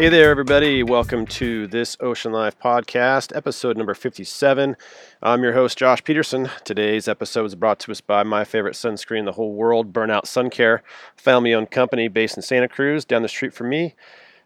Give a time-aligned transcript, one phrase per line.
[0.00, 0.82] Hey there, everybody.
[0.82, 4.74] Welcome to this Ocean Life podcast, episode number 57.
[5.22, 6.48] I'm your host, Josh Peterson.
[6.64, 10.26] Today's episode is brought to us by my favorite sunscreen in the whole world, Burnout
[10.26, 10.82] Sun Care,
[11.16, 13.94] family owned company based in Santa Cruz, down the street from me,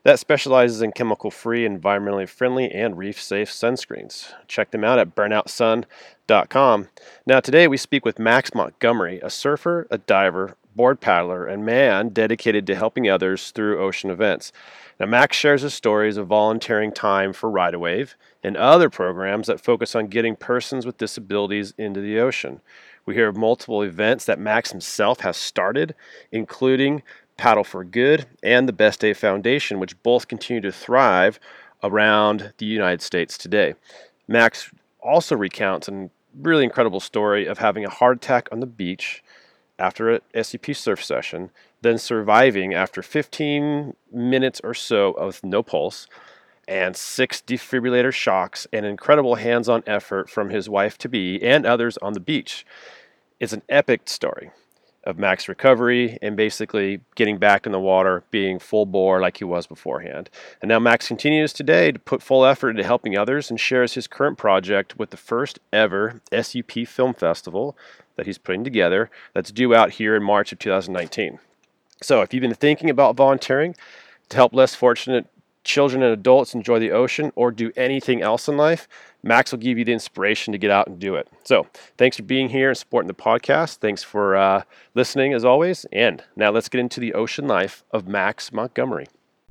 [0.02, 4.32] that specializes in chemical free, environmentally friendly, and reef safe sunscreens.
[4.48, 6.88] Check them out at burnoutsun.com.
[7.26, 12.08] Now, today we speak with Max Montgomery, a surfer, a diver, board paddler, and man
[12.10, 14.52] dedicated to helping others through ocean events.
[14.98, 19.46] Now, Max shares his stories of volunteering time for Ride a Wave and other programs
[19.48, 22.60] that focus on getting persons with disabilities into the ocean.
[23.06, 25.94] We hear of multiple events that Max himself has started,
[26.30, 27.02] including
[27.36, 31.40] Paddle for Good and the Best Day Foundation, which both continue to thrive
[31.82, 33.74] around the United States today.
[34.28, 34.70] Max
[35.02, 36.08] also recounts a
[36.40, 39.22] really incredible story of having a heart attack on the beach
[39.78, 41.50] after a SUP surf session
[41.84, 46.08] then surviving after 15 minutes or so of no pulse
[46.66, 51.66] and six defibrillator shocks and incredible hands on effort from his wife to be and
[51.66, 52.64] others on the beach.
[53.38, 54.50] It's an epic story
[55.04, 59.44] of Mac's recovery and basically getting back in the water, being full bore like he
[59.44, 60.30] was beforehand.
[60.62, 64.06] And now Max continues today to put full effort into helping others and shares his
[64.06, 67.76] current project with the first ever SUP Film Festival
[68.16, 71.38] that he's putting together that's due out here in March of 2019.
[72.02, 73.74] So, if you've been thinking about volunteering
[74.28, 75.26] to help less fortunate
[75.64, 78.86] children and adults enjoy the ocean or do anything else in life,
[79.22, 81.28] Max will give you the inspiration to get out and do it.
[81.44, 83.76] So, thanks for being here and supporting the podcast.
[83.76, 85.86] Thanks for uh, listening as always.
[85.92, 89.06] And now let's get into the ocean life of Max Montgomery.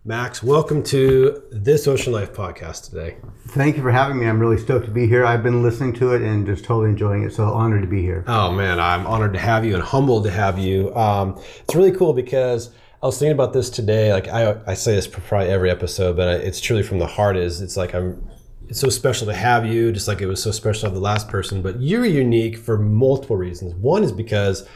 [0.06, 3.16] Max, welcome to this Ocean Life podcast today.
[3.48, 4.28] Thank you for having me.
[4.28, 5.26] I'm really stoked to be here.
[5.26, 7.34] I've been listening to it and just totally enjoying it.
[7.34, 8.26] So honored to be here.
[8.28, 10.94] Oh man, I'm honored to have you and humbled to have you.
[10.94, 14.12] Um, it's really cool because I was thinking about this today.
[14.12, 17.38] Like I, I say this probably every episode, but it's truly from the heart.
[17.38, 18.30] Is it's like I'm.
[18.68, 21.00] It's so special to have you, just like it was so special to have the
[21.00, 21.62] last person.
[21.62, 23.74] But you're unique for multiple reasons.
[23.76, 24.68] One is because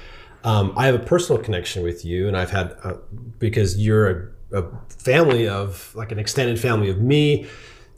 [0.45, 2.93] um, I have a personal connection with you, and I've had uh,
[3.39, 7.47] because you're a a family of like an extended family of me.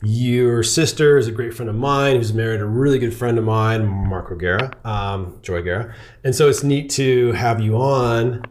[0.02, 3.44] Your sister is a great friend of mine who's married a really good friend of
[3.44, 5.94] mine, Marco Guerra, um, Joy Guerra.
[6.24, 8.42] And so it's neat to have you on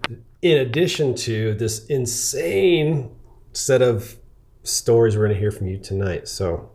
[0.42, 3.12] in addition to this insane
[3.54, 4.18] set of
[4.64, 6.28] stories we're going to hear from you tonight.
[6.28, 6.70] So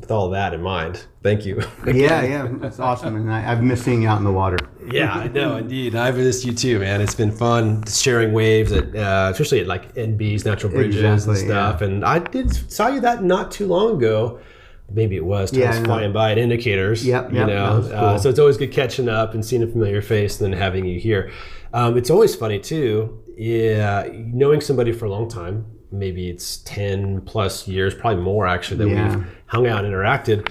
[0.00, 1.62] with all that in mind, thank you.
[1.86, 4.58] yeah, yeah, that's awesome, and I, have missed seeing you out in the water.
[4.90, 5.94] yeah, I know, indeed.
[5.94, 7.00] I've missed you too, man.
[7.00, 11.48] It's been fun sharing waves at, uh, especially at like NB's Natural Bridges exactly, and
[11.48, 11.80] stuff.
[11.80, 11.86] Yeah.
[11.86, 14.40] And I did saw you that not too long ago.
[14.88, 17.04] Maybe it was times yeah, flying by at indicators.
[17.04, 17.64] Yep, you know.
[17.64, 17.92] Uh, cool.
[17.92, 20.84] Uh, so it's always good catching up and seeing a familiar face and then having
[20.84, 21.32] you here.
[21.72, 23.22] Um, it's always funny too.
[23.36, 28.78] Yeah, knowing somebody for a long time maybe it's 10 plus years, probably more actually,
[28.78, 29.16] that yeah.
[29.16, 30.50] we've hung out and interacted.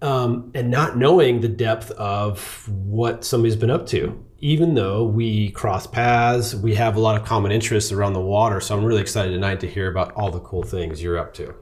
[0.00, 4.24] Um, and not knowing the depth of what somebody's been up to.
[4.40, 8.60] Even though we cross paths, we have a lot of common interests around the water.
[8.60, 11.54] So I'm really excited tonight to hear about all the cool things you're up to.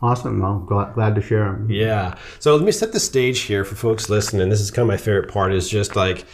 [0.00, 0.40] Awesome.
[0.40, 1.68] Well, glad, glad to share them.
[1.70, 2.16] Yeah.
[2.38, 4.48] So let me set the stage here for folks listening.
[4.48, 6.24] This is kind of my favorite part is just like,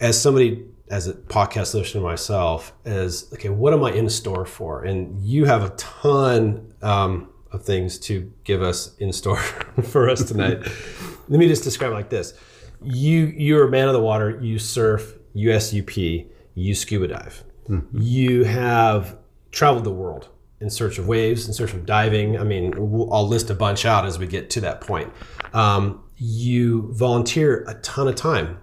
[0.00, 4.84] as somebody as a podcast listener myself is okay what am i in store for?
[4.84, 9.38] And you have a ton um, of things to give us in store
[9.82, 10.58] for us tonight.
[11.28, 12.34] Let me just describe it like this.
[12.82, 14.38] You you're a man of the water.
[14.40, 17.44] You surf you sup you scuba dive.
[17.68, 17.98] Mm-hmm.
[17.98, 19.16] you have
[19.50, 20.28] traveled the world
[20.60, 22.38] in search of waves in search of diving.
[22.38, 22.74] I mean
[23.10, 25.10] i'll list a bunch out as we get to that point.
[25.54, 28.58] Um, you volunteer a ton of time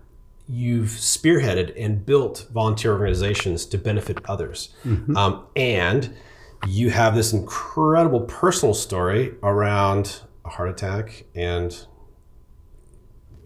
[0.52, 4.76] you've spearheaded and built volunteer organizations to benefit others.
[4.84, 5.16] Mm-hmm.
[5.16, 6.14] Um, and
[6.68, 11.86] you have this incredible personal story around a heart attack and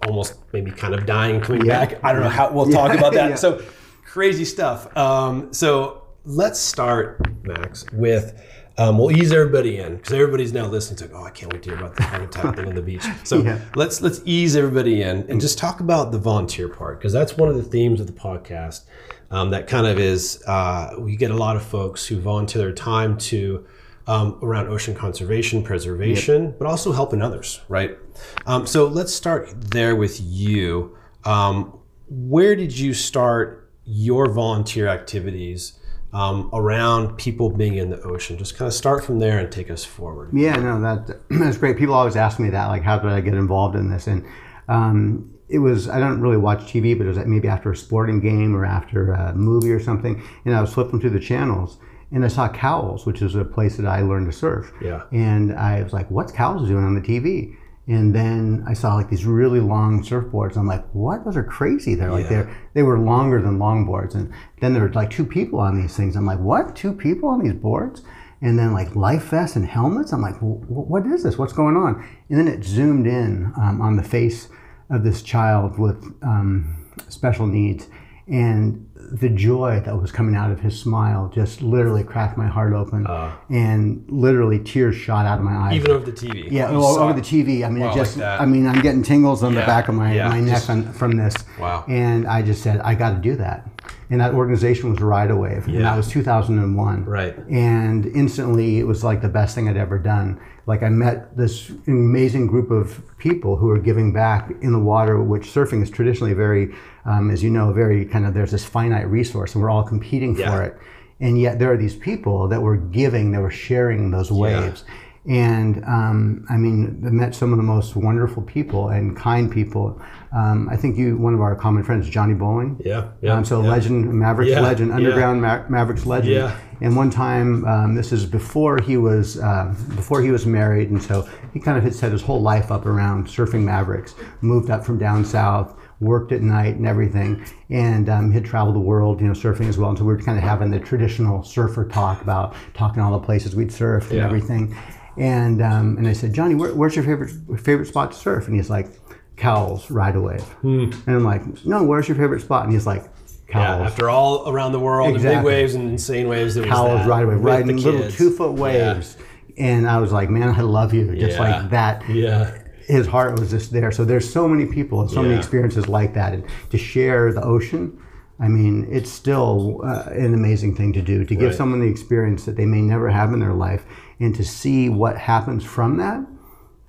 [0.07, 1.85] almost maybe kind of dying coming yeah.
[1.85, 2.03] back.
[2.03, 2.75] I don't know how we'll yeah.
[2.75, 3.29] talk about that.
[3.29, 3.35] yeah.
[3.35, 3.63] So
[4.03, 4.95] crazy stuff.
[4.97, 8.41] Um, so let's start, Max, with
[8.77, 11.15] um, we'll ease everybody in because everybody's now listening to.
[11.15, 13.05] Oh, I can't wait to hear about the heart attack thing on the beach.
[13.23, 13.59] So yeah.
[13.75, 17.49] let's let's ease everybody in and just talk about the volunteer part because that's one
[17.49, 18.83] of the themes of the podcast.
[19.31, 22.71] Um, that kind of is uh, we get a lot of folks who volunteer their
[22.71, 23.65] time to
[24.07, 26.59] um, around ocean conservation, preservation, yep.
[26.59, 27.97] but also helping others, right?
[28.45, 30.95] Um, so let's start there with you.
[31.23, 35.79] Um, where did you start your volunteer activities?
[36.15, 38.37] Um, around people being in the ocean.
[38.37, 40.29] Just kind of start from there and take us forward.
[40.31, 41.77] Yeah, no, that that's great.
[41.77, 44.07] People always ask me that, like, how did I get involved in this?
[44.07, 44.25] And
[44.69, 48.19] um, it was I don't really watch TV, but it was maybe after a sporting
[48.19, 51.79] game or after a movie or something, and I was flipping through the channels,
[52.11, 54.71] and I saw Cowell's, which is a place that I learned to surf.
[54.81, 55.03] Yeah.
[55.11, 57.57] And I was like, what's Cowell's doing on the TV?
[57.87, 60.57] And then I saw like these really long surfboards.
[60.57, 61.23] I'm like, what?
[61.23, 61.93] Those are crazy.
[61.93, 62.29] They're like Yeah.
[62.29, 64.15] they're they were longer than longboards.
[64.15, 66.15] And then there were like two people on these things.
[66.15, 66.75] I'm like, what?
[66.75, 68.01] Two people on these boards?
[68.41, 70.11] And then like life vests and helmets.
[70.11, 71.37] I'm like, "Wh- wh- what is this?
[71.37, 72.03] What's going on?
[72.29, 74.49] And then it zoomed in um, on the face
[74.89, 77.87] of this child with um, special needs,
[78.27, 82.73] and the joy that was coming out of his smile just literally cracked my heart
[82.73, 83.31] open, uh.
[83.49, 85.75] and literally tears shot out of my eyes.
[85.75, 86.51] Even over the TV.
[86.51, 87.15] Yeah, You well, over it.
[87.15, 87.65] the TV.
[87.65, 88.17] I mean, Wow, it just.
[88.17, 88.41] like.
[88.41, 90.91] I mean, I'm getting tingles on the back of my, yeah, my neck just- on,
[90.93, 91.33] from this.
[91.59, 91.85] Wow.
[91.87, 93.69] And I just said, I got to do that.
[94.09, 95.81] And that organization was Ride Wave, and Yeah.
[95.81, 97.05] that was 2001.
[97.05, 97.35] Right.
[97.49, 100.39] And instantly, it was like the best thing I'd ever done.
[100.67, 105.21] Like I met this amazing group of people who are giving back in the water,
[105.21, 106.73] which surfing is traditionally very,
[107.05, 110.35] um, as you know, very kind of there's this finite resource, and we're all competing
[110.35, 110.51] Yeah.
[110.51, 110.77] for it.
[111.19, 114.83] And yet there are these people that were giving, that were sharing those waves.
[115.27, 119.99] And um, I mean, I met some of the most wonderful people and kind people.
[120.35, 122.81] Um, I think you, one of our common friends, Johnny Bowling.
[122.83, 123.69] Yeah, yeah, Um, so yeah.
[123.69, 124.95] legend, Mavericks Yeah, legend, yeah.
[124.97, 126.33] underground Ma- Mavericks legend.
[126.35, 126.55] Yeah.
[126.81, 131.01] And one time, um, this is before he was uh, before he was married, and
[131.01, 134.13] so he kind of had set his whole life up around surfing Mavericks.
[134.41, 138.79] Moved up from down south, worked at night and everything, and um, had traveled the
[138.81, 139.89] world, you know, surfing as well.
[139.91, 143.25] And so we were kind of having the traditional surfer talk about talking all the
[143.25, 144.75] places we'd surfed and everything.
[145.17, 147.31] And um, and I said, Johnny, where, where's your favorite
[147.61, 148.47] favorite spot to surf?
[148.47, 148.87] And he's like,
[149.37, 150.39] Cowell's, Ride Away.
[150.63, 151.07] Wave.
[151.07, 152.63] And I'm like, No, where's your favorite spot?
[152.65, 153.03] And he's like,
[153.51, 153.59] Hmm.
[153.59, 157.01] Yeah, after all around the world, and big waves and insane waves, there was Cowles
[157.01, 159.17] that right away, riding the little two foot waves.
[159.57, 161.15] And I was like, man, I love you.
[161.15, 161.43] Just Yeah.
[161.61, 162.09] like that.
[162.09, 162.57] Yeah.
[162.87, 163.91] His heart was just there.
[163.91, 166.33] So there's so many people and so many experiences like that.
[166.33, 167.97] And to share the ocean,
[168.39, 171.23] I mean, it's still uh, an amazing thing to do.
[171.23, 171.55] To give Right.
[171.55, 173.85] someone the experience that they may never have in their life
[174.19, 176.25] and to see what happens from that.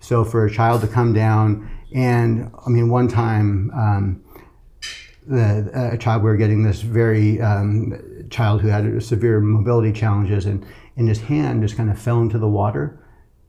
[0.00, 4.24] So for a child to come down and, I mean, one time, um,
[5.26, 9.92] the, uh, a child we were getting this very um, child who had severe mobility
[9.92, 10.64] challenges and,
[10.96, 13.02] and his hand just kind of fell into the water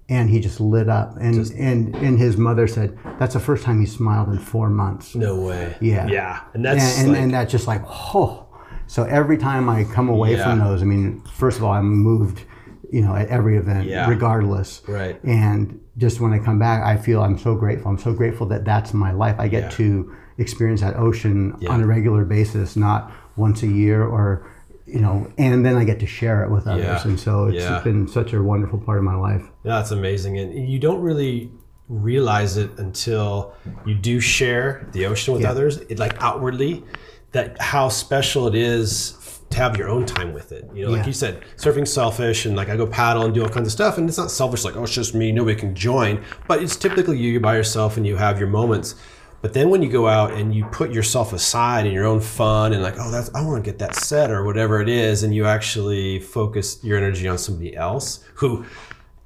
[0.10, 3.80] and he just lit up and, and and his mother said that's the first time
[3.80, 5.76] he smiled in four months No way.
[5.82, 6.08] Yeah.
[6.08, 6.42] Yeah.
[6.54, 8.48] And that's and, and, like, and that's just like oh
[8.88, 12.44] so every time i come away from those i mean first of all i'm moved
[12.92, 14.10] you know at every event Yeah.
[14.10, 15.20] regardless Right.
[15.24, 18.64] and just when i come back i feel i'm so grateful i'm so grateful that
[18.66, 19.70] that's my life i get Yeah.
[19.80, 21.72] to experience that ocean Yeah.
[21.72, 24.48] on a regular basis not once a year or
[24.86, 28.08] you know and then i get to share it with others and so it's been
[28.08, 30.38] such a wonderful part of my life Yeah, That's amazing.
[30.40, 31.52] And you don't really
[31.90, 33.54] realize it until
[33.86, 36.84] you do share the ocean with others, it, like outwardly,
[37.32, 39.17] that how special it is
[39.50, 40.70] to have your own time with it.
[40.74, 41.08] You know, like Yeah.
[41.08, 43.98] you said, surfing's selfish and like I go paddle and do all kinds of stuff.
[43.98, 46.24] And it's not selfish, like, oh, it's just me, nobody can join.
[46.48, 48.96] But it's typically you, you're by yourself and you have your moments.
[49.42, 52.74] But then when you go out and you put yourself aside in your own fun
[52.74, 55.34] and like, oh, that's I want to get that set or whatever it is, and
[55.34, 58.66] you actually focus your energy on somebody else who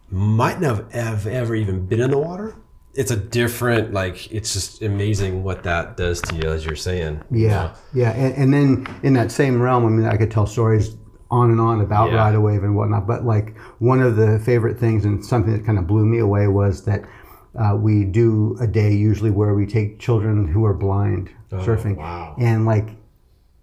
[0.10, 2.55] might not have ever even been in the water.
[2.93, 7.21] It's a different, like, it's just amazing what that does to you, as you're saying.
[7.31, 7.71] you Yeah, know?
[7.93, 10.95] yeah, and, and then in that same realm, I mean, I could tell stories
[11.29, 12.17] on and on about Yeah.
[12.17, 13.07] Ride a Wave and whatnot.
[13.07, 16.48] But like one of the favorite things and something that kind of blew me away
[16.48, 17.03] was that
[17.57, 22.01] uh, we do a day usually where we take children who are blind surfing, Oh,
[22.01, 22.36] wow.
[22.39, 22.89] and like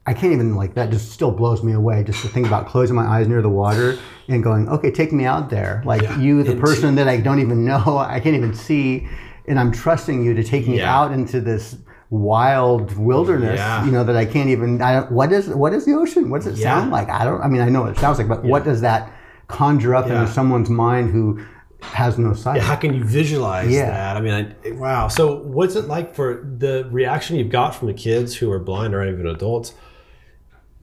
[0.08, 0.88] I can't even like that.
[0.90, 3.98] Just still blows me away just to think about closing my eyes near the water
[4.28, 5.82] and going, okay, take me out there.
[5.84, 6.18] Like Yeah.
[6.18, 9.06] you, the person that I don't even know, I can't even see,
[9.46, 10.98] and I'm trusting you to take me Yeah.
[10.98, 11.76] out into this
[12.08, 13.58] wild wilderness.
[13.58, 13.84] Yeah.
[13.84, 14.80] You know that I can't even.
[14.80, 16.30] I don't, what is what is the ocean?
[16.30, 16.78] What does it Yeah.
[16.78, 17.10] sound like?
[17.10, 17.42] I don't.
[17.42, 19.12] I mean, I know what it sounds like, but what does that
[19.46, 20.20] conjure up Yeah.
[20.22, 21.40] into someone's mind who
[21.82, 22.62] has no sight?
[22.62, 23.90] How can you visualize Yeah.
[23.90, 24.16] that?
[24.16, 25.08] I mean, I, wow.
[25.08, 28.94] So, what's it like for the reaction you've got from the kids who are blind
[28.94, 29.74] or even adults?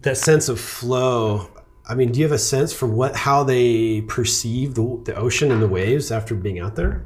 [0.06, 1.50] That sense of flow.
[1.90, 5.52] I mean, do you have a sense for what how they perceive the, the ocean
[5.52, 7.04] and the waves after being out there?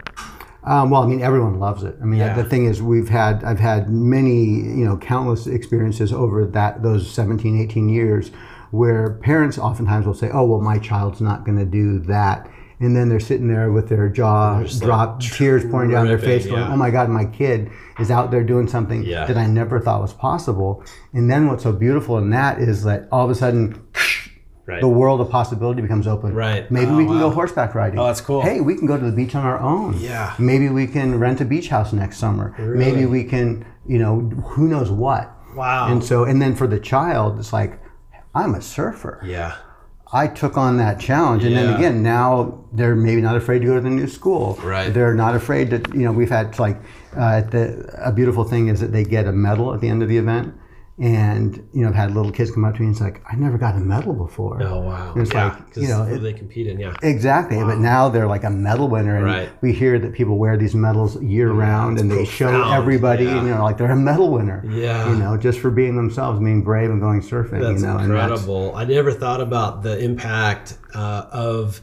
[0.66, 1.96] Um, well, I mean, everyone loves it.
[2.02, 2.34] I mean, Yeah.
[2.34, 7.10] the thing is, we've had, I've had many, you know, countless experiences over that those
[7.10, 8.32] 17, 18 years
[8.72, 12.50] where parents oftentimes will say, oh, well, my child's not going to do that.
[12.82, 16.18] And then they're sitting there with their jaw just, like, dropped, tears pouring down their
[16.18, 16.72] face, going, yeah.
[16.72, 17.70] oh my God, my kid
[18.00, 19.26] is out there doing something Yeah.
[19.26, 20.84] that I never thought was possible.
[21.14, 23.82] And then what's so beautiful in that is that all of a sudden,
[24.66, 24.80] Right.
[24.82, 26.34] the world of possibility becomes open.
[26.36, 26.70] Right.
[26.72, 27.22] Maybe Oh, we can wow.
[27.22, 27.98] go horseback riding.
[28.00, 28.42] Oh, that's cool.
[28.44, 29.96] Hey, we can go to the beach on our own.
[29.98, 30.34] Yeah.
[30.38, 32.54] Maybe we can rent a beach house next summer.
[32.60, 35.36] Maybe we can, you know, who knows what.
[35.56, 35.88] Wow.
[35.92, 37.80] And so, and then for the child, it's like,
[38.36, 39.20] I'm a surfer.
[39.26, 39.56] yeah.
[40.12, 43.76] I took on that challenge, and then again, now they're maybe not afraid to go
[43.76, 44.58] to the new school.
[44.64, 44.92] Right.
[44.92, 46.78] They're not afraid to, you know, we've had like
[47.16, 50.10] uh, the a beautiful thing is that they get a medal at the end of
[50.10, 50.56] the event,
[51.00, 53.36] and you know, I've had little kids come up to me and it's like, I
[53.36, 54.62] never got a medal before.
[54.62, 55.14] Oh wow.
[55.16, 56.78] It's yeah, like, you know, who it- they compete in.
[56.78, 56.94] Yeah.
[57.02, 59.50] Exactly, but now they're like a medal winner, and Right.
[59.62, 63.42] we hear that people wear these medals year round, and they show everybody, yeah.
[63.42, 64.64] you know, like they're a medal winner.
[64.70, 65.10] Yeah.
[65.10, 67.62] you know, just for being themselves, being brave and going surfing.
[67.62, 68.76] That's you know, and that's- incredible.
[68.76, 71.82] I never thought about the impact uh, of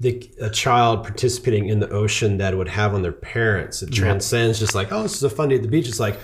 [0.00, 3.82] the a child participating in the ocean that it would have on their parents.
[3.82, 5.86] It transcends just like, oh, this is a fun day at the beach.
[5.86, 6.18] It's like,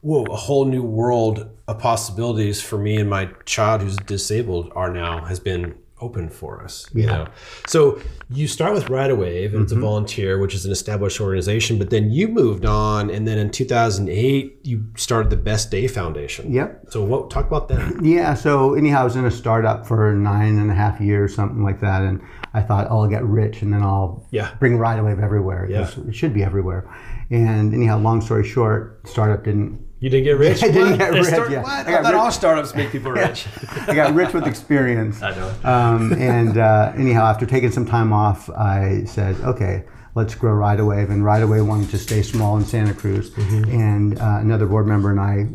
[0.00, 4.92] whoa, a whole new world of possibilities for me and my child who's disabled are
[4.92, 6.86] now has been open for us.
[6.92, 7.26] You know,
[7.66, 7.98] so
[8.28, 9.82] you start with Ride a Wave, and it's Mm-hmm.
[9.82, 11.78] a volunteer, which is an established organization.
[11.78, 16.52] But then you moved on, and then in 2008, you started the Best Day Foundation.
[16.52, 16.88] Yep.
[16.90, 17.30] So what?
[17.30, 18.00] Talk about that.
[18.02, 18.34] Yeah.
[18.34, 21.80] So anyhow, I was in a startup for nine and a half years, something like
[21.80, 22.20] that, and
[22.52, 24.54] I thought, oh, I'll get rich, and then I'll Yeah.
[24.60, 25.66] bring Ride Wave everywhere.
[25.68, 25.90] Yeah.
[26.06, 26.84] It should be everywhere.
[27.30, 29.80] And anyhow, long story short, startup didn't.
[29.98, 30.62] You didn't get rich.
[30.62, 31.62] I didn't get rich, start- yeah.
[31.62, 31.86] What?
[31.86, 33.46] I I, got rich- all startups make people rich.
[33.88, 35.22] I got rich with experience.
[35.22, 35.54] I know.
[35.64, 39.84] Um, and uh, anyhow, after taking some time off, I said, okay,
[40.14, 41.08] let's grow Ride a Wave.
[41.10, 43.30] And Ride a Wave wanted to stay small in Santa Cruz.
[43.30, 43.70] Mm-hmm.
[43.70, 45.46] And uh, another board member and I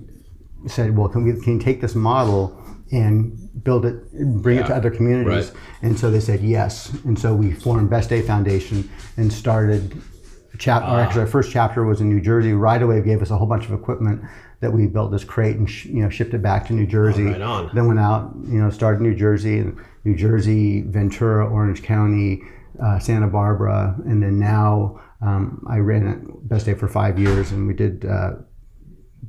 [0.67, 2.57] said, well, can we can you take this model
[2.91, 5.51] and build it, bring it to other communities?
[5.51, 5.62] Right.
[5.83, 6.91] And so they said yes.
[7.05, 10.01] And so we formed Best Day Foundation and started.
[10.62, 10.96] Chap- Ah.
[10.96, 12.53] or actually, our first chapter was in New Jersey.
[12.53, 14.22] Ride a Wave gave us a whole bunch of equipment
[14.60, 17.27] that we built this crate and sh- you know shipped it back to New Jersey.
[17.27, 17.72] Oh, right on.
[17.74, 19.75] Then went out, you know, started New Jersey, and
[20.06, 22.44] New Jersey, Ventura, Orange County,
[22.82, 27.51] uh, Santa Barbara, and then now um, I ran at Best Day for five years,
[27.51, 28.34] and we did uh,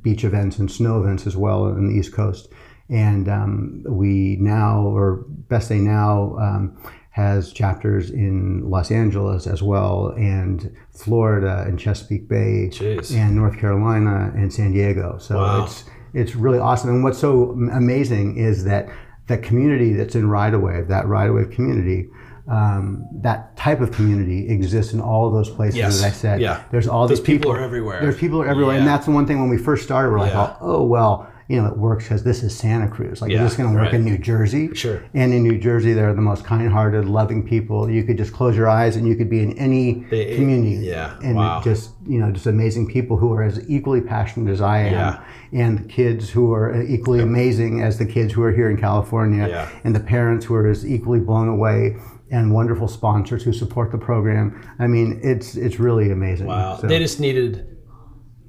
[0.01, 2.47] beach events and snow events as well on the East Coast.
[2.89, 6.77] And um, we now, or Best Day now, um,
[7.13, 13.15] has chapters in Los Angeles as well, and Florida, and Chesapeake Bay, Jeez.
[13.15, 15.17] and North Carolina, and San Diego.
[15.19, 15.63] So Wow.
[15.65, 16.89] it's it's really awesome.
[16.91, 18.87] And what's so amazing is that
[19.27, 22.07] that community that's in Ride a Wave, that Ride a Wave community,
[22.47, 26.01] um, that type of community exists in all of those places Yes.
[26.01, 26.41] that I said.
[26.41, 26.61] Yeah.
[26.71, 27.99] There's all Those these people are everywhere.
[28.01, 30.33] There's people are everywhere, and that's the one thing when we first started, we're like,
[30.33, 30.53] Yeah.
[30.61, 33.21] oh, well, you know, it works because this is Santa Cruz.
[33.21, 33.93] Like, Yeah, is this going to work right.
[33.95, 34.73] in New Jersey?
[34.73, 35.03] Sure.
[35.13, 37.89] And in New Jersey, they're the most kind-hearted, loving people.
[37.89, 40.85] You could just close your eyes and you could be in any They- community.
[40.85, 41.61] yeah, And wow.
[41.63, 45.19] just you know, just amazing people who are as equally passionate as I am, Yeah.
[45.53, 49.67] and kids who are equally amazing as the kids who are here in California, Yeah.
[49.83, 51.97] and the parents who are as equally blown away.
[52.31, 54.59] And wonderful sponsors who support the program.
[54.79, 56.47] I mean, it's it's really amazing.
[56.47, 56.77] Wow.
[56.77, 57.67] So- They just needed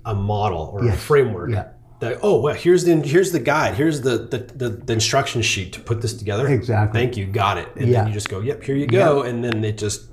[0.07, 1.51] a model or a framework.
[1.51, 1.65] Yeah.
[2.01, 3.75] That, oh, well, here's the here's the guide.
[3.75, 6.47] Here's the, the, the, the instruction sheet to put this together.
[6.49, 7.01] Exactly.
[7.01, 7.27] Thank you.
[7.27, 7.69] Got it.
[7.77, 8.01] And Yeah.
[8.01, 9.23] then you just go, yep, here you go.
[9.23, 10.11] And then it just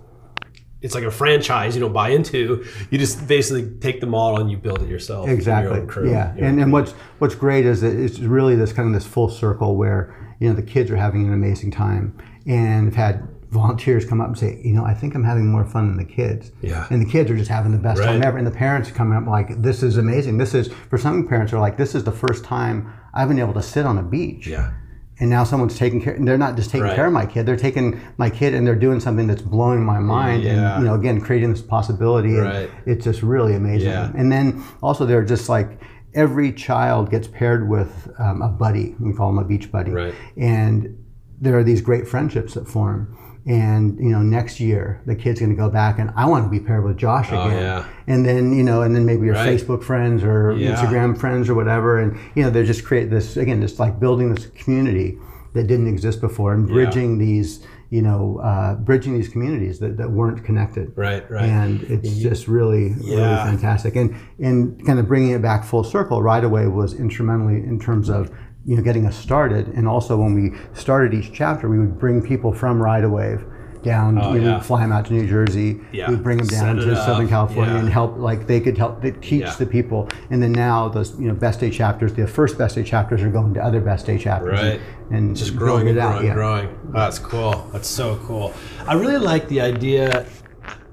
[0.82, 2.66] it's like a franchise you don't buy into.
[2.90, 5.28] You just basically take the model and you build it yourself.
[5.30, 6.10] exactly Your crew.
[6.10, 9.30] yeah and, and what's what's great is that it's really this kind of this full
[9.30, 14.06] circle where you know the kids are having an amazing time and have had volunteers
[14.06, 16.52] come up and say you know i think i'm having more fun than the kids
[16.62, 16.88] Yeah.
[16.90, 19.18] and the kids are just having the best time ever and the parents are coming
[19.18, 22.14] up like this is amazing this is for some parents are like this is the
[22.14, 24.72] first time i've been able to sit on a beach Yeah.
[25.20, 26.96] and now someone's taking care and they're not just taking Right.
[26.96, 30.00] care of my kid they're taking my kid and they're doing something that's blowing my
[30.00, 30.76] mind Yeah.
[30.76, 32.70] and you know again creating this possibility and Right.
[32.86, 34.12] it's just really amazing Yeah.
[34.16, 35.78] and then also they're just like
[36.14, 40.14] every child gets paired with um, a buddy we call them a beach buddy Right.
[40.38, 40.98] and
[41.42, 43.18] there are these great friendships that form
[43.48, 46.50] and you know next year the kid's going to go back and i want to
[46.50, 47.86] be paired with josh again Oh, yeah.
[48.06, 49.58] and then you know and then maybe your Right.
[49.60, 50.76] facebook friends or Yeah.
[50.76, 54.34] instagram friends or whatever and you know they're just create this again just like building
[54.34, 55.18] this community
[55.54, 60.10] that didn't exist before and bridging these you know uh, bridging these communities that, that
[60.12, 61.44] weren't connected Right, right.
[61.44, 66.22] and it's just really really fantastic and and kind of bringing it back full circle
[66.22, 68.30] right away was instrumentally in terms of
[68.66, 72.22] you know getting us started and also when we started each chapter we would bring
[72.22, 73.44] people from Ride a Wave
[73.82, 74.60] down Oh, you know, yeah.
[74.60, 76.08] fly them out to New Jersey Yeah.
[76.12, 77.32] we'd bring them down Set to Southern up.
[77.32, 77.80] California Yeah.
[77.80, 81.28] and help like they could help they teach the people and then now those you
[81.28, 84.20] know best day chapters the first best day chapters are going to other best day
[84.20, 84.80] chapters Right.
[85.10, 86.34] and, and just growing and it out growing, yeah.
[86.36, 86.68] growing.
[86.90, 87.68] Oh, that's cool.
[87.74, 88.54] That's so cool.
[88.86, 90.28] I really like the idea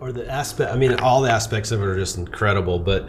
[0.01, 0.73] or the aspect.
[0.73, 3.09] I mean, all the aspects of it are just incredible, but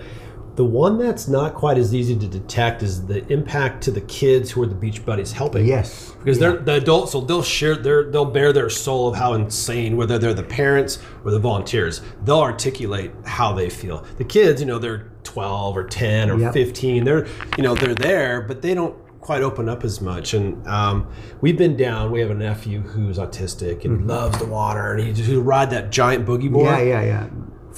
[0.59, 4.51] the one that's not quite as easy to detect is the impact to the kids
[4.51, 5.65] who are the beach buddies helping.
[5.65, 9.35] yes Because they're the adults, so they'll share their, they'll bear their soul of how
[9.35, 14.03] insane, whether they're the parents or the volunteers, they'll articulate how they feel.
[14.17, 16.51] The kids, you know, they're 12 or 10 or Yep.
[16.51, 17.25] 15, they're,
[17.55, 20.33] you know, they're there, but they don't quite open up as much.
[20.33, 21.07] And um,
[21.39, 22.11] we've been down.
[22.11, 25.41] We have a nephew who's autistic and he loves the water, and he just he'll
[25.41, 26.87] ride that giant boogie board Mm-hmm.
[26.89, 27.29] Yeah, yeah, yeah.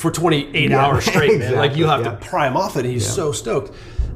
[0.02, 1.56] For 28 Yeah, hours straight, man.
[1.62, 2.86] Like you have exactly, to pry him off it.
[2.86, 3.72] And he's so stoked.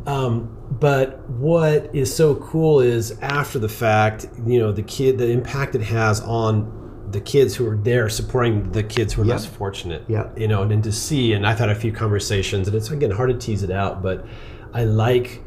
[0.08, 5.30] Um, but what is so cool is after the fact, you know, the kid, the
[5.30, 9.46] impact it has on the kids who are there supporting the kids who are less
[9.46, 10.04] fortunate.
[10.08, 10.30] Yeah.
[10.36, 13.12] You know, and, and to see, and I've had a few conversations, and it's again
[13.12, 14.26] hard to tease it out, but
[14.74, 15.44] I like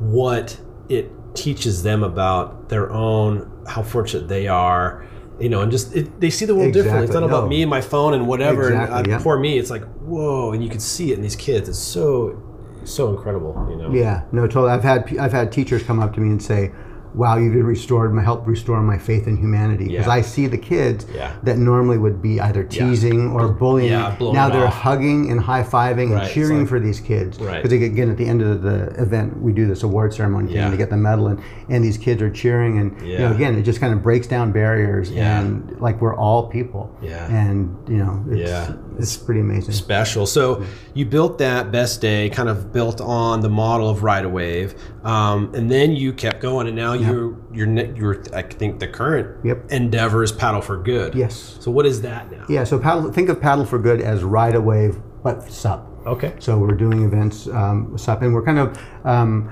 [0.00, 5.06] what it teaches them about their own, how fortunate they are.
[5.40, 7.04] You know, and just it, they see the world differently.
[7.04, 7.38] It's not Exactly.
[7.38, 8.68] about me and my phone and whatever.
[8.68, 9.22] and, Exactly, uh, yeah.
[9.22, 9.58] Poor me.
[9.58, 11.68] It's like whoa, and you can see it in these kids.
[11.68, 12.40] It's so,
[12.84, 13.66] so incredible.
[13.68, 13.92] You know.
[13.92, 14.70] Yeah, no, totally.
[14.70, 16.70] I've had I've had teachers come up to me and say,
[17.14, 20.12] "Wow, you did restored my help restore my faith in humanity." Because Yeah.
[20.12, 21.30] I see the kids Yeah.
[21.42, 23.90] that normally would be either teasing or bullying.
[23.92, 24.74] Yeah, now they're off.
[24.74, 27.40] hugging and high fiving Right, and cheering like- for these kids.
[27.40, 27.62] Right.
[27.62, 30.70] Because again, at the end of the event, we do this award ceremony thing Yeah.
[30.70, 31.38] to get the medal, and
[31.70, 34.52] and these kids are cheering, and you know, again, it just kind of breaks down
[34.52, 35.40] barriers, Yeah.
[35.40, 36.90] and like we're all people.
[37.02, 37.26] Yeah.
[37.30, 38.72] And you know, it's, Yeah.
[38.98, 39.72] It's pretty amazing.
[39.72, 40.26] special.
[40.26, 44.28] So you built that best day, kind of built on the model of Ride a
[44.28, 44.74] Wave,
[45.04, 49.44] um, and then you kept going, and now you're you're you're I think the current
[49.44, 49.70] Yep.
[49.72, 51.14] endeavor is Paddle for Good.
[51.14, 51.56] Yes.
[51.60, 52.44] So what is that now?
[52.48, 52.64] Yeah.
[52.64, 55.90] So paddle, think of paddle for good as ride a wave, but sup.
[56.06, 56.34] Okay.
[56.38, 59.50] So we're doing events um, SUP, and we're kind of um,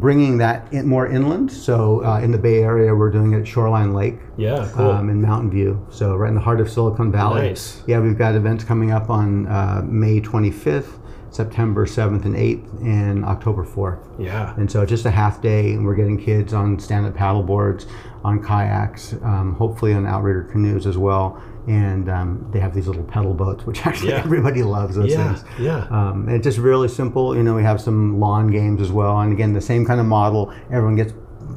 [0.00, 1.50] bringing that in, more inland.
[1.50, 4.16] So uh, in the Bay Area, we're doing it at Shoreline Lake.
[4.36, 4.68] Yeah.
[4.74, 4.90] Cool.
[4.90, 7.42] Um, in Mountain View, so right in the heart of Silicon Valley.
[7.42, 7.82] Nice.
[7.86, 10.98] Yeah, we've got events coming up on uh, May 25th,
[11.30, 14.00] September 7th and 8th, and October 4th.
[14.20, 14.54] yeah.
[14.56, 17.86] And so just a half day, and we're getting kids on stand-up paddle boards,
[18.24, 21.42] on kayaks, um, hopefully on outrigger canoes as well.
[21.66, 24.18] And um, they have these little pedal boats, which actually Yeah.
[24.24, 25.34] everybody loves those Yeah.
[25.34, 25.44] things.
[25.58, 25.86] Yeah.
[25.90, 27.34] Um, and it's just really simple.
[27.36, 30.06] You know, we have some lawn games as well, and again, the same kind of
[30.06, 30.52] model.
[30.70, 31.12] Everyone gets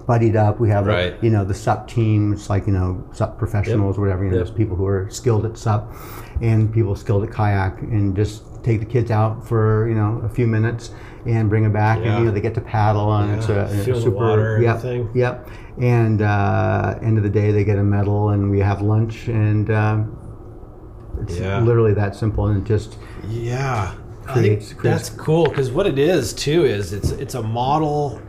[0.06, 0.60] buddied up.
[0.60, 2.34] We have, a- you know, the SUP team.
[2.34, 4.24] It's like you know, SUP professionals, whatever.
[4.24, 4.56] You know, Yep.
[4.56, 5.92] people who are skilled at SUP,
[6.42, 10.30] and people skilled at kayak, and just take the kids out for you know a
[10.30, 10.92] few minutes
[11.28, 12.06] and bring them back, Yeah.
[12.12, 14.64] and you know they get to paddle, and it's a, a the super water and
[14.64, 15.10] yep.
[15.16, 15.50] Yep.
[15.80, 19.70] And uh, end of the day, they get a medal, and we have lunch, and
[19.70, 20.04] uh,
[21.22, 21.60] it's Yeah.
[21.60, 23.94] literally that simple, and it just Yeah.
[24.28, 27.42] I Creates- think creates- that's cool because what it is too is it's it's a
[27.44, 28.20] model.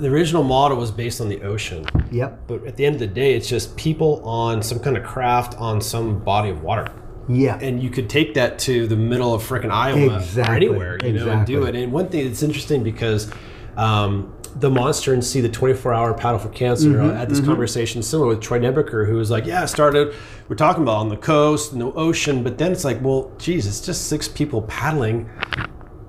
[0.00, 3.06] The original model was based on the ocean, yep, but at the end of the
[3.06, 6.86] day, it's just people on some kind of craft on some body of water.
[7.34, 11.06] Yeah, and you could take that to the middle of frickin' Iowa Exactly, or anywhere,
[11.06, 11.74] you know, and do it.
[11.74, 13.30] And one thing that's interesting because
[13.76, 17.40] um, the Monster and See the 24 Hour Paddle for Cancer Mm-hmm, uh, had this
[17.40, 20.14] conversation similar with Troy Nebeker, who was like, "Yeah, it started.
[20.48, 23.80] We're talking about on the coast, no ocean, but then it's like, well, geez, it's
[23.80, 25.30] just six people paddling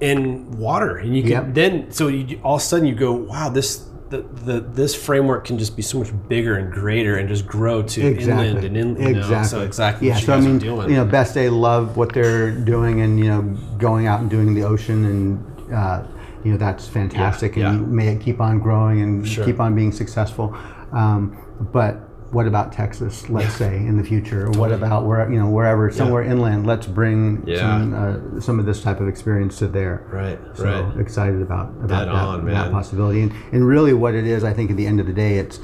[0.02, 1.54] in water, and you can Yep.
[1.54, 5.46] then so you all of a sudden you go, wow, this." The, the, this framework
[5.46, 8.78] can just be so much bigger and greater and just grow to exactly, inland and
[8.78, 9.50] in, you know, exactly.
[9.50, 10.90] so exactly Yeah, so I mean, doing.
[10.92, 13.42] you know, Best Day love what they're doing, and you know,
[13.80, 16.04] going out and doing the ocean, and uh,
[16.44, 17.88] you know, that's fantastic, Yeah, and yeah.
[17.88, 19.46] may it keep on growing and Sure.
[19.46, 20.56] keep on being successful.
[20.92, 21.36] Um,
[21.74, 23.30] but what about Texas?
[23.30, 24.50] Let's say in the future.
[24.52, 26.66] What about where you know wherever somewhere inland?
[26.68, 27.60] Let's bring Yeah.
[27.60, 27.94] some
[28.38, 30.06] uh, some of this type of experience to there.
[30.12, 31.00] Right, So right.
[31.00, 34.72] excited about about that, on, that possibility, and and really what it is, I think
[34.72, 35.60] at the end of the day, it's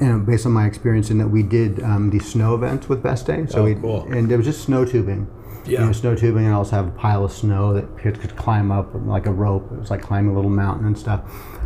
[0.00, 3.02] you know, based on my experience in that we did um, the snow events with
[3.02, 3.46] Best Day.
[3.48, 4.06] So Oh, we cool.
[4.12, 5.26] and there was just snow tubing.
[5.64, 5.80] Yeah.
[5.80, 8.70] You know, snow tubing and also have a pile of snow that kids could climb
[8.70, 9.72] up like a rope.
[9.72, 11.22] It was like climbing a little mountain and stuff.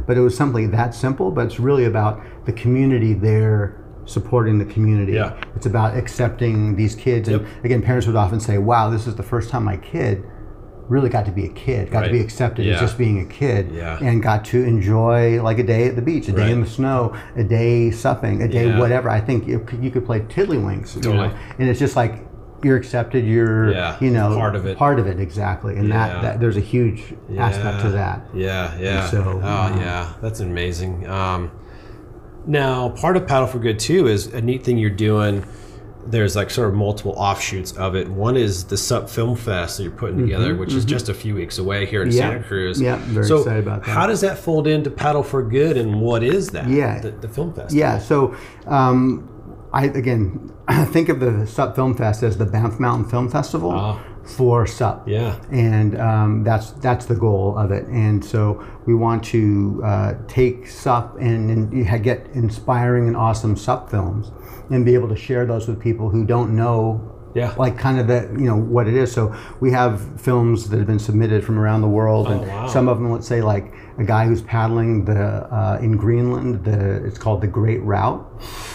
[0.07, 3.80] But it was something that simple, but it's really about the community there
[4.11, 5.13] supporting the community.
[5.13, 5.35] Yeah.
[5.57, 7.29] It's about accepting these kids.
[7.29, 7.49] And Yep.
[7.65, 10.25] again, parents would often say, wow, this is the first time my kid
[10.89, 12.07] really got to be a kid, got Right.
[12.09, 12.75] to be accepted Yeah.
[12.75, 13.97] as just being a kid, Yeah.
[14.03, 17.13] and got to enjoy like a day at the beach, a day in the snow,
[17.37, 18.79] a day supping, a day Yeah.
[18.81, 19.09] whatever.
[19.09, 22.27] I think you could, you could play tiddlywinks, you know, and it's just like
[22.65, 23.71] you're accepted, you're
[24.01, 24.77] you know part of it.
[24.77, 28.27] part of it exactly, and that, that there's a huge aspect to that.
[28.35, 29.07] Yeah, yeah.
[29.07, 31.09] So, oh, um, yeah, that's amazing.
[31.09, 31.53] Um,
[32.47, 35.45] now, part of Paddle for Good too is a neat thing you're doing.
[36.07, 38.09] There's like sort of multiple offshoots of it.
[38.09, 41.35] One is the Sup Film Fest that you're putting together, which is just a few
[41.35, 42.31] weeks away here in Mm-hmm, Yeah.
[42.31, 42.81] Santa Cruz.
[42.81, 43.91] Yeah, very so excited about that.
[43.91, 46.69] How does that fold into Paddle for Good, and what is that?
[46.69, 47.01] Yeah.
[47.01, 47.75] the, the film fest.
[47.75, 47.99] Yeah.
[47.99, 48.35] So,
[48.67, 49.29] um,
[49.73, 50.51] I again
[50.87, 54.03] think of the SUP Film Fest as the Banff Mountain Film Festival Ah.
[54.25, 55.09] For SUP.
[55.09, 55.41] Yeah.
[55.51, 57.87] And um, that's that's the goal of it.
[57.87, 63.91] And so we want to uh, take SUP and, and get inspiring and awesome SUP
[63.91, 64.31] films,
[64.71, 67.55] and be able to share those with people who don't know Yeah.
[67.59, 69.13] like kind of the you know what it is.
[69.13, 72.67] So we have films that have been submitted from around the world, and Oh, wow.
[72.69, 76.65] some of them, let's say, like a guy who's paddling the uh, in Greenland.
[76.65, 78.21] The it's called the Great Route,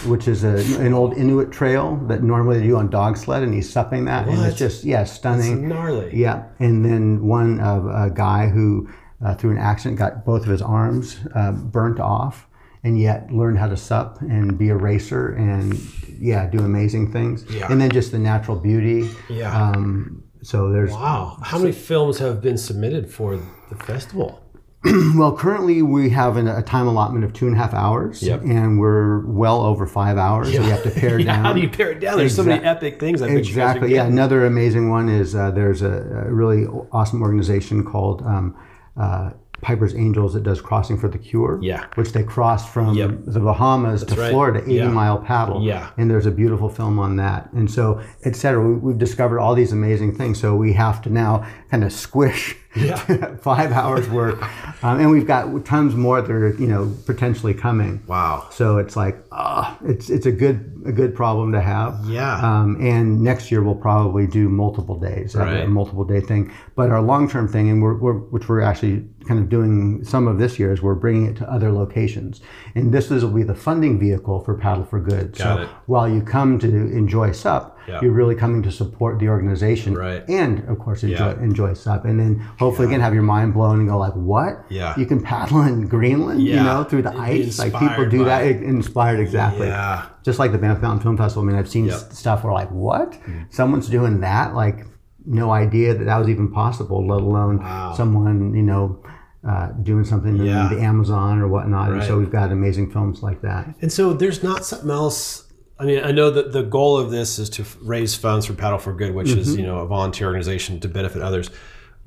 [0.06, 3.52] which is a, an old Inuit trail that normally they do on dog sled, and
[3.52, 4.48] he's supping that, and What?
[4.48, 5.68] it's just yeah, stunning.
[5.68, 6.10] gnarly.
[6.16, 8.88] Yeah, and then one of a guy who,
[9.24, 12.46] uh, through an accident, got both of his arms uh, burnt off,
[12.84, 15.78] and yet learn how to sup and be a racer, and
[16.18, 17.44] yeah, do amazing things.
[17.50, 17.70] Yeah.
[17.70, 19.10] And then just the natural beauty.
[19.28, 19.56] Yeah.
[19.56, 21.38] Um, so there's Wow.
[21.42, 23.36] How many films have been submitted for
[23.68, 24.42] the festival?
[25.16, 28.42] well, currently we have an, a time allotment of two and a half hours, Yep.
[28.42, 30.52] and we're well over five hours.
[30.54, 31.44] So we have to pare yeah, down.
[31.44, 32.18] How do you pare it down?
[32.18, 33.20] There's so many epic things.
[33.22, 33.94] I bet you guys are Exactly.
[33.94, 34.06] Yeah.
[34.06, 38.56] Another amazing one is uh, there's a, a really awesome organization called um,
[38.96, 39.30] uh,
[39.62, 41.58] Piper's Angels that does Crossing for the Cure.
[41.62, 41.86] Yeah.
[41.94, 43.20] Which they crossed from Yep.
[43.26, 44.30] the Bahamas to right.
[44.30, 44.88] Florida, 80 Yeah.
[44.90, 45.62] mile paddle.
[45.62, 45.88] Yeah.
[45.96, 47.50] And there's a beautiful film on that.
[47.52, 48.62] And so, et cetera.
[48.66, 50.38] We, we've discovered all these amazing things.
[50.38, 53.36] So we have to now kind of squish Yeah.
[53.40, 54.40] five hours work.
[54.84, 58.02] Um, and we've got tons more that are, you know, potentially coming.
[58.06, 58.48] Wow.
[58.50, 61.98] So it's like, ah, it's it's a good a good problem to have.
[62.06, 62.36] Yeah.
[62.38, 65.62] Um, and next year we'll probably do multiple days, Right.
[65.64, 66.52] a multiple day thing.
[66.76, 70.28] But our long term thing, and we're, we're which we're actually kind of doing some
[70.28, 72.40] of this year, is we're bringing it to other locations.
[72.74, 75.32] And this is will be the funding vehicle for Paddle for Good.
[75.36, 75.68] Got so it.
[75.86, 78.00] while you come to enjoy SUP, Yeah.
[78.02, 80.24] you're really coming to support the organization, Right.
[80.28, 81.40] and of course enjoy Yeah.
[81.40, 84.64] enjoy SUP, and then hopefully again have your mind blown and go like, what?
[84.68, 84.94] Yeah.
[84.96, 87.58] You can paddle in Greenland, you know, through the ice.
[87.58, 88.44] Like people do that.
[88.44, 88.62] it.
[88.62, 90.02] Inspired exactly Yeah.
[90.24, 91.42] just like the Banff Mountain Film Festival.
[91.44, 92.12] I mean, I've seen Yep.
[92.12, 93.16] stuff where like, what?
[93.50, 94.54] Someone's doing that?
[94.54, 94.86] Like,
[95.24, 97.06] no idea that that was even possible.
[97.06, 97.92] Let alone Wow.
[97.96, 98.98] someone, you know,
[99.46, 100.68] uh, doing something Yeah.
[100.70, 101.92] in the Amazon or whatnot.
[101.92, 103.74] And so we've got amazing films like that.
[103.80, 105.44] And so there's not something else.
[105.78, 108.78] I mean, I know that the goal of this is to raise funds for Paddle
[108.78, 109.40] for Good, which Mm-hmm.
[109.40, 111.50] is you know a volunteer organization to benefit others,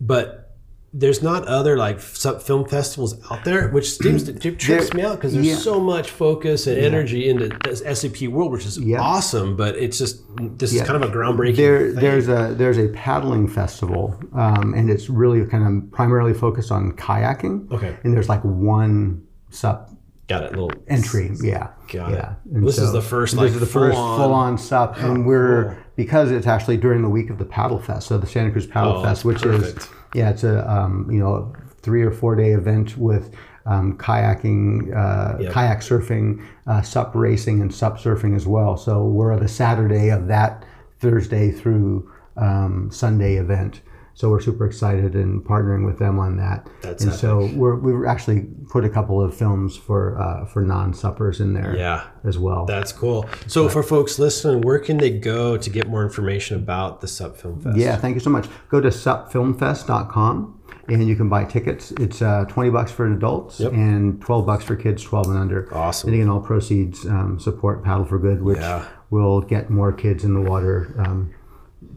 [0.01, 0.45] but
[0.91, 5.17] there's not other like sup film festivals out there, which seems to trips me out
[5.17, 5.55] because there's yeah.
[5.55, 8.99] so much focus and energy into this SUP world, which is Yeah.
[8.99, 9.55] awesome.
[9.55, 10.23] But it's just
[10.57, 10.81] this Yeah.
[10.81, 11.57] is kind of a groundbreaking.
[11.57, 11.95] There, thing.
[11.95, 16.93] there's a there's a paddling festival, um, and it's really kind of primarily focused on
[16.93, 17.71] kayaking.
[17.71, 17.95] Okay.
[18.03, 19.91] And there's like one sup
[20.29, 20.51] got it.
[20.51, 21.31] Little entry.
[21.41, 21.69] Yeah.
[21.91, 22.31] Got yeah.
[22.45, 22.51] it.
[22.53, 25.73] And This is the first, this is the first full-on- full on sup, and we're
[25.73, 25.83] cool.
[25.95, 28.97] because it's actually during the week of the Paddle Fest, so the Santa Cruz Paddle
[28.97, 29.79] Oh, Fest, which perfect.
[29.79, 33.33] is yeah, it's a um, you know three or four day event with
[33.65, 35.51] um, kayaking, uh, Yep.
[35.53, 38.77] kayak surfing, uh, sup racing, and sup surfing as well.
[38.77, 40.63] So we're the Saturday of that
[40.99, 43.81] Thursday through um, Sunday event.
[44.19, 46.67] So we're super excited and partnering with them on that.
[46.81, 50.93] That's and so we're, we've actually put a couple of films for uh, for non
[50.93, 52.05] suppers in there Yeah.
[52.25, 52.65] as well.
[52.65, 53.29] That's cool.
[53.47, 57.37] So for folks listening, where can they go to get more information about the SUP
[57.37, 57.77] Film Fest?
[57.77, 58.49] yeah, thank you so much.
[58.67, 61.91] Go to supfilmfest.com and you can buy tickets.
[61.91, 63.71] It's uh, 20 bucks for adults Yep.
[63.71, 65.73] and 12 bucks for kids 12 and under.
[65.73, 66.09] Awesome.
[66.09, 68.85] And again, all proceeds um, support Paddle for Good, which Yeah.
[69.11, 71.33] will get more kids in the water, um,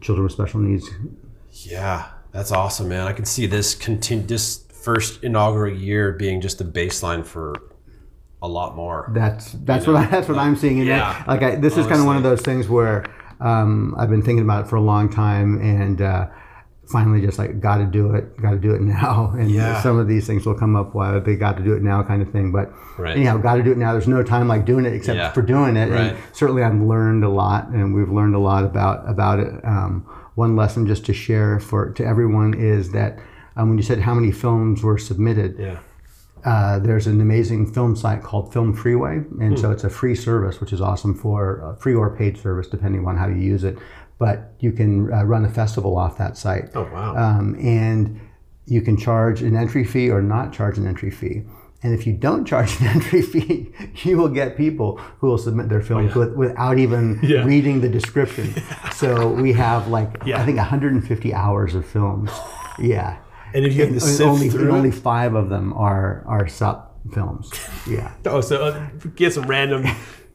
[0.00, 0.88] children with special needs.
[1.52, 3.06] Yeah, that's awesome, man.
[3.06, 7.54] I can see this continue this first inaugural year being just the baseline for
[8.40, 9.10] a lot more.
[9.14, 10.78] That's that's what I, that's what I'm seeing.
[10.78, 11.22] Yeah.
[11.28, 13.04] like I, this is kind of one of those things where
[13.40, 16.26] um, I've been thinking about it for a long time, and uh,
[16.90, 19.32] finally just like got to do it, got to do it now.
[19.38, 19.80] And Yeah.
[19.82, 22.22] some of these things will come up why they got to do it now, kind
[22.22, 22.50] of thing.
[22.50, 23.16] But Right.
[23.16, 23.92] anyhow, got to do it now.
[23.92, 25.32] There's no time like doing it except Yeah.
[25.32, 25.90] for doing it.
[25.90, 26.00] Right.
[26.12, 29.52] And certainly, I've learned a lot, and we've learned a lot about about it.
[29.64, 33.18] Um, one lesson just to share for to everyone is that
[33.56, 35.78] um, when you said how many films were submitted, Yeah.
[36.44, 40.60] uh, there's an amazing film site called Film Freeway, and so it's a free service,
[40.60, 43.76] which is awesome for uh, free or paid service, depending on how you use it.
[44.18, 47.14] But you can uh, run a festival off that site, Oh wow.
[47.16, 48.20] um, and
[48.66, 51.42] you can charge an entry fee or not charge an entry fee.
[51.84, 53.72] And if you don't charge an entry fee,
[54.04, 57.44] you will get people who will submit their films with, without even Oh, Yeah.
[57.44, 58.54] reading the description.
[58.94, 60.40] so we have like Yeah.
[60.40, 62.30] I think 150 hours of films.
[62.78, 63.18] Yeah.
[63.54, 67.50] and if you have to only, only five of them are are sup films.
[67.86, 69.84] Yeah, oh, so uh, get some random,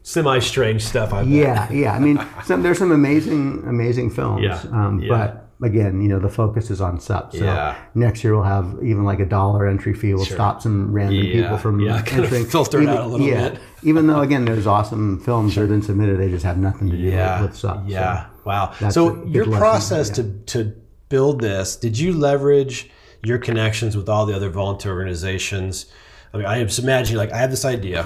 [0.04, 1.14] semi-strange stuff.
[1.14, 1.28] I bet.
[1.28, 1.94] yeah, yeah.
[1.94, 4.44] I mean, some, there's some amazing, amazing films.
[4.44, 5.10] Yeah, Um, yeah.
[5.10, 7.34] But again, you know, the focus is on sup.
[7.34, 7.76] So Yeah.
[7.96, 10.13] next year we'll have even like a dollar entry fee.
[10.13, 12.46] We'll stop some random Yeah, people from yeah, kind of entering.
[12.46, 13.60] filter even, out a little yeah, bit.
[13.84, 16.20] even though again, there's awesome films that have been submitted.
[16.20, 17.41] They just have nothing to do Yeah.
[17.41, 17.78] with, with sup.
[17.78, 17.84] so.
[17.88, 18.26] Yeah.
[18.46, 18.72] Wow.
[18.89, 20.74] So your lesson, process to to
[21.10, 22.89] build this, did you leverage
[23.24, 25.86] your connections with all the other volunteer organizations?
[26.34, 28.06] I mean, I just imagine like I have this idea,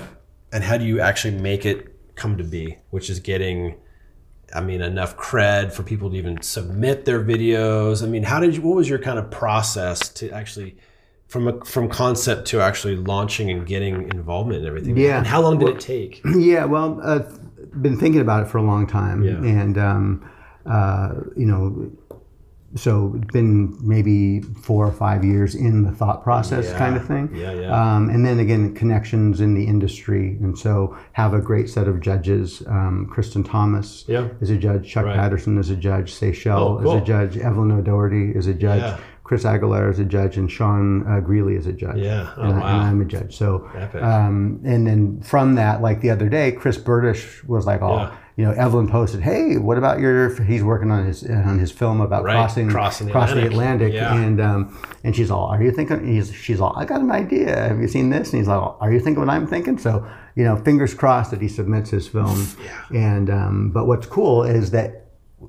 [0.53, 2.77] and how do you actually make it come to be?
[2.91, 3.75] Which is getting
[4.53, 8.03] I mean, enough cred for people to even submit their videos.
[8.03, 8.61] I mean, how did you?
[8.61, 10.77] What was your kind of process to actually?
[11.27, 14.97] From a, from concept to actually launching and getting involvement and everything.
[14.97, 15.17] Yeah.
[15.17, 16.19] And how long did it take?
[16.37, 19.35] Yeah, well, I've been thinking about it for a long time, Yeah.
[19.37, 20.29] and um,
[20.65, 21.89] uh, you know,
[22.75, 26.77] so it's been maybe four or five years in the thought process, Yeah.
[26.77, 27.29] kind of thing.
[27.33, 27.95] Yeah, yeah.
[27.95, 31.99] Um, and then again, connections in the industry, and so have a great set of
[31.99, 32.63] judges.
[32.67, 34.27] Um, Kristen Thomas Yeah.
[34.39, 34.87] is a judge.
[34.89, 35.15] Chuck Right.
[35.15, 36.13] Patterson is a judge.
[36.13, 36.95] Seychelles Oh, cool.
[36.95, 37.37] is a judge.
[37.37, 38.81] Evelyn O'Doherty is a judge.
[38.81, 38.97] Yeah.
[39.23, 41.97] Chris Aguilar is a judge, and Sean uh, Greeley is a judge.
[41.99, 42.27] Yeah.
[42.35, 42.67] Oh, and, I, wow.
[42.67, 43.35] and I'm a judge.
[43.37, 43.65] So,
[44.01, 48.11] um, and then from that, like the other day, Chris Bertish was like, "Oh, Yeah.
[48.37, 52.01] You know, Evelyn posted, hey, what about your?" He's working on his on his film
[52.01, 53.93] about Right, crossing crossing the crossing the Atlantic.
[53.93, 54.23] Atlantic, Yeah.
[54.25, 57.55] and um, and she's all, "Are you thinking?" He's she's all, "I got an idea.
[57.67, 60.43] Have you seen this?" And he's like, "Are you thinking what I'm thinking?" So, you
[60.43, 62.47] know, fingers crossed that he submits his film.
[62.63, 62.97] yeah.
[63.15, 64.97] And um, but what's cool is that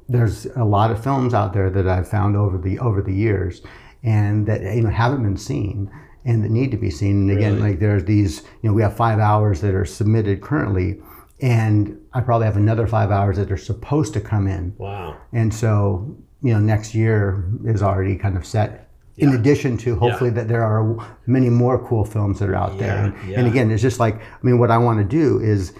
[0.09, 3.62] there's a lot of films out there that I've found over the over the years,
[4.03, 5.90] and that you know haven't been seen
[6.25, 7.29] and that need to be seen.
[7.29, 7.71] And again, Really?
[7.71, 11.01] like there's these, you know, we have five hours that are submitted currently,
[11.40, 14.75] and I probably have another five hours that are supposed to come in.
[14.79, 15.16] Wow.
[15.33, 18.88] And so, you know, next year is already kind of set.
[19.18, 20.96] In addition to hopefully that there are
[21.27, 22.94] many more cool films that are out there.
[22.96, 23.38] Yeah, And, yeah.
[23.38, 25.75] and again, it's just like, I mean, what I want to do is,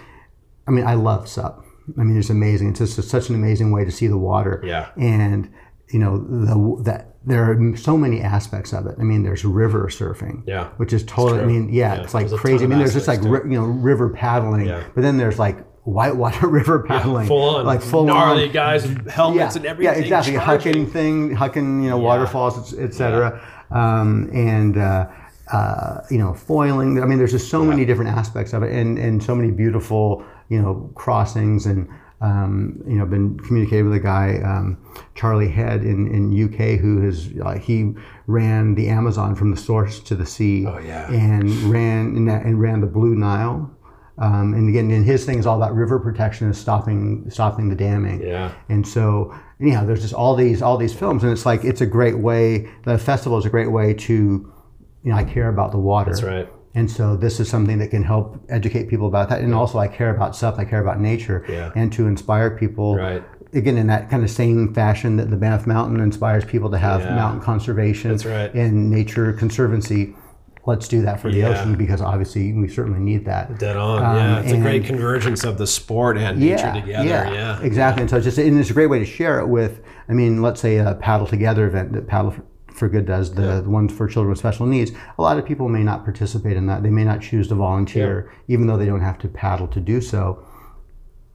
[0.67, 1.63] I mean, I love SUP.
[1.99, 2.69] I mean, it's amazing.
[2.69, 4.61] It's just such an amazing way to see the water.
[4.63, 4.89] Yeah.
[4.97, 5.51] And,
[5.89, 8.95] you know, the, that there are so many aspects of it.
[8.99, 10.43] I mean, there's river surfing.
[10.47, 10.69] Yeah.
[10.77, 12.63] Which is totally, I mean, yeah, Yeah, it's like crazy.
[12.65, 14.67] I mean, there's just like, ri- you know, river paddling.
[14.67, 14.83] Yeah.
[14.95, 17.27] But then there's like whitewater river paddling.
[17.27, 17.65] Full on.
[17.65, 19.93] Like full gnarly on guys with helmets and everything.
[19.95, 20.33] yeah, exactly.
[20.33, 23.41] Hucking thing, hucking, you know, waterfalls, etc.
[23.71, 25.07] Um, and uh,
[25.51, 27.01] uh, you know, foiling.
[27.01, 30.23] I mean, there's just so many different aspects of it, and and so many beautiful,
[30.49, 31.89] you know, crossings and.
[32.21, 34.77] Um, you know, been communicating with a guy, um,
[35.13, 37.91] Charlie Head in, in UK, who has uh, he
[38.27, 41.11] ran the Amazon from the source to the sea, Oh, yeah.
[41.11, 43.69] and ran and, and ran the Blue Nile.
[44.19, 47.75] Um, and again, and his thing is all about river protection and stopping stopping the
[47.75, 48.21] damming.
[48.21, 48.53] Yeah.
[48.69, 51.85] And so, anyhow, there's just all these all these films, and it's like it's a
[51.87, 52.69] great way.
[52.85, 56.11] The festival is a great way to, you know, I care about the water.
[56.11, 56.47] That's right.
[56.75, 59.87] And so this is something that can help educate people about that, and also I
[59.87, 60.55] care about stuff.
[60.59, 61.71] I care about nature, Yeah.
[61.75, 62.95] and to inspire people.
[62.95, 63.23] Right.
[63.55, 67.01] Again, in that kind of same fashion that the Banff Mountain inspires people to have
[67.01, 67.15] Yeah.
[67.15, 68.51] mountain conservation That's right.
[68.55, 70.15] and nature conservancy.
[70.65, 71.49] Let's do that for the Yeah.
[71.49, 73.59] ocean because obviously we certainly need that.
[73.59, 74.03] Dead on.
[74.03, 74.39] Um, yeah.
[74.39, 77.05] It's a great convergence of the sport and nature together.
[77.07, 77.59] Yeah.
[77.61, 78.01] exactly.
[78.03, 79.81] And so it's just and it's a great way to share it with.
[80.07, 83.61] I mean, let's say a paddle together event that paddle for, for good does the,
[83.61, 84.91] the ones for children with special needs.
[85.17, 86.81] A lot of people may not participate in that.
[86.81, 89.99] They may not choose to volunteer, even though they don't have to paddle to do
[89.99, 90.45] so.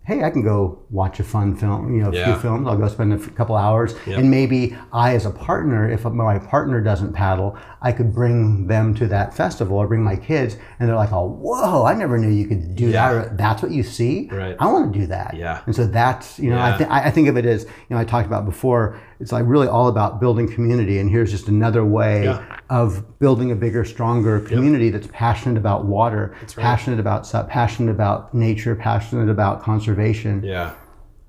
[0.05, 2.25] Hey, I can go watch a fun film, you know, a Yeah.
[2.33, 2.67] few films.
[2.67, 6.81] I'll go spend a couple hours, and maybe I, as a partner, if my partner
[6.81, 10.97] doesn't paddle, I could bring them to that festival or bring my kids, and they're
[10.97, 11.85] like, "Oh, whoa!
[11.85, 13.13] I never knew you could do Yeah.
[13.15, 13.37] that.
[13.39, 14.29] That's what you see.
[14.33, 14.57] Right.
[14.59, 15.35] I want to do that.
[15.37, 15.61] Yeah.
[15.67, 18.05] And so that's you know I, th- I think of it as you know I
[18.05, 18.99] talked about before.
[19.21, 22.43] It's like really all about building community, and here's just another way Yeah.
[22.71, 28.75] of building a bigger, stronger community that's passionate about water, passionate about passionate about nature,
[28.77, 30.43] passionate about conservation.
[30.45, 30.71] Yeah.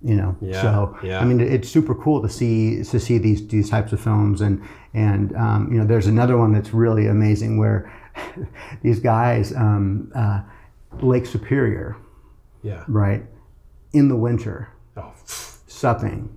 [0.01, 0.35] You know.
[0.41, 1.19] Yeah, So yeah.
[1.19, 4.61] I mean, it's super cool to see to see these these types of films, and
[4.93, 7.91] and um, you know, there's another one that's really amazing where
[8.81, 10.41] these guys, um, uh,
[11.01, 11.97] Lake Superior,
[12.63, 12.83] Yeah.
[12.87, 13.23] right,
[13.93, 15.11] in the winter Oh.
[15.25, 16.29] supping,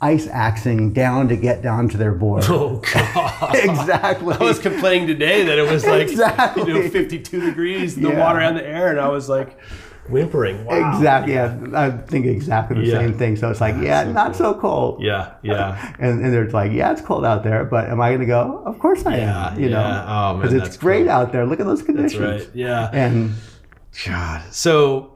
[0.00, 2.44] ice axing down to get down to their board.
[2.48, 3.54] Oh God.
[3.54, 4.34] exactly.
[4.34, 6.64] I was complaining today that it was like Exactly.
[6.66, 8.18] you know 52 degrees, the Yeah.
[8.20, 9.58] water and the air, and I was like
[10.08, 10.64] whimpering.
[10.64, 10.96] Wow.
[10.96, 11.34] Exactly.
[11.34, 12.98] Yeah, I think exactly the Yeah.
[12.98, 13.36] same thing.
[13.36, 15.02] So it's like, yeah, not so cold.
[15.02, 15.32] Yeah.
[15.42, 15.94] Yeah.
[15.98, 18.62] And, and they're like, yeah, it's cold out there, but am I going to go?
[18.66, 19.60] Of course I Yeah, am.
[19.60, 19.74] You yeah.
[19.76, 21.10] know, Oh, because it's great cool.
[21.12, 21.46] out there.
[21.46, 22.22] Look at those That's conditions.
[22.44, 22.50] right.
[22.54, 22.90] Yeah.
[22.92, 23.32] And
[24.06, 24.42] God.
[24.52, 25.10] So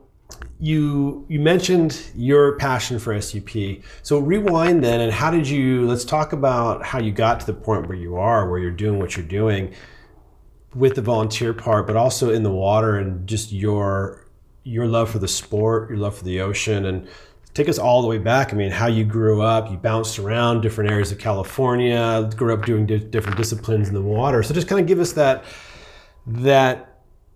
[0.61, 3.83] you you mentioned your passion for SUP.
[4.03, 5.87] So rewind then, and how did you?
[5.87, 8.99] Let's talk about how you got to the point where you are, where you're doing
[8.99, 9.73] what you're doing,
[10.75, 14.27] with the volunteer part, but also in the water and just your
[14.69, 17.09] your love for the sport, your love for the ocean, and
[17.55, 18.53] take us all the way back.
[18.53, 22.65] I mean, how you grew up, you bounced around different areas of California, grew up
[22.67, 24.43] doing di- different disciplines in the water.
[24.43, 25.45] So just kind of give us that
[26.27, 26.85] that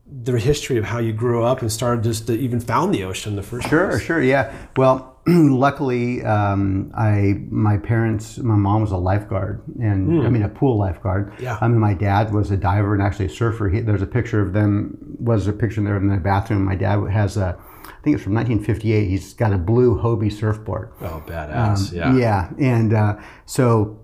[0.07, 3.33] the history of how you grew up and started just to even found the ocean
[3.33, 4.03] in the first Sure, place.
[4.03, 4.53] sure, yeah.
[4.77, 10.49] Well, luckily, um, I my parents, my mom was a lifeguard, and I mean a
[10.49, 11.33] pool lifeguard.
[11.39, 11.59] Yeah.
[11.61, 13.69] I mean my dad was a diver and actually a surfer.
[13.69, 15.17] He, there's a picture of them.
[15.21, 16.65] Was a picture there in the bathroom.
[16.65, 17.57] My dad has a.
[17.85, 19.09] I think it's from 1958.
[19.09, 20.93] He's got a blue Hobie surfboard.
[21.01, 21.93] Oh, badass.
[21.93, 22.09] yeah.
[22.09, 24.01] Um, Yeah, and uh, so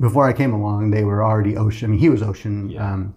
[0.00, 1.86] before I came along, they were already ocean.
[1.86, 3.14] I mean, he was ocean, um,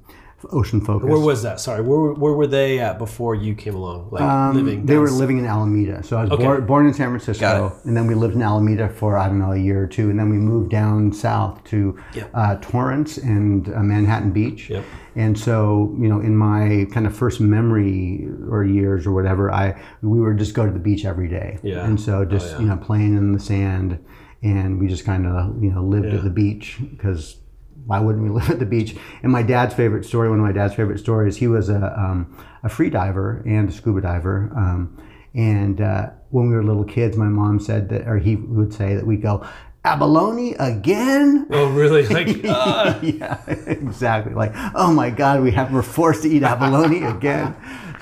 [0.51, 1.09] ocean focused.
[1.09, 1.59] Where was that?
[1.59, 4.09] Sorry, where, where were they at before you came along?
[4.11, 4.21] Like
[4.55, 4.79] living?
[4.79, 6.03] Um, they were down- living in Alameda.
[6.03, 9.17] So I was born, born in San Francisco, and then we lived in Alameda for
[9.17, 12.29] I don't know a year or two, and then we moved down south to Yep.
[12.33, 14.69] uh, Torrance and uh, Manhattan Beach.
[14.69, 14.83] Yep.
[15.15, 19.79] And so you know, in my kind of first memory or years or whatever, I
[20.01, 21.59] we would just go to the beach every day.
[21.63, 21.81] Yeah.
[21.81, 23.99] Oh, And so just you know playing in the sand,
[24.41, 26.15] and we just kind of you know lived Yeah.
[26.15, 27.37] at the beach because
[27.85, 28.95] why wouldn't we live at the beach?
[29.21, 32.35] And my dad's favorite story, one of my dad's favorite stories, he was a, um,
[32.63, 34.51] a free diver and a scuba diver.
[34.55, 34.97] Um,
[35.33, 38.95] and uh, when we were little kids, my mom said that, or he would say
[38.95, 39.45] that we go,
[39.83, 41.47] abalone again?
[41.49, 42.03] Oh, really?
[42.13, 44.33] Like, uh, yeah, exactly.
[44.33, 47.55] Like, oh my God, we have we're forced to eat abalone again.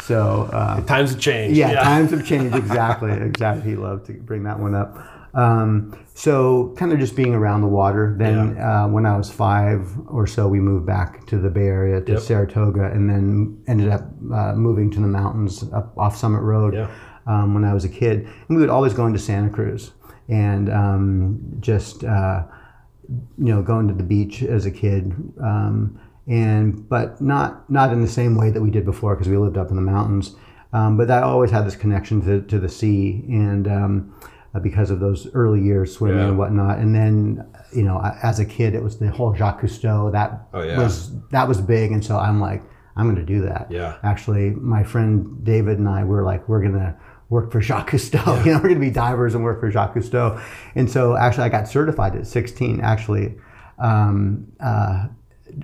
[0.04, 1.58] So uh, times have changed.
[1.58, 2.56] yeah, times have changed.
[2.56, 3.70] Exactly, exactly.
[3.70, 4.98] He loved to bring that one up.
[5.34, 8.16] Um, so, kind of just being around the water.
[8.18, 12.02] Then, uh, when I was five or so, we moved back to the Bay Area
[12.02, 12.22] to Yep.
[12.22, 16.90] Saratoga, and then ended up uh, moving to the mountains up off Summit Road Yeah.
[17.28, 18.28] um, when I was a kid.
[18.48, 19.92] And we would always go into Santa Cruz
[20.30, 22.04] and um, just.
[22.04, 22.44] Uh,
[23.38, 25.12] you know, going to the beach as a kid,
[25.44, 29.36] um, and but not not in the same way that we did before because we
[29.36, 30.34] lived up in the mountains.
[30.72, 34.14] Um, but I always had this connection to, to the sea, and um,
[34.60, 36.28] because of those early years swimming Yeah.
[36.30, 36.80] and whatnot.
[36.80, 40.62] And then, you know, as a kid, it was the whole Jacques Cousteau that Oh,
[40.62, 40.78] yeah.
[40.78, 42.62] was that was big, and so I'm like,
[42.98, 43.68] I'm going to do that.
[43.70, 43.96] Yeah.
[44.04, 46.98] Actually, my friend David and I were like, we're gonna
[47.30, 48.44] work for Jacques Cousteau.
[48.46, 50.42] You know, we're gonna be divers and work for Jacques Cousteau.
[50.76, 52.82] And so actually, I got certified at 16.
[52.82, 53.36] Actually.
[53.80, 55.08] Um, uh,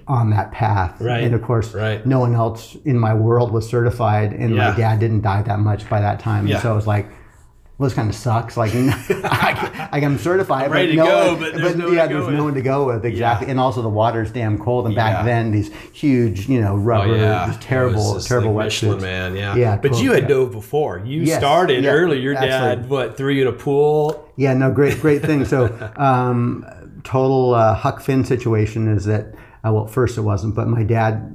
[0.07, 2.05] on that path, Right, and of course, right.
[2.05, 4.71] no one else in my world was certified, and Yeah.
[4.71, 6.55] my dad didn't dive that much by that time, Yeah.
[6.55, 7.07] and so I was like,
[7.77, 8.57] well, this kind of sucks.
[8.57, 12.03] Like, I, I, am certified, ready but to no go, but there's no one yeah,
[12.03, 12.35] to go there's with.
[12.35, 14.87] no one to go with exactly, and also the water's damn cold.
[14.87, 15.23] And back Yeah.
[15.23, 17.45] then, these huge, you know, Oh, rubber, yeah.
[17.47, 19.35] just terrible, just terrible like Michelin man.
[19.35, 19.55] Yeah.
[19.55, 20.29] Yeah, But cool, you had yeah.
[20.29, 21.03] dove before.
[21.05, 22.19] You Yes, started yeah, early.
[22.19, 24.27] Your dad, what, threw you in a pool?
[24.37, 25.45] Yeah, no, great, great thing.
[25.45, 25.65] So,
[25.97, 26.65] um,
[27.03, 31.31] total uh, Huck Finn situation is that, uh, well, first it wasn't, but my dad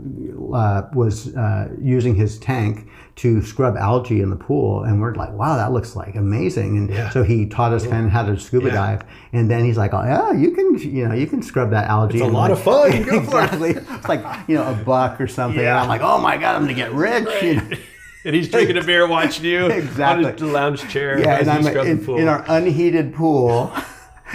[0.53, 5.33] uh, was uh, using his tank to scrub algae in the pool, and we're like,
[5.33, 6.77] wow, that looks like amazing.
[6.79, 7.11] And Yeah.
[7.11, 8.75] so he taught us kind of how to scuba Yeah.
[8.75, 11.89] dive, and then he's like, oh yeah, you can, you know, you can scrub that
[11.89, 12.19] algae.
[12.19, 12.93] It's a lot like- of fun.
[12.95, 13.09] It.
[13.09, 13.71] exactly.
[13.71, 15.61] It's like you know a buck or something.
[15.63, 15.73] Yeah.
[15.73, 17.29] And I'm like, oh my god, I'm gonna get rich.
[17.43, 17.63] You know?
[18.25, 20.25] And he's drinking a beer watching you Exactly.
[20.27, 21.19] on his lounge chair.
[21.19, 22.19] Yeah, as and I'm in, pool.
[22.19, 23.73] in our unheated pool,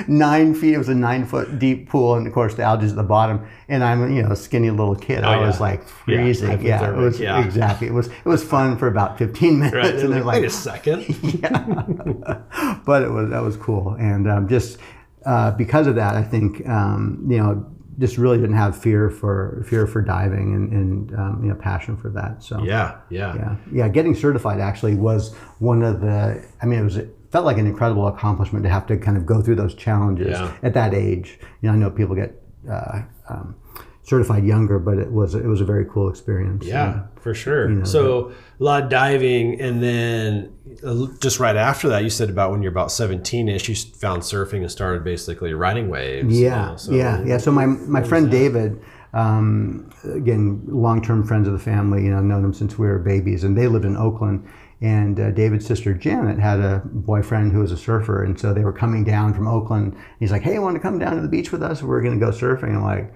[0.07, 0.73] nine feet.
[0.73, 3.47] It was a nine foot deep pool, and of course the algae's at the bottom.
[3.69, 5.23] And I'm you know a skinny little kid.
[5.23, 5.47] I Oh, yeah.
[5.47, 6.61] was like freezing.
[6.61, 7.43] Yeah, it was yeah.
[7.43, 7.87] exactly.
[7.87, 9.95] It was it was fun for about 15 minutes, Right.
[9.95, 11.05] and They're like, Wait a second.
[11.41, 12.41] yeah,
[12.85, 14.77] but it was that was cool, and um, just
[15.25, 17.65] uh, because of that, I think um, you know
[17.99, 21.97] just really didn't have fear for fear for diving and, and um, you know passion
[21.97, 22.43] for that.
[22.43, 23.35] So Yeah, yeah.
[23.35, 23.87] yeah, yeah.
[23.89, 26.45] Getting certified actually was one of the.
[26.61, 26.97] I mean, it was
[27.31, 30.53] felt like an incredible accomplishment to have to kind of go through those challenges Yeah.
[30.63, 31.39] at that age.
[31.61, 33.55] You know, I know people get uh, um,
[34.03, 36.65] certified younger, but it was it was a very cool experience.
[36.65, 37.67] Yeah, for sure.
[37.69, 40.53] know, so a lot of diving, and then
[40.85, 44.61] uh, just right after that, you said about when you're about 17ish, you found surfing
[44.61, 46.39] and started basically riding waves.
[46.39, 47.37] Yeah, so- yeah, yeah.
[47.37, 48.79] So my my friend David,
[49.13, 52.03] um, again, long term friends of the family.
[52.05, 54.47] You know, known him since we were babies, and they lived in Oakland.
[54.79, 58.63] And uh, David's sister Janet had a boyfriend who was a surfer, and so they
[58.63, 59.95] were coming down from Oakland.
[60.19, 61.81] He's like, "Hey, you want to come down to the beach with us?
[61.81, 63.11] We're going to go surfing." I'm like,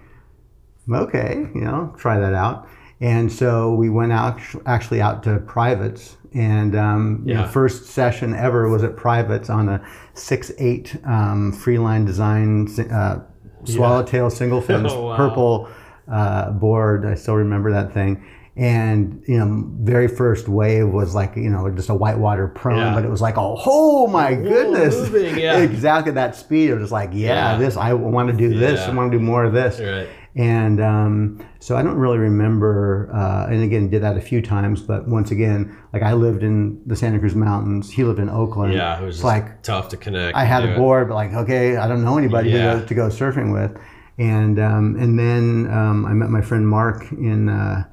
[0.91, 2.67] "Okay, you know, try that out."
[2.99, 7.47] And so we went out, actually out to privates, and um, Yeah.
[7.47, 9.81] first session ever was at privates on a
[10.13, 13.19] six eight um, Freeline design uh,
[13.65, 15.15] swallowtail single fin Oh, wow.
[15.15, 15.69] purple
[16.07, 17.05] uh, board.
[17.05, 18.23] I still remember that thing.
[18.57, 22.93] And you know, very first wave was like you know just a whitewater prone, Yeah.
[22.93, 25.57] but it was like oh, oh my goodness, moving, yeah.
[25.59, 26.69] exactly that speed.
[26.69, 27.57] It was like yeah, Yeah.
[27.57, 28.81] this I want to do this.
[28.81, 29.79] I want to do more of this.
[29.79, 30.07] Right.
[30.35, 34.81] And um, so I don't really remember, uh, and again, did that a few times,
[34.81, 38.73] but once again, like I lived in the Santa Cruz Mountains, he lived in Oakland.
[38.73, 40.37] Yeah, it was It's like tough to connect.
[40.37, 40.77] I had a it.
[40.77, 43.77] board, but like, okay, I don't know anybody to, go, to go surfing with.
[44.19, 47.83] And, um, and then um, I met my friend Mark in, uh,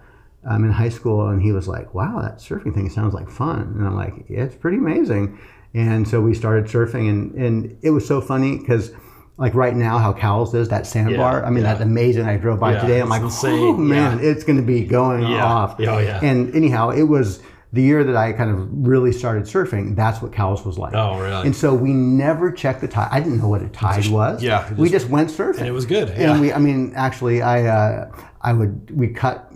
[0.49, 3.75] um, in high school, and he was like, wow, that surfing thing sounds like fun.
[3.77, 5.39] And I'm like, yeah, it's pretty amazing.
[5.75, 8.91] And so we started surfing, and, and it was so funny because
[9.37, 11.41] like right now how Cowell's is that sandbar.
[11.41, 11.71] Yeah, I mean yeah.
[11.71, 12.27] that's amazing.
[12.27, 13.01] I drove by Yeah, today.
[13.01, 13.53] I'm like, insane.
[13.53, 15.77] oh man, it's going to be going off.
[15.79, 16.19] Oh, yeah.
[16.23, 17.41] And anyhow, it was
[17.73, 20.95] the year that I kind of really started surfing, that's what Cowell's was like.
[20.95, 21.47] Oh, really?
[21.47, 23.09] And so we never checked the tide.
[23.13, 24.43] I didn't know what a tide was.
[24.43, 25.59] yeah, we just went surfing.
[25.59, 26.09] And it was good.
[26.09, 26.33] Yeah.
[26.33, 29.48] And we, I mean, actually, I, uh, I would, we cut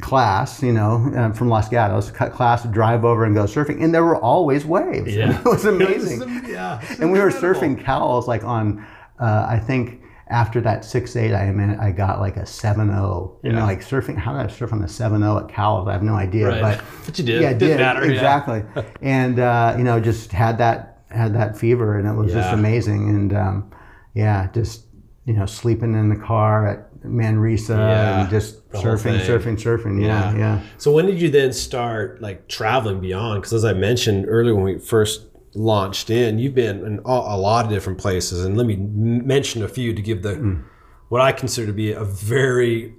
[0.00, 3.94] class, you know, uh, from Los Gatos, cut class, drive over and go surfing, and
[3.94, 5.14] there were always waves.
[5.14, 5.38] Yeah.
[5.44, 6.42] it was amazing.
[6.48, 6.80] yeah.
[7.00, 8.84] and we were surfing Cowell's like on,
[9.20, 13.38] uh, I think after that six eight, I mean, I got like a seven zero.
[13.42, 13.64] You know, Yeah.
[13.64, 14.16] like surfing.
[14.16, 15.88] How did I surf on the seven zero at Cowell's?
[15.88, 16.60] I have no idea, Right.
[16.62, 17.42] but But you did.
[17.42, 18.12] Yeah, It did matter, yeah.
[18.12, 18.62] exactly.
[19.02, 23.08] and uh, you know, just had that had that fever, and it was just amazing.
[23.08, 23.72] And um,
[24.14, 24.84] yeah, just
[25.24, 30.02] you know, sleeping in the car at Manresa Yeah, and just surfing, surfing, surfing.
[30.02, 30.38] Yeah, Yeah.
[30.38, 30.60] yeah.
[30.78, 33.40] So when did you then start like traveling beyond?
[33.42, 37.64] Because as I mentioned earlier when we first launched in, you've been in a, lot
[37.64, 40.62] of different places, and let me mention a few to give the Mm.
[41.08, 42.94] what I consider to be a very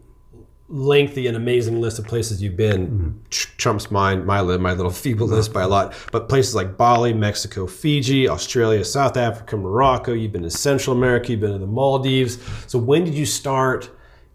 [0.72, 2.88] lengthy and amazing list of places you've been.
[2.88, 3.30] Mm.
[3.30, 5.93] Tr- Trumps mine, my my little feeble list by a lot.
[6.11, 10.13] But places like Bali, Mexico, Fiji, Australia, South Africa, Morocco.
[10.13, 11.32] You've been to Central America.
[11.32, 12.39] You've been to the Maldives.
[12.67, 13.89] So when did you start?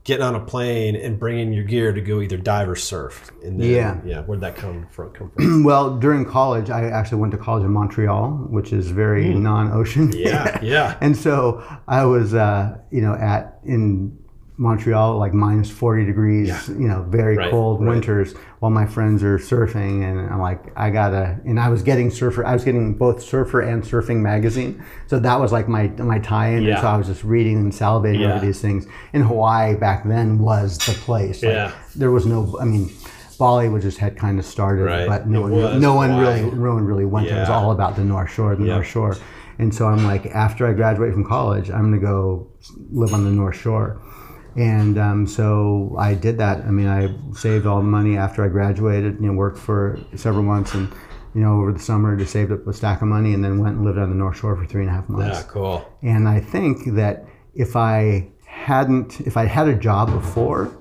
[0.04, 3.60] Getting on a plane and bringing your gear to go either dive or surf, and
[3.60, 4.00] then, Yeah.
[4.04, 5.10] yeah, where'd that come from?
[5.10, 5.64] Come from?
[5.64, 10.12] Well, during college, I actually went to college in Montreal, which is very non-ocean.
[10.12, 10.16] Hmm.
[10.16, 10.96] Yeah, yeah.
[11.00, 14.16] and so I was, uh, you know, at in
[14.58, 17.90] Montreal, like minus forty degrees, you know, very Right, cold right.
[17.90, 22.10] winters, while my friends are surfing, and I'm like, I gotta, and I was getting
[22.10, 26.18] surfer, I was getting both Surfer and Surfing magazine, so that was like my my
[26.20, 28.36] tie-in, and so I was just reading and salivating Yeah.
[28.36, 28.86] over these things.
[29.12, 31.42] And Hawaii back then was the place.
[31.42, 31.72] Like, Yeah.
[31.94, 32.88] there was no, I mean.
[33.38, 35.06] Bali was just had kind of started, Right.
[35.06, 36.40] but no It one, no one Hawaii.
[36.44, 37.28] really, no one really went.
[37.28, 37.36] there.
[37.36, 38.76] It was all about the North Shore, the Yeah.
[38.76, 39.14] North Shore.
[39.58, 42.46] And so I'm like, after I graduate from college, I'm going to go
[42.90, 43.98] live on the North Shore.
[44.56, 46.64] And um, so I did that.
[46.64, 50.44] I mean, I saved all the money after I graduated, you know, worked for several
[50.44, 50.90] months and,
[51.34, 53.76] you know, over the summer just saved up a stack of money and then went
[53.76, 55.38] and lived on the North Shore for three and a half months.
[55.40, 55.92] Yeah, cool.
[56.02, 60.76] And I think that if I hadn't, if I had a job before,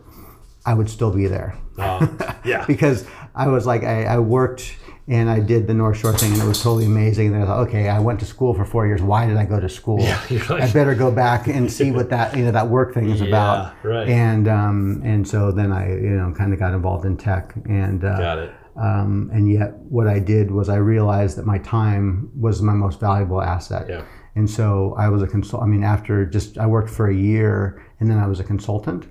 [0.65, 2.07] I would still be there Uh,
[2.45, 3.05] yeah, because
[3.36, 4.76] I was like, I, I worked
[5.08, 7.34] and I did the North Shore thing, and it was totally amazing.
[7.34, 9.01] And I thought, okay, I went to school for four years.
[9.01, 9.99] Why did I go to school?
[10.30, 13.10] you're like- I better go back and see what that you know that work thing
[13.10, 13.76] is about.
[13.84, 14.08] right.
[14.10, 18.03] And um, and so then I you know kind of got involved in tech, and
[18.03, 18.51] uh, got it.
[18.78, 22.99] um, and yet what I did was I realized that my time was my most
[22.99, 23.88] valuable asset.
[23.89, 24.03] Yeah.
[24.38, 25.64] And so I was a consult.
[25.64, 29.06] I mean, after just I worked for a year, and then I was a consultant,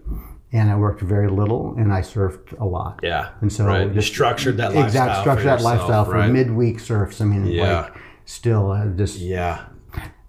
[0.55, 3.01] and I worked very little, and I surfed a lot.
[3.03, 3.89] Yeah, And so right.
[3.89, 6.31] you just- structured that lifestyle Exact for structure that yourself, lifestyle for right?
[6.31, 7.21] midweek surfs.
[7.21, 7.81] I mean, Yeah.
[7.83, 7.93] like
[8.25, 9.65] still uh, just Yeah,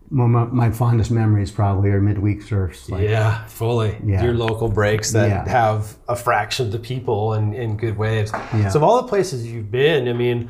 [0.09, 2.89] my, my fondest memories probably are midweek surfs.
[2.89, 3.97] Like, yeah, fully.
[4.03, 4.23] Yeah.
[4.23, 5.47] Your local breaks that Yeah.
[5.49, 8.31] have a fraction of the people and, and good waves.
[8.33, 8.69] Yeah.
[8.69, 10.49] So of all the places you've been, I mean,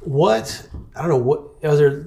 [0.00, 2.06] what I don't know what are there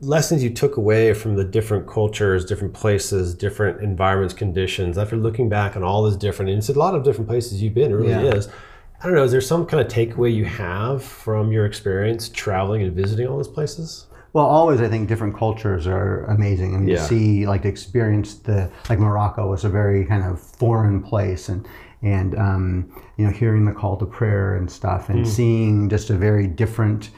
[0.00, 5.48] lessons you took away from the different cultures, different places, different environments, conditions after looking
[5.48, 7.90] back on all those different and it's a lot of different places you've been.
[7.90, 8.34] It really Yeah.
[8.34, 8.48] is.
[9.02, 9.24] I don't know.
[9.24, 13.36] Is there some kind of takeaway you have from your experience traveling and visiting all
[13.36, 14.06] those places?
[14.32, 16.74] Well, always I think different cultures are amazing.
[16.74, 16.96] I mean, Yeah.
[16.96, 21.48] to see like to experience the like Morocco was a very kind of foreign place,
[21.48, 21.66] and
[22.02, 26.14] and um, you know hearing the call to prayer and stuff, and seeing just a
[26.14, 27.10] very different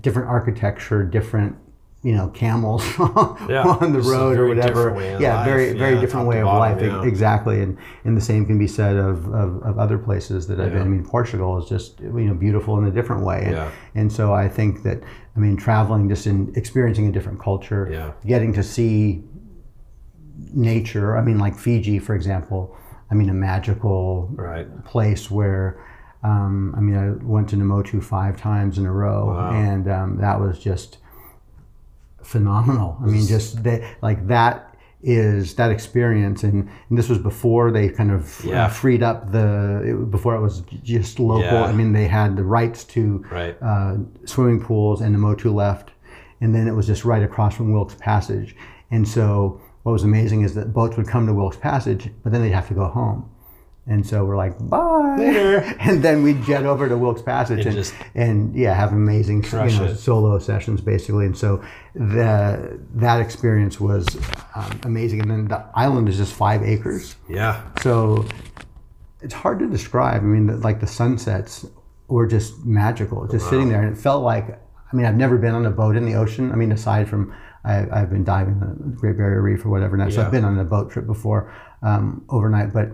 [0.00, 1.54] different architecture, different
[2.02, 4.68] you know camels Yeah, on the road or whatever.
[4.68, 5.44] different way of Yeah, life.
[5.44, 6.80] very very Yeah, different way of life.
[6.80, 7.02] yeah.
[7.04, 10.72] Exactly, and and the same can be said of, of, of other places that I've
[10.72, 10.82] been.
[10.82, 13.42] I mean, Portugal is just you know beautiful in a different way.
[13.44, 13.70] And, Yeah.
[13.94, 15.02] and so I think that
[15.36, 19.22] I mean traveling just in experiencing a different culture, getting to see
[20.54, 21.16] nature.
[21.16, 22.76] I mean, like Fiji, for example.
[23.10, 24.68] I mean, a magical Right.
[24.84, 25.78] place where.
[26.22, 29.52] Um, I mean, I went to Namotu five times in a row, Wow.
[29.52, 30.98] and um, that was just
[32.22, 32.96] phenomenal.
[33.02, 34.66] I mean, just that, like that
[35.02, 38.66] is that experience, and, and this was before they kind of Yeah.
[38.66, 41.44] uh, freed up the it, before it was just local.
[41.44, 41.64] Yeah.
[41.64, 43.56] I mean, they had the rights to Right.
[43.62, 43.96] uh,
[44.26, 45.92] swimming pools, and the Motu left,
[46.42, 48.54] and then it was just right across from Wilkes Passage.
[48.90, 52.42] And so, what was amazing is that boats would come to Wilkes Passage, but then
[52.42, 53.24] they'd have to go home.
[53.86, 55.16] And so we're like, bye.
[55.18, 55.58] Later.
[55.80, 59.50] and then we'd jet over to Wilkes Passage and, just and yeah, have amazing you
[59.50, 61.26] know, solo sessions basically.
[61.26, 61.64] And so
[61.94, 64.06] the that experience was
[64.54, 65.22] um, amazing.
[65.22, 67.16] And then the island is just five acres.
[67.28, 67.62] Yeah.
[67.82, 68.26] So
[69.22, 70.22] it's hard to describe.
[70.22, 71.66] I mean, the, like the sunsets
[72.08, 73.26] were just magical.
[73.26, 74.60] Just sitting there, and it felt like.
[74.92, 76.50] I mean, I've never been on a boat in the ocean.
[76.50, 77.32] I mean, aside from
[77.64, 79.96] I, I've been diving the Great Barrier Reef or whatever.
[79.96, 81.52] Now, so I've been on a boat trip before
[81.82, 82.88] um, overnight, but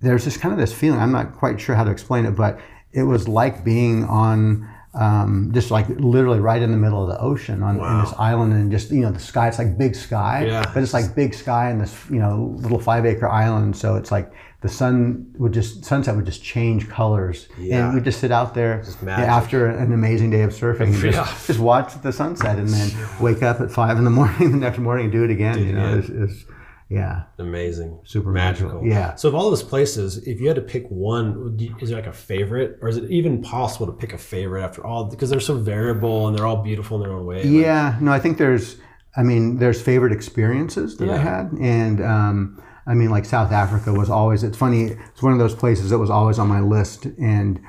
[0.00, 1.00] there's just kind of this feeling.
[1.00, 2.60] I'm not quite sure how to explain it, but
[2.92, 7.20] it was like being on um, just like literally right in the middle of the
[7.20, 10.46] ocean on in this island and just you know the sky it's like big sky
[10.46, 10.64] Yeah.
[10.72, 14.10] but it's like big sky and this you know little five acre island so it's
[14.10, 14.32] like
[14.62, 17.84] the sun would just sunset would just change colors Yeah.
[17.86, 21.10] and we'd just sit out there after an amazing day of surfing and Yeah.
[21.12, 22.90] just, just watch the sunset and then
[23.20, 25.74] wake up at five in the morning the next morning and do it again you
[25.74, 26.44] know it's, it's
[26.88, 28.00] yeah Amazing.
[28.04, 28.80] Super magical.
[28.82, 28.88] magical.
[28.88, 29.14] Yeah.
[29.14, 32.12] So of all those places, if you had to pick one, is there like a
[32.12, 35.04] favorite, or is it even possible to pick a favorite after all?
[35.04, 37.42] Because they're so variable and they're all beautiful in their own way.
[37.44, 38.76] Like, Yeah, no, I think there's,
[39.16, 43.92] I mean, there's favorite experiences that I had, and um, I mean, like South Africa
[43.92, 44.42] was always.
[44.42, 44.96] It's funny.
[45.12, 47.60] It's one of those places that was always on my list, and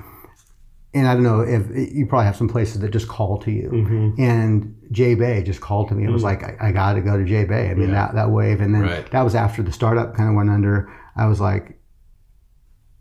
[0.93, 3.69] and I don't know if you probably have some places that just call to you,
[3.69, 4.21] Mm-hmm.
[4.21, 6.03] and J Bay just called to me.
[6.05, 7.69] It was like I, I got to go to J Bay.
[7.69, 9.11] I mean that that wave, and then Right.
[9.11, 10.91] that was after the startup kind of went under.
[11.15, 11.75] I was like.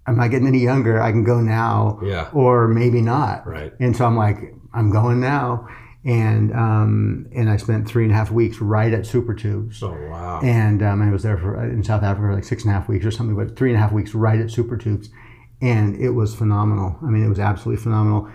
[0.07, 1.03] I'm not getting any younger.
[1.03, 2.30] I can go now, Yeah.
[2.32, 3.47] or maybe not.
[3.47, 3.74] Right.
[3.78, 5.68] And so I'm like, I'm going now.
[6.03, 9.82] And um, and I spent three and a half weeks right at Super Tubes.
[9.82, 10.41] Oh wow.
[10.43, 12.89] And um, I was there for in South Africa for like six and a half
[12.89, 15.11] weeks or something, but three and a half weeks right at Super Tubes,
[15.61, 16.96] and it was phenomenal.
[17.02, 18.28] I mean, it was absolutely phenomenal.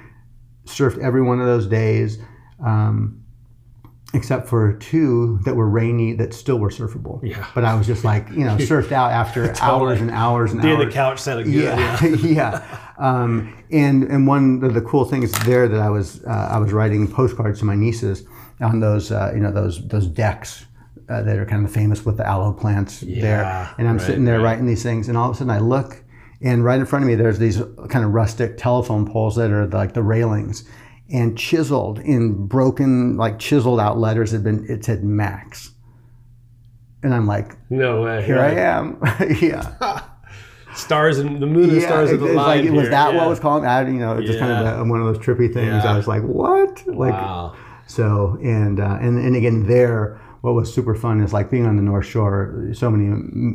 [0.66, 2.20] Surfed every one of those days,
[2.66, 3.20] um,
[4.14, 7.20] except for two that were rainy that still were surfable.
[7.24, 7.46] Yeah.
[7.56, 10.74] But I was just like, you know, surfed out after hours and hours and Day
[10.76, 10.86] hours.
[10.86, 11.64] the couch sounded good.
[11.64, 12.80] Yeah, yeah.
[12.98, 16.72] Um, and and one of the cool things there that I was uh, I was
[16.72, 18.24] writing postcards to my nieces
[18.62, 20.66] on those uh, you know those those decks
[21.10, 24.06] uh, that are kind of famous with the aloe plants Yeah, there, and I'm right,
[24.06, 24.44] sitting there right.
[24.52, 26.03] writing these things, and all of a sudden I look,
[26.44, 29.68] and right in front of me there's these kind of rustic telephone poles that are
[29.68, 30.64] like the railings.
[31.12, 34.66] And chiseled in broken, like chiseled out letters had been.
[34.70, 35.72] It said Max,
[37.04, 38.24] and I'm like, No way.
[38.26, 38.98] here I am.
[39.42, 40.02] yeah.
[40.76, 42.66] Stars and the moon and stars of the line.
[42.66, 43.20] like, was that yeah.
[43.20, 43.64] what was calling?
[43.66, 45.84] I, you know, just kind of a, one of those trippy things.
[45.84, 45.94] Yeah.
[45.94, 46.88] I was like, what?
[46.88, 47.56] Like, Wow.
[47.86, 51.76] so and uh, and and again there, what was super fun is like being on
[51.76, 52.70] the North Shore.
[52.74, 53.06] So many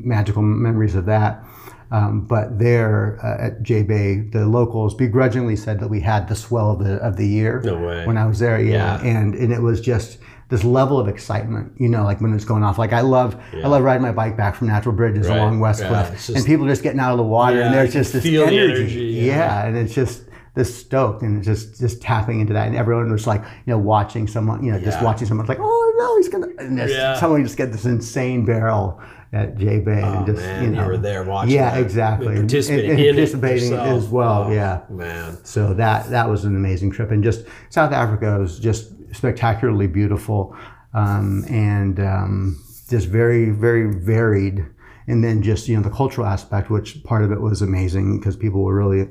[0.04, 1.42] magical memories of that.
[1.90, 6.34] Um, but there uh, at J Bay, the locals begrudgingly said that we had the
[6.36, 7.62] swell of the of the year.
[7.64, 8.06] No way.
[8.06, 9.08] When I was there, yeah, Yeah.
[9.18, 10.18] and and it was just
[10.50, 12.78] this level of excitement, you know, like when it's going off.
[12.78, 15.36] Like I love, I love riding my bike back from Natural Bridges Right.
[15.36, 17.66] along West Yeah, Cliff, just- and people are just getting out of the water, Yeah,
[17.66, 19.34] and there's just this energy, energy, yeah.
[19.36, 19.66] yeah.
[19.66, 20.22] and it's just
[20.54, 24.26] this stoke, and just just tapping into that, and everyone was like, you know, watching
[24.26, 27.14] someone, you know, just watching someone like, oh no, he's gonna, and this, Yeah.
[27.20, 29.00] someone just get this insane barrel
[29.32, 31.82] at J Bay, Oh, and just man, you you know, were there watching yeah, that,
[31.82, 34.80] exactly, and participating and in participating as well, Oh, yeah.
[34.88, 35.38] Man.
[35.44, 40.56] So that that was an amazing trip, and just South Africa was just spectacularly beautiful,
[40.94, 44.64] um, and um, just very very varied.
[45.06, 48.36] And then just you know the cultural aspect, which part of it was amazing because
[48.36, 49.08] people were really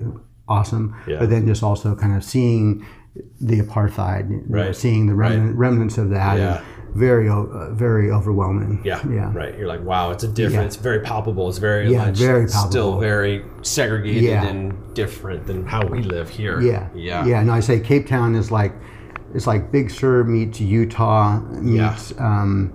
[0.47, 0.95] awesome.
[1.07, 1.17] Yeah.
[1.19, 2.85] But then just also kind of seeing
[3.41, 6.57] the apartheid, you know, seeing the remnant, remnants of that, Yeah.
[6.57, 6.65] and
[6.95, 8.81] very uh, very overwhelming.
[8.83, 9.31] Yeah, yeah.
[9.33, 9.57] right.
[9.57, 10.61] You're like, wow, it's a different.
[10.61, 10.65] Yeah.
[10.67, 11.49] It's very palpable.
[11.49, 14.45] It's very Yeah, much very still very segregated Yeah.
[14.45, 16.59] and different than how we live here.
[16.61, 17.39] Yeah, yeah, yeah.
[17.41, 18.73] And I say Cape Town is like
[19.33, 22.73] it's like Big Sur meets Utah meets um,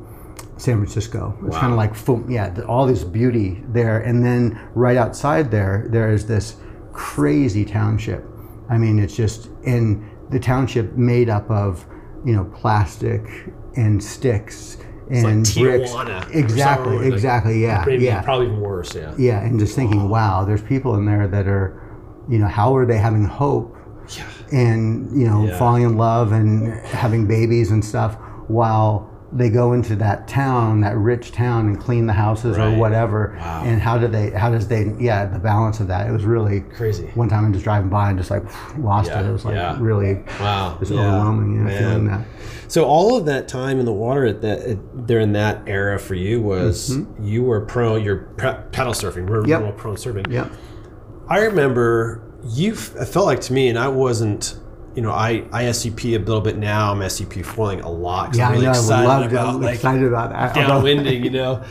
[0.58, 1.34] San Francisco.
[1.46, 1.60] It's Wow.
[1.60, 6.26] kind of like yeah, all this beauty there, and then right outside there, there is
[6.26, 6.56] this
[6.92, 8.24] crazy township.
[8.68, 11.84] I mean, it's just in the township made up of
[12.24, 13.22] you know plastic
[13.76, 14.76] and sticks
[15.10, 15.90] like and bricks.
[15.90, 17.62] Tijuana or Exactly, like, exactly.
[17.62, 18.22] Yeah, Maybe yeah.
[18.22, 18.94] probably even worse.
[18.94, 21.78] Yeah, Yeah, and just thinking, wow, there's people in there that are,
[22.28, 23.76] you know, how are they having hope
[24.16, 25.58] yeah, and, you know, Yeah.
[25.58, 28.16] falling in love and having babies and stuff
[28.48, 32.74] while they go into that town, that rich town and clean the houses Right.
[32.74, 33.34] or whatever.
[33.38, 33.62] Wow.
[33.64, 36.06] And how do they, how does they, yeah, the balance of that.
[36.06, 37.06] It was really crazy.
[37.14, 38.44] one time I'm just driving by and just like
[38.78, 39.26] lost Yeah, it.
[39.28, 39.76] It was like yeah.
[39.80, 42.26] really Wow, just yeah, overwhelming, you know, feeling that.
[42.68, 46.14] So all of that time in the water at that at, during that era for
[46.14, 47.96] you was you were pro.
[47.96, 49.28] You're paddle surfing.
[49.28, 49.48] We're Mm-hmm.
[49.50, 49.60] Yep.
[49.62, 50.30] real pro surfing.
[50.30, 50.48] Yeah.
[51.28, 52.72] I remember you.
[52.72, 52.76] It
[53.08, 54.58] felt like to me, and I wasn't.
[54.94, 56.92] You know, I I SUP a little bit now.
[56.92, 58.34] I'm SUP foiling a lot.
[58.34, 58.70] Yeah, I'm really I.
[58.70, 59.36] I excited would love to.
[59.36, 60.54] about I'm like excited about that.
[60.54, 61.24] Downwinding.
[61.24, 61.62] you know,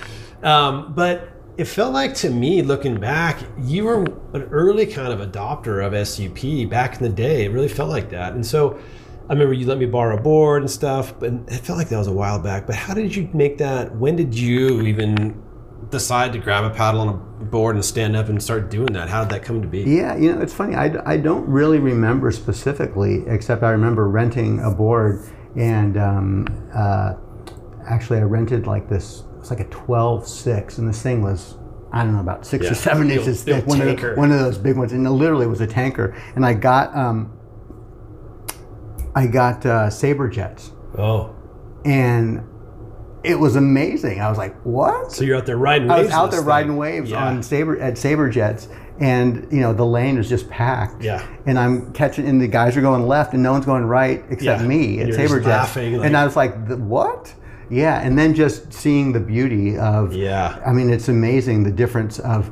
[0.43, 4.03] um, but it felt like to me, looking back, you were
[4.34, 7.45] an early kind of adopter of SUP back in the day.
[7.45, 8.80] It really felt like that, and so.
[9.30, 11.97] I remember you let me borrow a board and stuff, but it felt like that
[11.97, 12.67] was a while back.
[12.67, 13.95] But how did you make that?
[13.95, 15.41] When did you even
[15.89, 17.09] decide to grab a paddle and
[17.41, 19.09] a board and stand up and start doing that?
[19.09, 19.79] How did that come to be?
[19.82, 20.75] Yeah, you know, it's funny.
[20.75, 27.13] I, I don't really remember specifically, except I remember renting a board, and um, uh,
[27.88, 29.23] actually, I rented like this.
[29.39, 31.57] It's like a 12 6, and this thing was
[31.91, 32.71] I don't know about six Yeah.
[32.71, 35.47] or seven inches thick, one of, the, one of those big ones, and it literally
[35.47, 36.15] was a tanker.
[36.36, 37.38] And I got um,
[39.15, 41.36] I got uh, saber jets, Oh,
[41.84, 42.47] and
[43.24, 44.19] it was amazing.
[44.22, 45.11] I was like, what?
[45.11, 45.99] so you're out there riding waves.
[45.99, 47.26] I was out there this riding waves Yeah.
[47.28, 48.67] on saber at saber jets,
[48.99, 51.03] and you know the lane is just packed.
[51.03, 51.26] Yeah.
[51.45, 54.61] And I'm catching, and the guys are going left, and no one's going right except
[54.61, 54.67] Yeah.
[54.67, 55.47] me at saber jets.
[55.47, 57.34] laughing, like- and I was like, "The- what?
[57.69, 57.99] Yeah.
[58.01, 60.13] And then just seeing the beauty of.
[60.13, 60.57] Yeah.
[60.65, 62.49] I mean, it's amazing the difference of.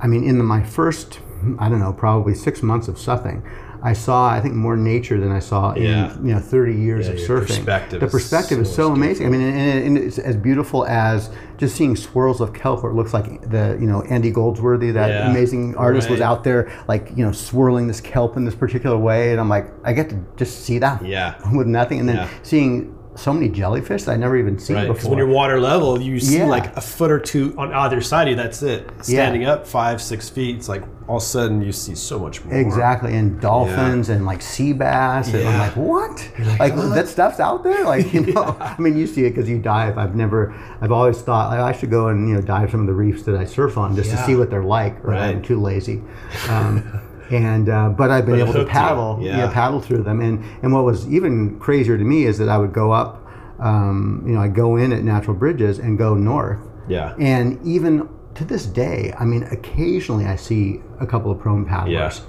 [0.00, 1.20] I mean, in the, my first,
[1.58, 3.42] I don't know, probably six months of supping.
[3.84, 6.14] I saw, I think, more nature than I saw Yeah.
[6.14, 7.46] in you know 30 years Yeah, of surfing.
[7.48, 9.26] perspective the perspective is so so amazing.
[9.26, 12.94] I mean, and, and, it's as beautiful as just seeing swirls of kelp, where it
[12.94, 17.10] looks like the you know Andy Goldsworthy, that Yeah, amazing artist, was out there like
[17.16, 20.16] you know swirling this kelp in this particular way, and I'm like, I get to
[20.36, 21.34] just see that Yeah.
[21.56, 25.00] with nothing, and then seeing so many jellyfish that I never even seen Right, because
[25.02, 25.10] before.
[25.10, 26.46] when you're water level, you see Yeah.
[26.46, 28.36] like a foot or two on either side of you.
[28.36, 28.90] That's it.
[29.02, 32.42] Standing up five, six feet, it's like all of a sudden you see so much
[32.44, 32.54] more.
[32.54, 36.30] Exactly, and dolphins and like sea bass, and I'm like, what?
[36.38, 37.84] like, Like, "What?" that stuff's out there?
[37.92, 39.98] Like you know, I mean, you see it because you dive.
[39.98, 42.86] I've never, I've always thought like, I should go and you know dive some of
[42.86, 45.04] the reefs that I surf on just to see what they're like.
[45.04, 46.00] Or I'm too lazy.
[46.48, 47.00] Um,
[47.32, 49.50] and uh, but I've been But able to paddle, yeah.
[49.52, 50.20] paddle through them.
[50.20, 53.26] And and what was even crazier to me is that I would go up,
[53.58, 56.58] um, you know, I go in at Natural Bridges and go north.
[56.88, 57.14] Yeah.
[57.18, 62.18] And even to this day, I mean, occasionally I see a couple of prone paddlers.
[62.18, 62.24] Yeah.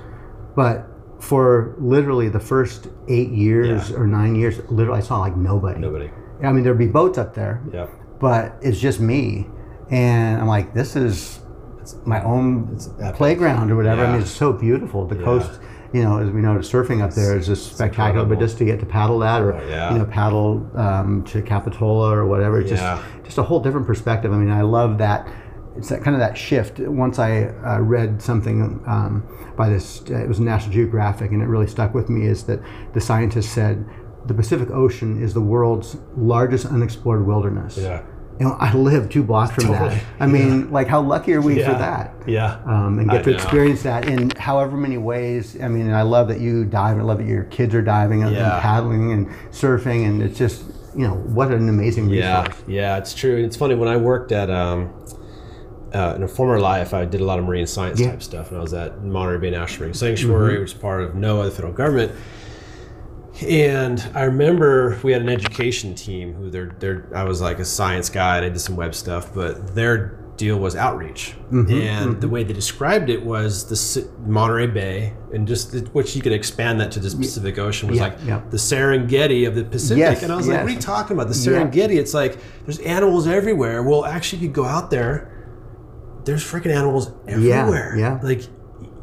[0.55, 0.87] But
[1.19, 3.97] for literally the first eight years Yeah.
[3.97, 5.79] or nine years, literally I saw like nobody.
[5.79, 6.09] Nobody.
[6.43, 7.87] I mean, there'd be boats up there, Yeah.
[8.19, 9.47] but it's just me.
[9.89, 11.39] And I'm like, this is
[12.05, 12.77] my own
[13.15, 14.05] playground or whatever.
[14.05, 15.05] I mean, it's so beautiful.
[15.05, 15.59] The coast,
[15.93, 18.25] you know, as we know, surfing up there is just spectacular.
[18.25, 19.91] But just to get to paddle that, or Oh, yeah.
[19.93, 22.97] you know, paddle um, to Capitola or whatever, it's Yeah.
[22.97, 24.31] just just a whole different perspective.
[24.33, 25.27] I mean, I love that.
[25.75, 26.79] It's that kind of that shift.
[26.79, 29.23] Once I uh, read something um,
[29.57, 32.27] by this, it was National Geographic, and it really stuck with me.
[32.27, 32.59] Is that
[32.93, 33.83] the scientist said
[34.25, 37.77] the Pacific Ocean is the world's largest unexplored wilderness.
[37.77, 38.03] Yeah.
[38.39, 39.89] You know, I live two blocks from Totally.
[39.95, 40.03] that.
[40.19, 42.13] I mean, like, how lucky are we for that?
[42.25, 42.59] Yeah.
[42.65, 43.35] Um, and I get to know.
[43.37, 45.61] experience that in however many ways.
[45.61, 46.97] I mean, I love that you dive.
[46.97, 50.63] I love that your kids are diving and, and paddling and surfing, and it's just,
[50.95, 52.63] you know, what an amazing Yeah, resource.
[52.67, 53.35] yeah, it's true.
[53.37, 54.91] It's funny when I worked at um,
[55.93, 58.11] uh, in a former life, I did a lot of marine science Yeah.
[58.11, 61.11] type stuff, and I was at Monterey Bay National Marine Sanctuary, which is part of
[61.13, 62.11] NOAA, the federal government.
[63.43, 67.65] And I remember we had an education team who they're, they're I was like a
[67.65, 71.35] science guy and I did some web stuff, but their deal was outreach.
[71.51, 72.29] Mm-hmm, and the mm-hmm.
[72.33, 76.79] way they described it was the Monterey Bay, and just it- which you could expand
[76.79, 78.41] that to the Pacific Ocean was Yeah, like yeah.
[78.49, 79.99] the Serengeti of the Pacific.
[79.99, 81.29] Yes, and I was like, what are you talking about?
[81.29, 81.63] The Yeah.
[81.63, 83.83] Serengeti, it's like there's animals everywhere.
[83.83, 85.29] Well, actually, if you go out there.
[86.25, 87.97] There's freaking animals everywhere.
[87.97, 88.17] yeah.
[88.23, 88.43] Like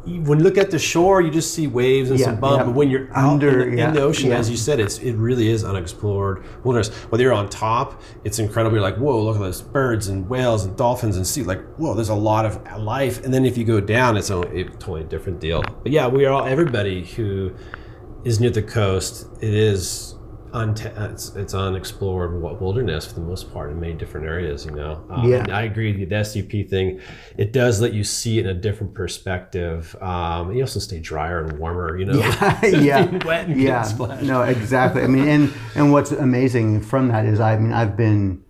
[0.05, 2.59] when you look at the shore, you just see waves and Yeah, some bump.
[2.59, 2.63] yeah.
[2.65, 5.13] But when you're Under, in, the, yeah, in the ocean, as you said, it's it
[5.13, 6.89] really is unexplored wilderness.
[7.09, 8.75] Whether you're on top, it's incredible.
[8.75, 11.43] You're like, whoa, look at those birds and whales and dolphins and sea.
[11.43, 13.23] Like, whoa, there's a lot of life.
[13.23, 15.61] And then if you go down, it's a, a totally different deal.
[15.83, 17.53] But yeah, we are all everybody who
[18.23, 19.27] is near the coast.
[19.41, 20.10] It is
[20.53, 24.65] unta- it's, it's unexplored wilderness for the most part in many different areas.
[24.65, 25.45] You know, um, Yeah.
[25.49, 26.09] I agree with.
[26.09, 26.99] The SUP thing,
[27.37, 29.95] it does let you see it in a different perspective.
[30.01, 31.97] Um, you also stay drier and warmer.
[31.97, 33.89] You know, yeah, yeah, wet and yeah.
[34.21, 35.01] No, exactly.
[35.03, 38.43] I mean, and and what's amazing from that is, I mean, I've been,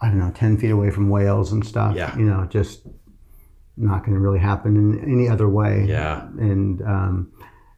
[0.00, 1.94] I don't know, ten feet away from whales and stuff.
[1.94, 2.16] Yeah.
[2.16, 2.86] You know, just
[3.76, 5.84] not going to really happen in any other way.
[5.86, 6.22] Yeah.
[6.38, 7.32] And um,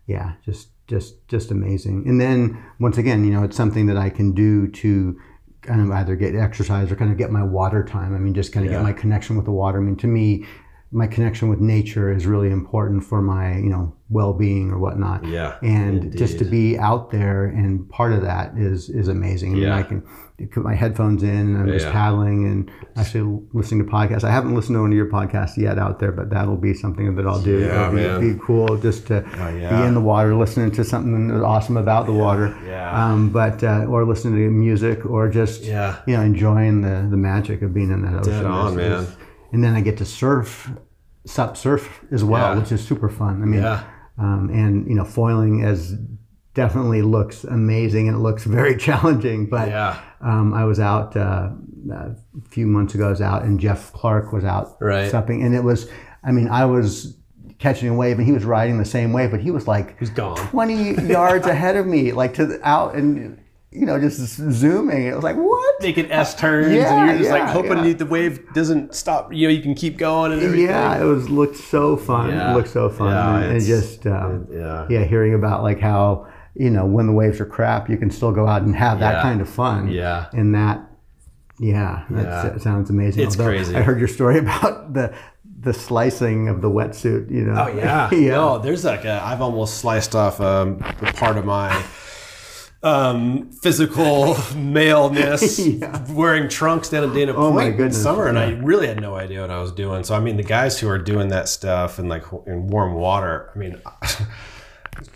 [0.06, 2.05] yeah, just just just amazing.
[2.09, 5.18] And then once again, you know, it's something that I can do to
[5.62, 8.14] kind of either get exercise or kind of get my water time.
[8.14, 8.78] I mean, just kind of Yeah.
[8.78, 9.78] get my connection with the water.
[9.78, 10.45] I mean, to me,
[10.91, 15.57] my connection with nature is really important for my you know well-being or whatnot Yeah,
[15.62, 19.62] and just to be out there and part of that is is amazing i mean
[19.64, 19.76] Yeah.
[19.76, 20.03] i can
[20.47, 24.55] put my headphones in and i'm just paddling and actually listening to podcasts i haven't
[24.55, 27.43] listened to one of your podcasts yet out there but that'll be something that i'll
[27.43, 29.80] do Yeah, It'll be, be cool just to yeah.
[29.80, 33.07] be in the water listening to something awesome about the water yeah.
[33.12, 36.01] um, but uh, or listening to music or just Yeah.
[36.07, 39.07] you know enjoying the the magic of being in that ocean Dead on, man.
[39.53, 40.70] and then i get to surf
[41.26, 42.61] sup surf as well Yeah.
[42.61, 43.82] which is super fun i mean Yeah.
[44.18, 45.97] um, and you know foiling as
[46.62, 50.00] definitely looks amazing and it looks very challenging but Yeah.
[50.20, 51.50] um, i was out uh,
[51.92, 52.16] a
[52.50, 55.09] few months ago i was out and jeff clark was out Right.
[55.11, 55.88] supping and it was
[56.24, 57.16] i mean i was
[57.61, 60.11] catching a wave and he was riding the same wave but he was like He's
[60.11, 60.36] gone.
[60.36, 63.38] 20 yards ahead of me like to the out and
[63.70, 64.18] you know, just
[64.61, 65.02] zooming.
[65.09, 65.82] It was like, what?
[65.82, 67.92] Making S turns, Yeah, and you're just like hoping yeah.
[67.92, 69.30] the wave doesn't stop.
[69.30, 70.68] You know, you can keep going and everything.
[70.70, 72.30] Yeah, it was looked so fun.
[72.30, 72.50] Yeah.
[72.50, 74.86] It looked so fun, Yeah, and, and just um, yeah.
[74.88, 76.26] yeah, hearing about like how
[76.59, 79.14] you know when the waves are crap, you can still go out and have that
[79.16, 79.22] Yeah.
[79.22, 79.88] kind of fun.
[79.88, 80.26] Yeah.
[80.32, 80.80] and that,
[81.59, 82.16] yeah, Yeah.
[82.50, 83.24] that sounds amazing.
[83.26, 83.74] It's crazy.
[83.76, 85.14] I heard your story about the
[85.61, 87.30] the slicing of the wetsuit.
[87.30, 87.64] You know.
[87.66, 88.30] Oh yeah, yeah.
[88.30, 91.70] No, there's like a, I've almost sliced off um, a part of my
[92.82, 96.00] um, physical maleness Yeah.
[96.12, 99.00] wearing trunks down at Dana Oh, my Point in goodness, summer, and I really had
[99.00, 100.04] no idea what I was doing.
[100.04, 103.50] So I mean, the guys who are doing that stuff in like in warm water,
[103.54, 103.80] I mean.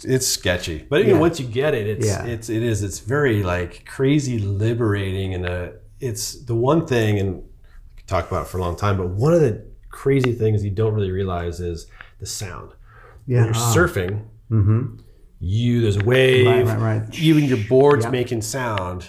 [0.04, 1.20] It's sketchy, but even Yeah.
[1.20, 2.24] once you get it, it's Yeah.
[2.24, 5.68] it's it is it's very like crazy liberating, and uh
[6.00, 7.42] it's the one thing, and we
[7.96, 8.96] could talk about it for a long time.
[8.96, 11.86] But one of the crazy things you don't really realize is
[12.18, 12.70] the sound
[13.26, 13.38] yeah.
[13.38, 14.98] when you're ah, surfing, mhm.
[15.38, 17.18] you there's a wave, Right, right, right.
[17.18, 18.10] even your board's Yeah.
[18.10, 19.06] making sound,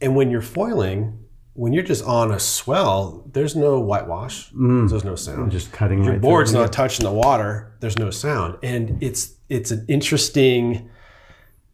[0.00, 1.18] and when you're foiling,
[1.56, 5.48] when you're just on a swell, there's no whitewash, there's no sound.
[5.48, 5.50] Mm.
[5.50, 9.70] Just cutting your right board's not touching the water, there's no sound, and it's it's
[9.70, 10.88] an interesting,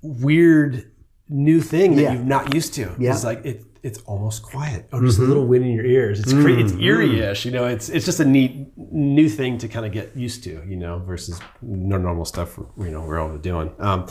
[0.02, 0.90] weird
[1.28, 2.12] new thing that Yeah.
[2.14, 2.94] you're not used to.
[2.98, 3.12] Yeah.
[3.12, 3.64] It's like it.
[3.82, 4.88] It's almost quiet.
[4.92, 6.20] Oh, just a little wind in your ears.
[6.20, 7.44] It's cra- It's eerie-ish.
[7.44, 10.62] You know, it's it's just a neat new thing to kind of get used to.
[10.64, 12.56] You know, versus normal stuff.
[12.78, 13.74] You know, we're all doing.
[13.80, 14.06] Um,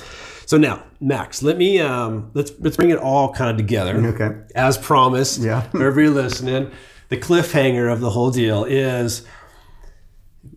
[0.46, 3.96] so now, Max, let me um, let's let's bring it all kind of together.
[4.08, 4.42] Okay.
[4.56, 5.40] As promised.
[5.40, 5.62] Yeah.
[5.72, 6.72] For everybody listening,
[7.08, 9.26] the cliffhanger of the whole deal is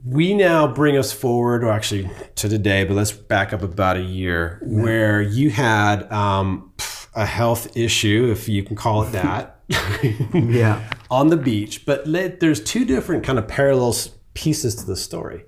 [0.05, 4.03] we now bring us forward, or actually to today, but let's back up about a
[4.03, 6.73] year, where you had um,
[7.15, 9.61] a health issue, if you can call it that,
[10.35, 10.83] Yeah.
[11.11, 11.87] on the beach.
[11.87, 13.95] But let, there's two different kind of parallel
[14.35, 15.45] pieces to the story.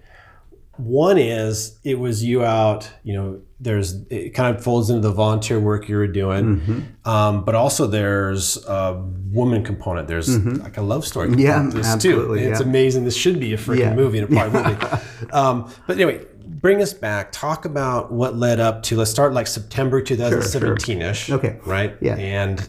[0.77, 5.11] One is it was you out, you know, there's it kind of folds into the
[5.15, 7.09] volunteer work you were doing, Mm-hmm.
[7.09, 9.03] um, but also there's a
[9.33, 10.07] woman component.
[10.07, 11.29] There's like a love story.
[11.31, 11.39] Mm-hmm.
[11.39, 12.51] Yeah, this absolutely, Too.
[12.51, 13.05] It's amazing.
[13.05, 13.95] This should be a freaking Yeah.
[13.95, 14.87] movie and a probably movie.
[15.33, 17.33] Um, but anyway, bring us back.
[17.33, 18.97] Talk about what led up to.
[18.97, 21.31] Let's start like September 2017 ish.
[21.31, 21.59] Okay.
[21.65, 21.97] Right.
[22.01, 22.17] Yeah.
[22.17, 22.69] And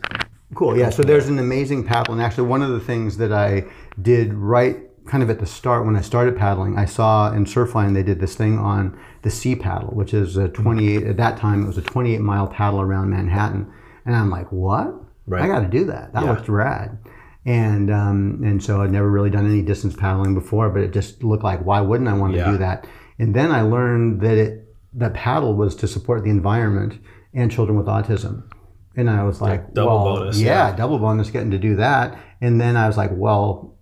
[0.55, 0.77] Cool.
[0.77, 0.89] Yeah.
[0.89, 3.65] So there's an amazing paddle, and actually, one of the things that I
[4.01, 7.93] did right kind of at the start when I started paddling, I saw in Surfline
[7.93, 11.03] they did this thing on the Sea Paddle, which is a 28.
[11.03, 13.71] At that time, it was a 28 mile paddle around Manhattan,
[14.05, 14.93] and I'm like, what?
[15.25, 15.43] Right.
[15.43, 16.13] I got to do that.
[16.13, 16.31] That Yeah.
[16.31, 16.97] looks rad.
[17.45, 21.23] And um, and so I'd never really done any distance paddling before, but it just
[21.23, 22.85] looked like why wouldn't I want to do that?
[23.19, 24.63] And then I learned that it
[24.93, 26.99] that paddle was to support the environment
[27.33, 28.49] and children with autism.
[28.95, 30.75] And I was like, double well, bonus, Yeah, yeah.
[30.75, 32.17] double bonus getting to do that.
[32.41, 33.77] And then I was like, well,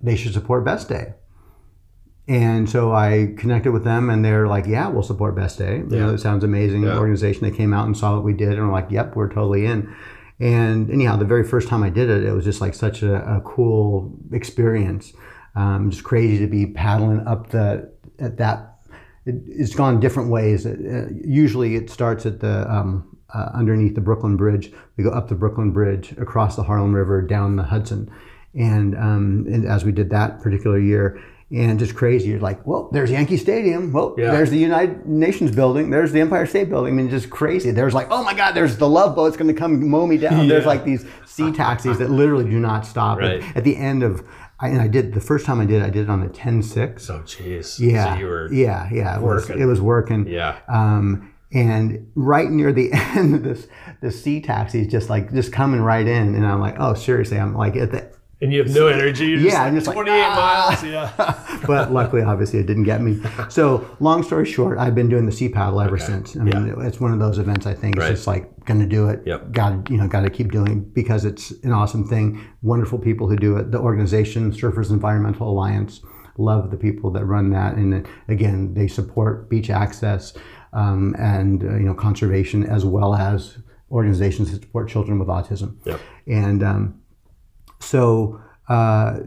[0.00, 1.12] they should support Best Day.
[2.26, 5.76] And so I connected with them, and they're like, "Yeah, we'll support Best Day.
[5.76, 6.84] You know, it sounds amazing.
[6.84, 6.96] Yeah.
[6.96, 7.42] Organization.
[7.42, 9.94] They came out and saw what we did, and were like, "Yep, we're totally in."
[10.40, 13.16] And anyhow, the very first time I did it, it was just like such a,
[13.36, 15.12] a cool experience.
[15.54, 18.73] Um, just crazy to be paddling up the at that.
[19.26, 20.66] It, it's gone different ways.
[20.66, 24.72] Uh, usually, it starts at the um, uh, underneath the Brooklyn Bridge.
[24.96, 28.10] We go up the Brooklyn Bridge, across the Harlem River, down the Hudson,
[28.54, 31.20] and, um, and as we did that particular year,
[31.52, 32.30] and just crazy.
[32.30, 33.92] You're like, well, there's Yankee Stadium.
[33.92, 34.32] Well, Yeah.
[34.32, 35.90] there's the United Nations building.
[35.90, 36.94] There's the Empire State Building.
[36.94, 37.70] I mean, just crazy.
[37.70, 39.26] There's like, oh my God, there's the Love boat.
[39.26, 40.48] It's going to come mow me down.
[40.48, 43.18] There's like these sea taxis that literally do not stop.
[43.18, 43.42] Right.
[43.42, 44.26] At, at the end of,
[44.60, 46.28] I, and I did the first time I did, it, I did it on a
[46.28, 47.10] 10-6.
[47.10, 47.78] oh, jeez.
[47.80, 48.52] Yeah, So you were.
[48.52, 49.16] yeah, yeah.
[49.16, 49.62] It was, working.
[49.62, 50.26] it was working.
[50.28, 50.58] Yeah.
[50.68, 53.68] Um, and right near the end, of this
[54.00, 57.38] the sea taxi is just like just coming right in, and I'm like, oh, seriously,
[57.38, 58.13] I'm like at the.
[58.44, 59.24] And you have no energy.
[59.28, 60.68] You're Yeah, I'm just like, 28 ah.
[60.70, 60.84] miles.
[60.84, 61.40] Yeah.
[61.66, 63.18] But luckily, obviously, it didn't get me.
[63.48, 66.36] So, long story short, I've been doing the sea paddle ever since.
[66.36, 67.64] I mean, it's one of those events.
[67.64, 68.10] I think Right.
[68.10, 69.22] it's just like going to do it.
[69.24, 69.52] Yep.
[69.52, 72.38] Got to you know got to keep doing it because it's an awesome thing.
[72.60, 73.70] Wonderful people who do it.
[73.70, 76.02] The organization Surfers Environmental Alliance.
[76.36, 80.34] Love the people that run that, and again, they support beach access
[80.74, 83.56] um, and uh, you know conservation as well as
[83.90, 85.76] organizations that support children with autism.
[85.84, 86.00] Yep.
[86.26, 87.00] And um,
[87.84, 89.20] so uh,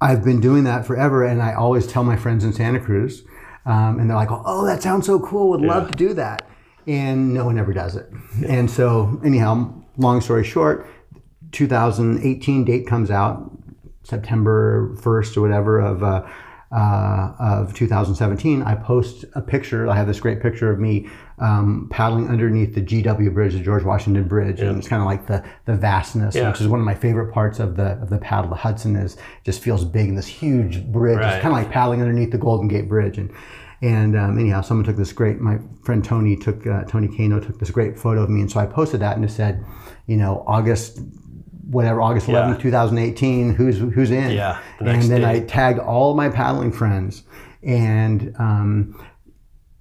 [0.00, 3.22] I've been doing that forever, and I always tell my friends in Santa Cruz,
[3.64, 5.50] um, and they're like, "Oh, that sounds so cool!
[5.50, 6.48] Would love to do that."
[6.86, 8.08] And no one ever does it.
[8.46, 10.88] And so, anyhow, long story short,
[11.50, 13.50] 2018 date comes out,
[14.04, 16.02] September 1st or whatever of.
[16.02, 16.26] Uh,
[16.76, 19.88] uh, of 2017, I post a picture.
[19.88, 21.08] I have this great picture of me
[21.38, 25.26] um, paddling underneath the GW Bridge, the George Washington Bridge, and it's kind of like
[25.26, 26.50] the the vastness, Yeah.
[26.50, 28.50] which is one of my favorite parts of the of the paddle.
[28.50, 31.18] The Hudson is just feels big and this huge bridge.
[31.18, 31.34] Right.
[31.34, 33.30] It's kind of like paddling underneath the Golden Gate Bridge, and
[33.82, 35.40] And um, anyhow, someone took this great.
[35.40, 38.60] My friend Tony took uh, Tony Kano took this great photo of me, and so
[38.60, 39.64] I posted that and it said,
[40.06, 41.00] you know, August
[41.70, 42.62] whatever August 11th, Yeah.
[42.62, 43.54] 2018.
[43.54, 44.30] Who's who's in?
[44.32, 45.30] Yeah, the And then day.
[45.30, 47.22] I tagged all of my paddling friends,
[47.62, 49.04] and um,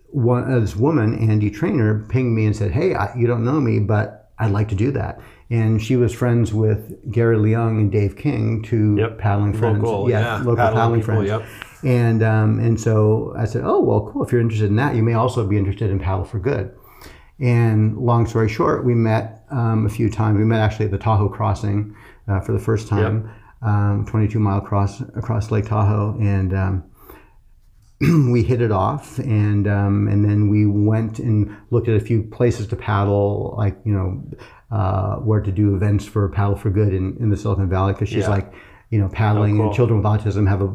[0.07, 3.59] one uh, this woman, Andy Trainer, pinged me and said, "Hey, I, you don't know
[3.59, 5.19] me, but I'd like to do that."
[5.51, 9.19] And she was friends with Gary Leung and Dave King, two Yep.
[9.19, 9.83] paddling friends.
[9.83, 11.29] Local, yeah, local paddling paddling, people, friends.
[11.29, 11.45] yep.
[11.83, 14.23] And um, and so I said, "Oh, well, cool.
[14.23, 16.73] If you're interested in that, you may also be interested in Paddle for Good."
[17.39, 20.37] And long story short, we met um, a few times.
[20.37, 21.95] We met actually at the Tahoe crossing
[22.27, 23.29] uh, for the first time,
[23.61, 26.83] um, 22 mile cross across Lake Tahoe, and um,
[28.31, 29.19] we hit it off.
[29.19, 33.77] And um, and then we went and looked at a few places to paddle, like
[33.83, 34.23] you know
[34.71, 38.07] uh, where to do events for Paddle for Good in, in the Silicon Valley, because
[38.09, 38.29] she's Yeah.
[38.29, 38.53] like
[38.91, 39.65] you know paddling Oh, cool.
[39.67, 40.73] and children with autism have a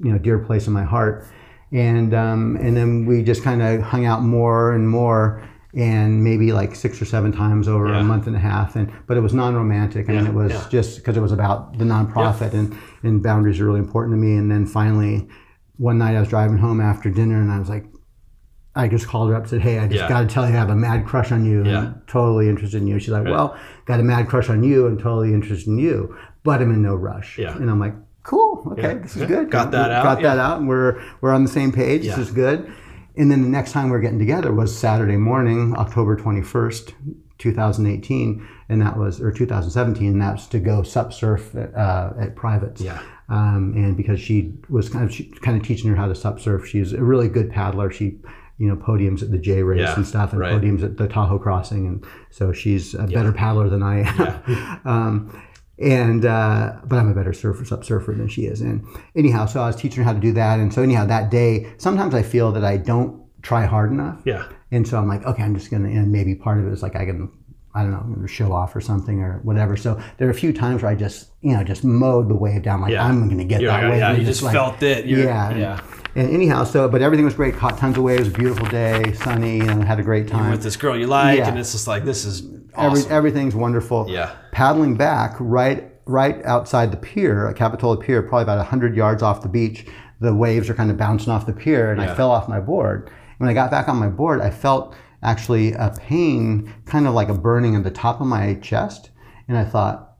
[0.00, 1.26] you know dear place in my heart.
[1.72, 5.42] And um, and then we just kind of hung out more and more
[5.76, 8.00] and maybe like six or seven times over Yeah.
[8.00, 10.64] a month and a half and but it was non-romantic and Yeah, it was yeah.
[10.70, 14.36] just because it was about the nonprofit and and boundaries are really important to me
[14.36, 15.28] and then finally
[15.76, 17.84] one night i was driving home after dinner and i was like
[18.74, 20.08] i just called her up and said hey i just Yeah.
[20.08, 21.78] got to tell you i have a mad crush on you Yeah.
[21.84, 23.54] and totally interested in you she's like well
[23.84, 26.94] got a mad crush on you and totally interested in you but i'm in no
[26.94, 27.54] rush Yeah.
[27.54, 28.94] and i'm like cool okay Yeah.
[28.94, 31.70] this is good Got that out, got that out and we're we're on the same
[31.70, 32.72] page this is good
[33.16, 36.92] and then the next time we're getting together was Saturday morning, October 21st,
[37.38, 42.36] 2018, and that was, or 2017, and that's to go sup surf at, uh, at
[42.36, 42.80] privates.
[42.80, 43.00] Yeah.
[43.28, 46.40] Um, and because she was kind of, she, kind of teaching her how to sup
[46.40, 47.90] surf, she's a really good paddler.
[47.90, 48.18] She,
[48.58, 50.52] you know, podiums at the J race Yeah, and stuff, and right.
[50.52, 54.80] podiums at the Tahoe crossing, and so she's a better paddler than I am.
[54.84, 55.42] um,
[55.78, 58.60] and uh, but I'm a better surfer, sup surfer than she is.
[58.60, 60.58] And anyhow, so I was teaching her how to do that.
[60.58, 64.20] And so anyhow, that day, sometimes I feel that I don't try hard enough.
[64.24, 64.46] Yeah.
[64.72, 65.88] And so I'm like, okay, I'm just gonna.
[65.88, 67.30] And maybe part of it is like I can,
[67.74, 69.76] I don't know, I'm gonna show off or something or whatever.
[69.76, 72.62] So there are a few times where I just, you know, just mowed the wave
[72.62, 72.80] down.
[72.80, 73.06] Like Yeah.
[73.06, 73.98] I'm gonna get You're that wave.
[74.00, 75.04] yeah, you just like- felt it.
[75.06, 75.54] You're- yeah.
[75.54, 75.80] yeah.
[76.16, 77.54] And anyhow, so but everything was great.
[77.56, 78.30] Caught tons of waves.
[78.30, 80.50] Beautiful day, sunny, and had a great time.
[80.50, 81.48] With this girl you like, Yeah.
[81.48, 82.40] and it's just like, this is
[82.78, 83.12] Every, awesome.
[83.12, 84.06] everything's wonderful.
[84.08, 84.34] Yeah.
[84.52, 89.42] Paddling back right right outside the pier, a Capitola Pier, probably about 100 yards off
[89.42, 89.86] the beach,
[90.20, 93.10] the waves are kind of bouncing off the pier, and I fell off my board.
[93.38, 97.28] When I got back on my board, I felt actually a pain, kind of like
[97.28, 99.10] a burning at the top of my chest.
[99.48, 100.16] And I thought,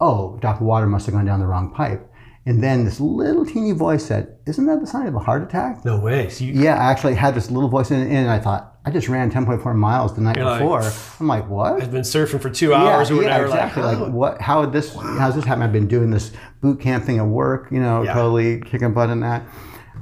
[0.00, 0.64] oh, Dr.
[0.64, 2.09] Water must have gone down the wrong pipe.
[2.50, 5.84] And then this little teeny voice said, Isn't that the sign of a heart attack?
[5.84, 6.28] no way.
[6.28, 8.90] So you, Yeah, I actually had this little voice in it, and I thought, I
[8.90, 10.82] just ran 10.4 miles the night You're like, before.
[11.20, 11.80] I'm like, what?
[11.80, 13.44] I've been surfing for two hours or whatever.
[13.44, 13.84] exactly.
[13.84, 14.40] Like, Like, what?
[14.40, 14.92] How would this?
[14.96, 15.62] How's this happen?
[15.62, 17.68] I've been doing this boot camp thing at work.
[17.70, 18.14] You know, Yeah.
[18.14, 19.44] totally kicking butt in that.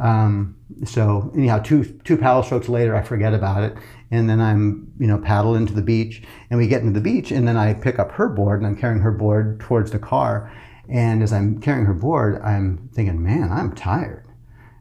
[0.01, 3.77] Um, so anyhow, two two paddle strokes later, I forget about it,
[4.11, 7.31] and then I'm you know paddle into the beach, and we get into the beach,
[7.31, 10.51] and then I pick up her board, and I'm carrying her board towards the car,
[10.89, 14.25] and as I'm carrying her board, I'm thinking, man, I'm tired.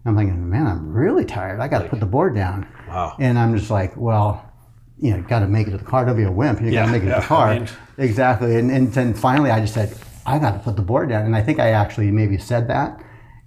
[0.05, 1.59] I'm thinking, man, I'm really tired.
[1.59, 2.65] I got to put the board down.
[2.87, 3.15] Wow.
[3.19, 4.49] And I'm just like, well,
[4.99, 6.05] you know, got to make it to the car.
[6.05, 6.61] Don't be a wimp.
[6.61, 7.47] You got to make it to the car.
[7.49, 8.55] I mean- exactly.
[8.55, 9.93] And, and then finally, I just said,
[10.25, 11.25] I got to put the board down.
[11.25, 13.03] And I think I actually maybe said that.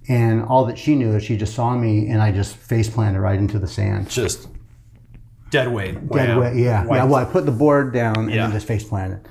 [0.08, 3.20] And all that she knew is she just saw me, and I just face planted
[3.20, 4.08] right into the sand.
[4.10, 4.48] just
[5.50, 5.94] dead weight.
[6.10, 6.56] Dead weight.
[6.56, 6.84] Yeah.
[6.84, 7.04] White- Yeah.
[7.04, 9.26] Well, I put the board down and then just face planted.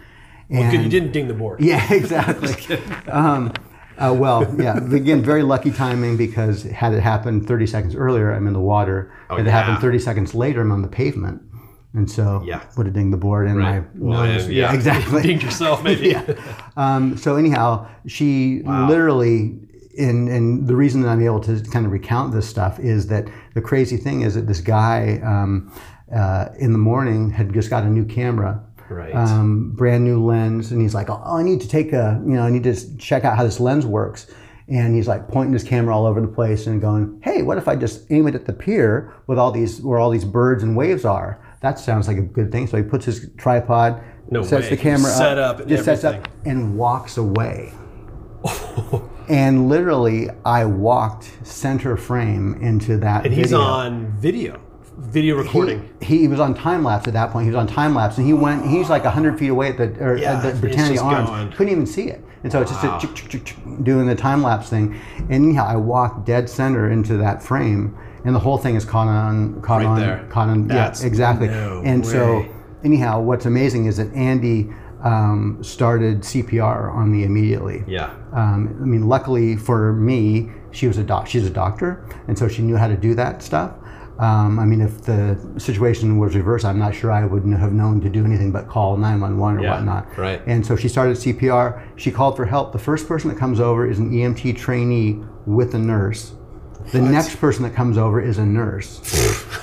[0.49, 1.61] Good, And- you didn't ding the board.
[1.61, 2.77] yeah, exactly.
[3.11, 3.51] um,
[3.97, 4.77] uh, well, yeah.
[4.77, 9.11] Again, very lucky timing because had it happened 30 seconds earlier, I'm in the water.
[9.29, 11.41] Oh, had it happened 30 seconds later, I'm on the pavement.
[11.93, 12.61] And so Yeah.
[12.77, 13.81] would have dinged the board and Right.
[13.81, 14.47] my Well, nose.
[14.47, 15.21] yeah, yeah, exactly.
[15.27, 16.07] Dinged yourself, maybe.
[16.11, 16.23] yeah.
[16.77, 19.59] Um, so anyhow, she literally,
[19.97, 23.27] and and the reason that I'm able to kind of recount this stuff is that
[23.55, 25.71] the crazy thing is that this guy um,
[26.15, 28.61] uh, in the morning had just got a new camera.
[28.89, 29.13] Right.
[29.13, 32.43] Um, brand new lens, and he's like, "Oh, I need to take a, you know,
[32.43, 34.27] I need to check out how this lens works."
[34.67, 37.67] And he's like pointing his camera all over the place and going, "Hey, what if
[37.67, 40.75] I just aim it at the pier with all these, where all these birds and
[40.75, 41.39] waves are?
[41.61, 44.75] That sounds like a good thing." So he puts his tripod, No sets way.
[44.75, 47.73] the camera Set up, up just sets up, and walks away.
[49.29, 53.25] and literally, I walked center frame into that.
[53.25, 54.59] And he's on video,
[54.99, 55.89] video recording.
[56.01, 57.45] He, he was on time lapse at that point.
[57.45, 58.65] He was on time lapse, and he went.
[58.65, 61.29] He's like hundred feet away at the or Yeah, at the Britannia Arms.
[61.29, 61.51] going.
[61.51, 62.99] Couldn't even see it, and so it's just Wow.
[63.01, 64.99] a doing the time lapse thing.
[65.17, 69.07] And anyhow, I walked dead center into that frame, and the whole thing is caught
[69.07, 70.25] on caught Right on there.
[70.29, 70.67] caught on.
[70.67, 71.47] That's- yeah, exactly.
[71.47, 72.51] no and so way.
[72.83, 74.69] anyhow, what's amazing is that Andy
[75.03, 77.83] um, started CPR on me immediately.
[77.87, 78.09] yeah.
[78.33, 81.25] Um, I mean, luckily for me, she was a doc.
[81.25, 83.71] She's a doctor, and so she knew how to do that stuff.
[84.19, 88.01] Um, I mean, if the situation was reversed, I'm not sure I would have known
[88.01, 90.17] to do anything but call 911 or Yeah, whatnot.
[90.17, 90.41] right.
[90.45, 91.81] And so she started CPR.
[91.95, 92.73] She called for help.
[92.73, 96.33] The first person that comes over is an EMT trainee with a nurse.
[96.91, 98.99] The next person that comes over is a nurse.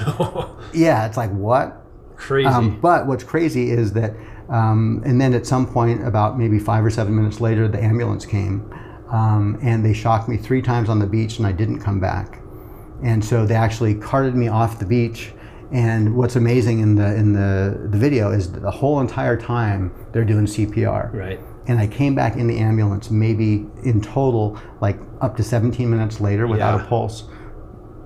[0.73, 1.83] yeah, it's like, what?
[2.17, 2.47] Crazy.
[2.49, 4.15] Um, but what's crazy is that,
[4.49, 8.25] um, and then at some point, about maybe five or seven minutes later, the ambulance
[8.25, 8.73] came,
[9.11, 12.41] um, and they shocked me three times on the beach, and I didn't come back.
[13.03, 15.33] And so they actually carted me off the beach.
[15.73, 20.25] And what's amazing in the in the, the video is the whole entire time they're
[20.25, 21.13] doing CPR.
[21.13, 21.41] right.
[21.69, 26.21] And I came back in the ambulance maybe in total like up to 17 minutes
[26.21, 26.85] later without Yeah.
[26.87, 27.25] a pulse.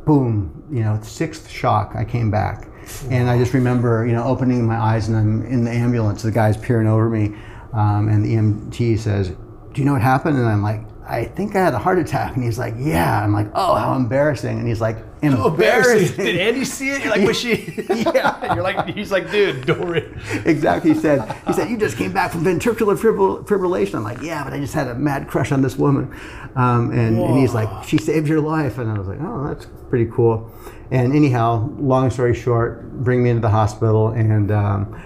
[0.07, 2.67] Boom, you know, sixth shock, I came back.
[3.11, 6.31] And I just remember, you know, opening my eyes and I'm in the ambulance, the
[6.33, 7.35] guy's peering over me,
[7.75, 9.37] um, and the EMT says, Do
[9.81, 10.39] you know what happened?
[10.39, 10.81] And I'm like,
[11.11, 12.35] I think I had a heart attack.
[12.37, 13.23] And he's like, Yeah.
[13.23, 14.59] I'm like, Oh, how embarrassing.
[14.59, 16.17] And he's like, Embarrassing.
[16.25, 17.03] Did Andy see it?
[17.05, 17.85] You're like, was she?
[17.91, 18.55] Yeah.
[18.55, 20.11] You're like, he's like, dude, don't worry.
[20.47, 20.95] exactly.
[20.95, 23.97] He said, he said, you just came back from ventricular fibril- fibrillation.
[23.97, 26.15] I'm like, yeah, but I just had a mad crush on this woman.
[26.57, 28.79] Um, and, and he's like, she saved your life.
[28.79, 30.51] And I was like, oh, that's pretty cool.
[30.91, 34.09] And anyhow, long story short, bring me into the hospital.
[34.09, 35.03] And um,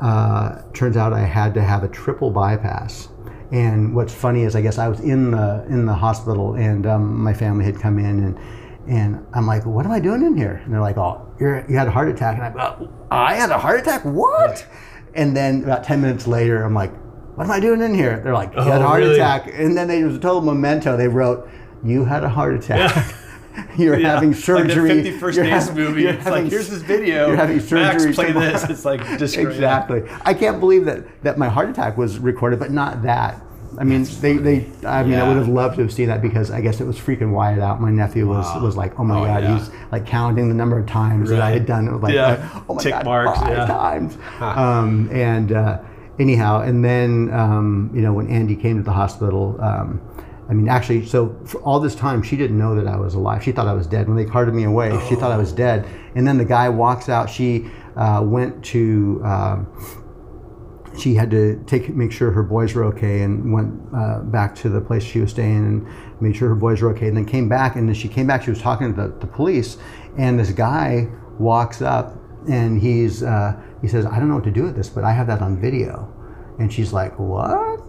[0.00, 3.08] uh, turns out I had to have a triple bypass.
[3.50, 7.22] And what's funny is, I guess I was in the in the hospital, and um,
[7.22, 8.38] my family had come in, and
[8.88, 10.60] and I'm like, what am I doing in here?
[10.64, 12.36] And they're like, oh, you're, you had a heart attack.
[12.38, 14.02] And I go, I had a heart attack?
[14.04, 14.66] What?
[15.14, 16.90] And then about 10 minutes later, I'm like,
[17.36, 18.18] what am I doing in here?
[18.24, 19.14] They're like, you had a Oh, heart really?
[19.16, 19.50] attack.
[19.52, 20.96] And then they, it was a total memento.
[20.96, 21.50] They wrote,
[21.84, 23.14] you had a heart attack.
[23.76, 24.14] you're Yeah.
[24.14, 24.90] having Like the surgery.
[24.90, 26.06] 51st You're Days having- movie.
[26.06, 27.28] It's like, here's this video.
[27.28, 28.06] You're having surgery.
[28.06, 28.52] Max, play tomorrow.
[28.52, 28.64] this.
[28.70, 30.02] It's like just exactly.
[30.24, 33.42] I can't believe that that my heart attack was recorded, but not that.
[33.78, 36.50] I mean, they, they I mean, I would have loved to have seen that because
[36.50, 37.80] I guess it was freaking wired out.
[37.80, 39.58] My nephew was was like, oh my Oh, god, yeah.
[39.58, 41.92] he's like counting the number of times that I had done it.
[41.92, 42.62] Was like, Yeah.
[42.68, 43.66] oh my Tick god, marks, five yeah.
[43.66, 44.18] times.
[44.40, 45.78] Um, and uh,
[46.18, 49.56] anyhow, and then um, you know when Andy came to the hospital.
[49.62, 50.00] Um,
[50.48, 53.44] I mean, actually, so for all this time, she didn't know that I was alive.
[53.44, 54.08] She thought I was dead.
[54.08, 55.86] When they carted me away, she thought I was dead.
[56.14, 57.28] And then the guy walks out.
[57.28, 59.20] She uh, went to.
[59.24, 60.04] Um,
[60.98, 64.68] she had to take make sure her boys were okay and went uh, back to
[64.68, 67.48] the place she was staying and made sure her boys were okay and then came
[67.48, 69.76] back and then she came back she was talking to the, the police
[70.16, 71.06] and this guy
[71.38, 72.16] walks up
[72.48, 75.12] and he's uh, he says i don't know what to do with this but i
[75.12, 76.12] have that on video
[76.58, 77.80] and she's like what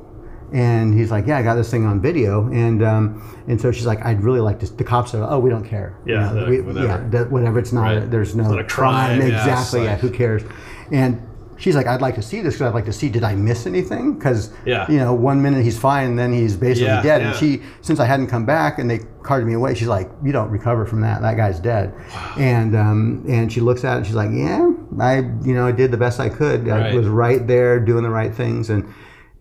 [0.54, 3.86] and he's like, "Yeah, I got this thing on video." And um, and so she's
[3.86, 5.98] like, "I'd really like to." The cops are, "Oh, we don't care.
[6.06, 6.88] You Yeah, know, they're we- whatever.
[6.88, 7.60] yeah, that- whatever.
[7.60, 7.82] It's not.
[7.84, 8.10] Right.
[8.12, 9.84] There's no not a crime, yeah, Exactly.
[9.84, 9.92] yeah.
[9.92, 10.44] like- Who cares?
[10.92, 11.22] And
[11.58, 13.10] she's like, "I'd like to see this because I'd like to see.
[13.10, 14.14] Did I miss anything?
[14.14, 14.90] Because Yeah.
[14.90, 17.22] you know, one minute he's fine, and then he's basically Yeah, dead.
[17.22, 17.28] yeah.
[17.30, 20.32] And she, since I hadn't come back and they carted me away, she's like, "You
[20.32, 21.22] don't recover from that.
[21.22, 21.94] That guy's dead."
[22.38, 25.72] And um, and she looks at it and she's like, "Yeah, I, you know, I
[25.74, 26.68] did the best I could.
[26.70, 28.86] I was right there doing the right things." And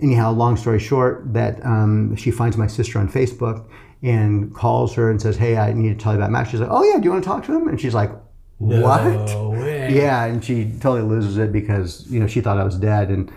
[0.01, 3.69] anyhow, long story short, that um, she finds my sister on Facebook
[4.03, 6.71] and calls her and says, "Hey, I need to tell you about Max." She's like,
[6.71, 8.11] "Oh yeah, do you want to talk to him?" And she's like,
[8.59, 9.55] "What?" No.
[9.89, 13.33] Yeah, and she totally loses it because you know she thought I was dead, and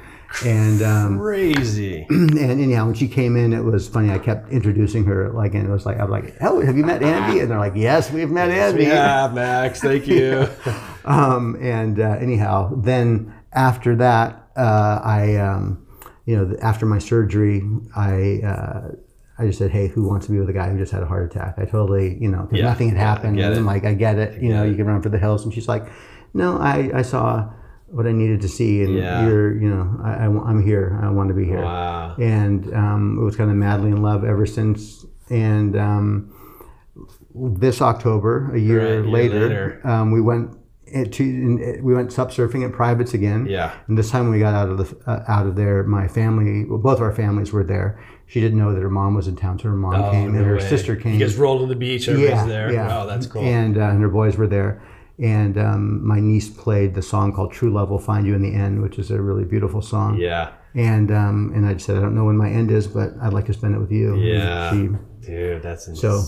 [0.45, 2.05] and um, Crazy.
[2.09, 4.11] and anyhow, when she came in, it was funny.
[4.11, 7.03] I kept introducing her, like, and it was like, I'm like, "Oh, have you met
[7.03, 9.81] Andy?" And they're like, "Yes, we've met Andy." Yeah, Max.
[9.81, 10.47] Thank you.
[11.03, 15.87] Um, and uh, anyhow, then after that, uh, I, um,
[16.31, 17.61] you know, after my surgery,
[17.95, 18.81] I, uh,
[19.37, 21.05] I just said, "Hey, who wants to be with a guy who just had a
[21.05, 23.37] heart attack?" I totally, you know, 'cause Yeah, nothing had happened.
[23.39, 23.55] and.
[23.57, 24.41] I'm like, I get it.
[24.41, 24.77] You know, get you it.
[24.77, 25.43] can run for the hills.
[25.43, 25.85] And she's like,
[26.33, 27.49] "No, I, I saw
[27.97, 29.25] what I needed to see, and Yeah.
[29.25, 30.97] you're, you know, I, I, am here.
[31.03, 32.15] I want to be here." Wow.
[32.17, 35.05] And um, it was kind of madly in love ever since.
[35.29, 36.31] And um,
[37.35, 39.81] this October, a year Right, a year later, later.
[39.91, 40.45] Um, we went
[40.91, 43.45] to in, we went sup surfing at privates again.
[43.45, 43.71] Yeah.
[43.87, 46.65] And this time when we got out of the uh, out of there, my family,
[46.65, 47.99] well, both our families were there.
[48.27, 50.37] She didn't know that her mom was in town, so her mom Oh, came no
[50.39, 50.69] and her way.
[50.69, 51.13] sister came.
[51.15, 52.07] You guys rolled on the beach.
[52.07, 52.73] Everybody's there.
[52.73, 53.41] Wow, that's cool.
[53.43, 54.81] And, uh, and her boys were there.
[55.19, 58.53] And um, my niece played the song called "True Love Will Find You in the
[58.53, 60.17] End," which is a really beautiful song.
[60.17, 60.51] yeah.
[60.73, 63.33] And um, and I just said, I don't know when my end is, but I'd
[63.33, 64.15] like to spend it with you.
[64.17, 64.71] Yeah.
[65.21, 66.21] Dude, that's ins- so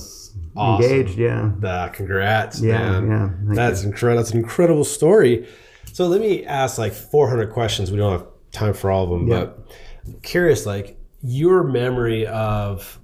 [0.55, 0.83] awesome.
[0.83, 1.17] engaged.
[1.17, 1.51] Yeah.
[1.63, 3.07] Uh, congrats, Yeah, man.
[3.09, 3.29] yeah.
[3.45, 4.21] Thank That's incredible.
[4.21, 5.47] That's an incredible story.
[5.93, 7.89] So let me ask like 400 questions.
[7.91, 9.45] We don't have time for all of them, Yeah.
[9.45, 9.67] but
[10.05, 12.99] I'm curious, like your memory of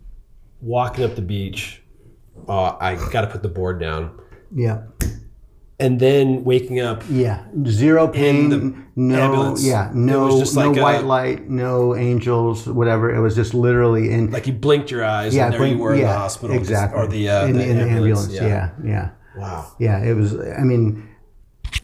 [0.61, 1.81] walking up the beach.
[2.47, 4.19] Oh, I got to put the board down,
[4.53, 4.81] Yeah.
[5.79, 7.03] And then waking up.
[7.09, 9.63] Yeah, zero pain, the no, ambulance.
[9.63, 13.13] yeah, no, just no a- white light, no angels, whatever.
[13.13, 15.83] It was just literally in Like you blinked your eyes, yeah, and there blink- you
[15.83, 18.31] were in the hospital, exactly, or the, uh, in, the in ambulance.
[18.33, 19.09] yeah, yeah.
[19.37, 19.71] Wow.
[19.79, 20.35] Yeah, it was.
[20.37, 21.07] I mean,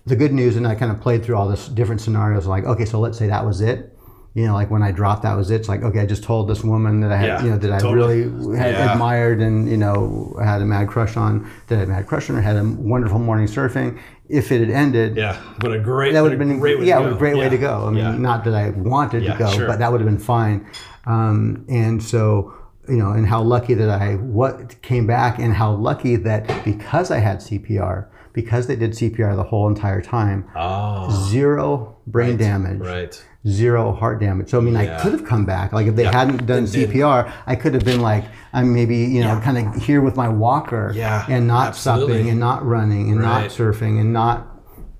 [0.05, 2.45] the good news, and I kind of played through all this different scenarios.
[2.47, 3.94] Like, okay, so let's say that was it.
[4.35, 5.55] You know, like when I dropped, that was it.
[5.61, 7.71] It's like, okay, I just told this woman that I had, Yeah, you know, that
[7.71, 8.23] I really
[8.57, 8.91] had Yeah.
[8.91, 11.49] admired and you know had a mad crush on.
[11.67, 12.41] That I had a mad crush on her.
[12.41, 13.97] Had a wonderful morning surfing.
[14.27, 15.37] If it had ended, Yeah.
[15.59, 16.11] But a great.
[16.13, 17.15] that would have a been great way yeah, to go.
[17.15, 17.85] a great way to go.
[17.87, 19.67] I mean, not that I wanted to go, sure.
[19.67, 20.67] but that would have been fine.
[21.05, 22.53] Um, and so,
[22.89, 27.09] you know, and how lucky that I what came back, and how lucky that because
[27.09, 31.09] I had CPR, because they did CPR the whole entire time, Oh.
[31.29, 33.23] zero brain damage, Right.
[33.47, 34.49] zero heart damage.
[34.49, 35.73] So I mean, I could have come back.
[35.73, 39.39] Like if they hadn't done CPR, I could have been like, I'm maybe you know,
[39.41, 42.13] kind of here with my walker, Yeah, and not absolutely.
[42.15, 44.47] stopping and not running and not surfing and not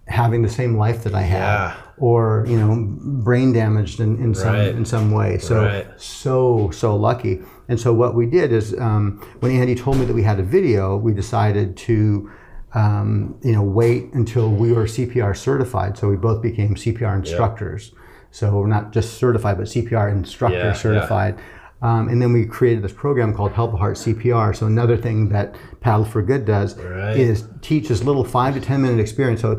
[0.07, 1.73] having the same life that I had, Yeah.
[1.97, 2.87] or you know,
[3.23, 4.75] brain damaged in, in some Right.
[4.75, 5.37] in some way.
[5.39, 5.87] So Right.
[5.97, 7.41] so so lucky.
[7.67, 10.43] And so what we did is um, when Andy told me that we had a
[10.43, 12.29] video, we decided to.
[12.75, 15.97] Um, you know, wait until we were CPR certified.
[15.97, 17.93] So we both became CPR instructors.
[18.31, 20.73] So we're not just certified, but CPR instructor Yeah, yeah.
[20.73, 21.39] certified.
[21.81, 24.53] Um, and then we created this program called Help a Heart CPR.
[24.55, 27.15] So another thing that Paddle for Good does Right.
[27.15, 29.39] is teach this little five to ten minute experience.
[29.41, 29.57] So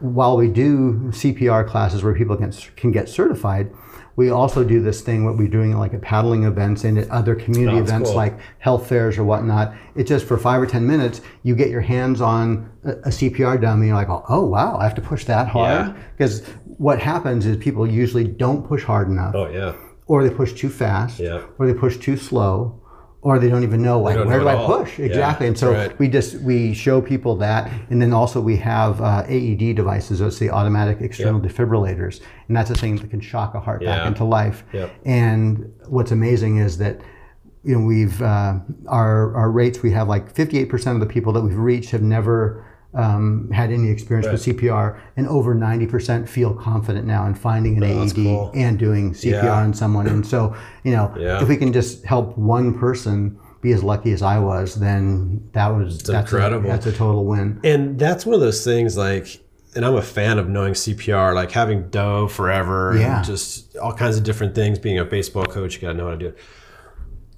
[0.00, 3.70] while we do CPR classes where people can can get certified,
[4.16, 7.34] we also do this thing what we're doing like at paddling events and at other
[7.34, 8.16] community Oh, events cool.
[8.16, 9.74] like health fairs or whatnot.
[9.94, 13.60] It's just for five or ten minutes, you get your hands on a, a CPR
[13.60, 13.86] dummy.
[13.88, 16.02] You're like, oh wow, I have to push that hard Yeah.
[16.16, 19.74] because what happens is people usually don't push hard enough Oh yeah.
[20.06, 21.42] or they push too fast, Yeah.
[21.58, 22.79] or they push too slow,
[23.22, 24.66] or they don't even know like where do I all.
[24.66, 25.46] push Yeah, exactly.
[25.46, 25.98] and so right.
[25.98, 30.20] we just we show people that, and then also we have uh, AED devices.
[30.20, 34.06] That's the automatic external defibrillators, and that's a thing that can shock a heart back
[34.06, 34.64] into life.
[34.72, 34.94] Yep.
[35.04, 37.00] And what's amazing is that.
[37.62, 38.54] You know, we've uh,
[38.88, 39.82] our our rates.
[39.82, 42.64] We have like 58% of the people that we've reached have never
[42.94, 47.98] um, had any experience with CPR, and over 90% feel confident now in finding an
[47.98, 48.50] that's AED cool.
[48.54, 49.54] and doing CPR Yeah.
[49.54, 50.06] on someone.
[50.08, 51.40] And so, you know, Yeah.
[51.42, 55.68] if we can just help one person be as lucky as I was, then that
[55.68, 56.68] was that's incredible.
[56.68, 57.60] A, that's a total win.
[57.62, 59.40] And that's one of those things like
[59.76, 63.18] and I'm a fan of knowing CPR, like having Doe forever Yeah.
[63.18, 64.80] and just all kinds of different things.
[64.80, 66.38] Being a baseball coach, you gotta know how to do it.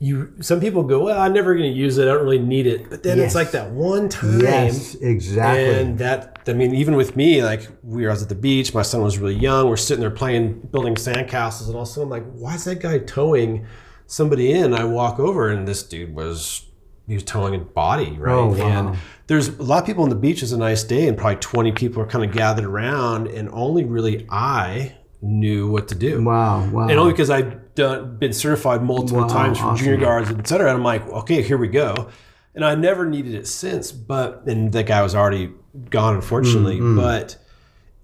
[0.03, 2.91] You some people go, Well, I'm never gonna use it, I don't really need it.
[2.91, 3.27] But then Yes.
[3.27, 5.75] it's like that one time Yes, exactly.
[5.81, 8.75] And that, I mean, even with me, like we were I was at the beach,
[8.75, 9.69] my son was really young.
[9.69, 12.65] We're sitting there playing, building sandcastles, and all of a sudden I'm like, why is
[12.65, 13.65] that guy towing
[14.09, 14.75] somebody in?
[14.75, 16.67] I walk over, and this dude was
[17.07, 18.33] he was towing a body, right?
[18.35, 18.67] Oh, wow.
[18.89, 18.99] And
[19.29, 20.43] there's a lot of people on the beach.
[20.43, 23.85] It's a nice day, and probably 20 people are kind of gathered around, and only
[23.85, 26.21] really I knew what to do.
[26.25, 26.89] wow, wow.
[26.89, 29.85] And only because I've done, been certified multiple Wow, times for awesome.
[29.85, 30.69] junior guards, et cetera.
[30.69, 32.09] And I'm like, okay, here we go.
[32.55, 35.51] And I never needed it since, but and that guy was already
[35.91, 36.81] gone, unfortunately.
[36.81, 37.37] Mm, But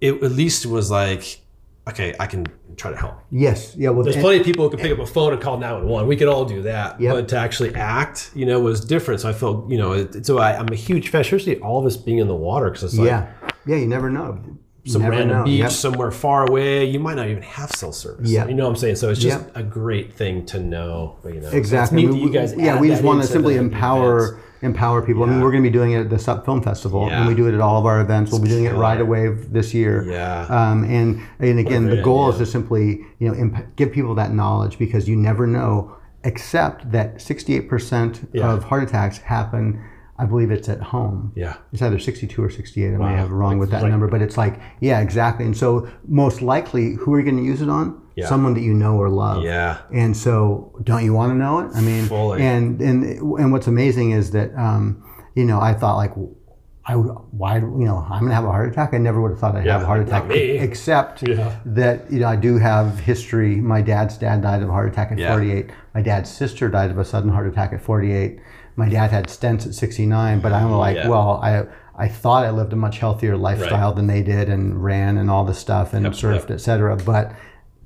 [0.01, 1.41] it at least was like,
[1.89, 2.47] okay, I can
[2.77, 3.15] try to help.
[3.31, 3.91] yes, yeah.
[3.91, 6.09] Well, There's and- plenty of people who can pick up a phone and call 911.
[6.09, 6.99] We could all do that.
[7.01, 7.15] Yep.
[7.15, 9.21] But to actually act, you know, was different.
[9.21, 11.87] So I felt, you know, it, so I, I'm a huge fan, especially all of
[11.87, 13.27] us being in the water because it's like yeah,
[13.67, 13.77] yeah.
[13.77, 14.39] You never know.
[14.93, 15.45] Some random know.
[15.45, 15.71] beach Yep.
[15.71, 16.85] somewhere far away.
[16.85, 18.29] You might not even have cell service.
[18.31, 18.47] Yeah.
[18.47, 18.97] You know what I'm saying?
[18.97, 19.61] So it's just Yeah.
[19.61, 21.17] a great thing to know.
[21.25, 22.05] You know, Exactly.
[22.07, 24.43] Neat We- you guys yeah, we just want to simply empower events.
[24.63, 25.23] empower people.
[25.23, 27.19] I mean, we're going to be doing it at the SUP Film Festival, Yeah.
[27.21, 28.33] and we do it at all of our events.
[28.33, 30.05] We'll be doing it right away this year.
[30.09, 30.47] Yeah.
[30.49, 32.33] Um, and and again, the goal idea.
[32.33, 35.93] is to simply you know imp- give people that knowledge because you never know.
[36.25, 38.53] Except that 68% Yeah.
[38.53, 39.79] of heart attacks happen.
[40.19, 41.33] I believe it's at home.
[41.37, 41.55] Yeah.
[41.73, 42.95] It's either 62 or 68.
[42.95, 43.09] I Wow.
[43.11, 45.45] may have wrong Like- with that like- number, but it's like, yeah, exactly.
[45.47, 47.95] And so, most likely, who are you going to use it on?
[48.17, 48.27] Yeah.
[48.27, 49.45] Someone that you know or love.
[49.45, 49.77] Yeah.
[49.93, 51.71] And so, don't you want to know it?
[51.77, 52.43] I mean, Fully.
[52.43, 55.05] and and and what's amazing is that um,
[55.37, 56.13] you know I thought like,
[56.85, 58.93] I why you know I'm gonna have a heart attack.
[58.93, 61.53] I never would have thought I'd have a Yeah, heart attack, except Yeah.
[61.65, 63.61] that you know I do have history.
[63.61, 65.31] My dad's dad died of a heart attack at Yeah.
[65.31, 65.71] 48.
[65.95, 68.41] My dad's sister died of a sudden heart attack at 48.
[68.79, 70.41] My dad had stents at 69.
[70.41, 71.09] But I'm oh, like, Yeah.
[71.09, 71.65] well, I.
[72.01, 75.45] I thought I lived a much healthier lifestyle than they did, and ran and all
[75.45, 76.95] this stuff, and surfed, et cetera.
[76.97, 77.33] But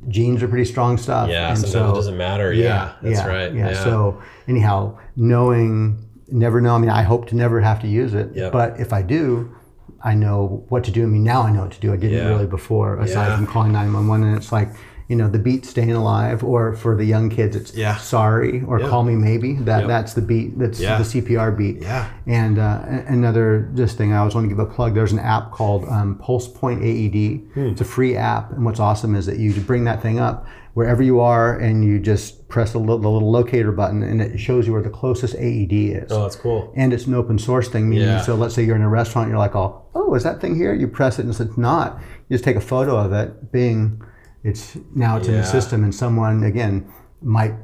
[0.07, 1.31] genes are pretty strong stuff.
[1.31, 1.49] Yeah.
[1.49, 2.53] and Sometimes it doesn't matter.
[2.53, 2.93] Yeah.
[3.01, 3.55] that's right.
[3.55, 3.71] yeah.
[3.71, 3.85] Yeah.
[3.85, 6.75] So anyhow, knowing, never know.
[6.75, 8.35] I mean, I hope to never have to use it.
[8.35, 8.53] Yep.
[8.53, 9.57] But if I do,
[10.05, 11.05] I know what to do.
[11.05, 11.93] I mean, now I know what to do.
[11.95, 12.29] I didn't Yeah.
[12.29, 13.37] really before, aside Yeah.
[13.37, 14.23] from calling nine one one.
[14.25, 14.69] And it's like,
[15.13, 17.97] you know the beat "Staying Alive," or for the young kids, it's Yeah.
[17.99, 18.89] "Sorry" or Yeah.
[18.89, 19.89] "Call Me Maybe." That Yep.
[19.89, 20.59] that's the beat.
[20.59, 20.97] That's Yeah.
[20.97, 21.83] the CPR beat.
[21.83, 22.07] Yeah.
[22.27, 24.95] And uh, another just thing, I always want to give a plug.
[24.95, 27.43] There's an app called um, PulsePoint AED.
[27.53, 27.67] Hmm.
[27.73, 31.03] It's a free app, and what's awesome is that you bring that thing up wherever
[31.03, 34.67] you are, and you just press the little, the little locator button, and it shows
[34.67, 36.11] you where the closest AED is.
[36.11, 36.73] Oh, that's cool.
[36.75, 38.23] And it's an open source thing, meaning Yeah.
[38.23, 40.73] so let's say you're in a restaurant, you're like, oh, oh, is that thing here?
[40.73, 42.01] You press it, and it's not.
[42.31, 43.53] You just take a photo of it.
[43.53, 44.01] Being,
[44.45, 46.87] it's now it's in the system, and someone again
[47.23, 47.55] might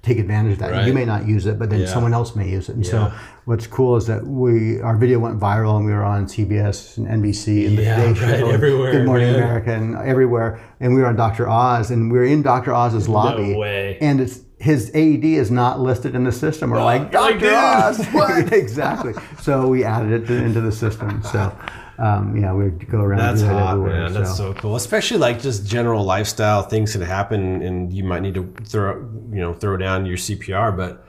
[0.00, 0.70] take advantage of that.
[0.70, 0.86] Right.
[0.86, 1.86] You may not use it, but then Yeah.
[1.86, 2.76] someone else may use it.
[2.76, 2.90] And Yeah.
[2.90, 3.12] so
[3.46, 7.06] what's cool is that we our video went viral, and we were on CBS and
[7.08, 9.42] NBC and the Today right, Show, everywhere, Good Morning man.
[9.42, 10.60] America, and everywhere.
[10.80, 11.48] And we were on Dr.
[11.48, 12.72] Oz, and we were in Dr.
[12.72, 13.52] Oz's lobby.
[13.54, 13.98] No way.
[14.00, 16.70] And it's his AED is not listed in the system.
[16.70, 17.54] We're like, Dr.
[17.54, 18.04] Oz.
[18.12, 19.14] what?" exactly.
[19.40, 21.22] So we added it to, into the system.
[21.22, 21.56] So,
[21.98, 24.12] um, yeah, we go around That's that hot, man.
[24.12, 24.74] That's so cool.
[24.76, 28.96] Especially like just general lifestyle things that happen, and you might need to throw,
[29.30, 31.06] you know, throw down your CPR, but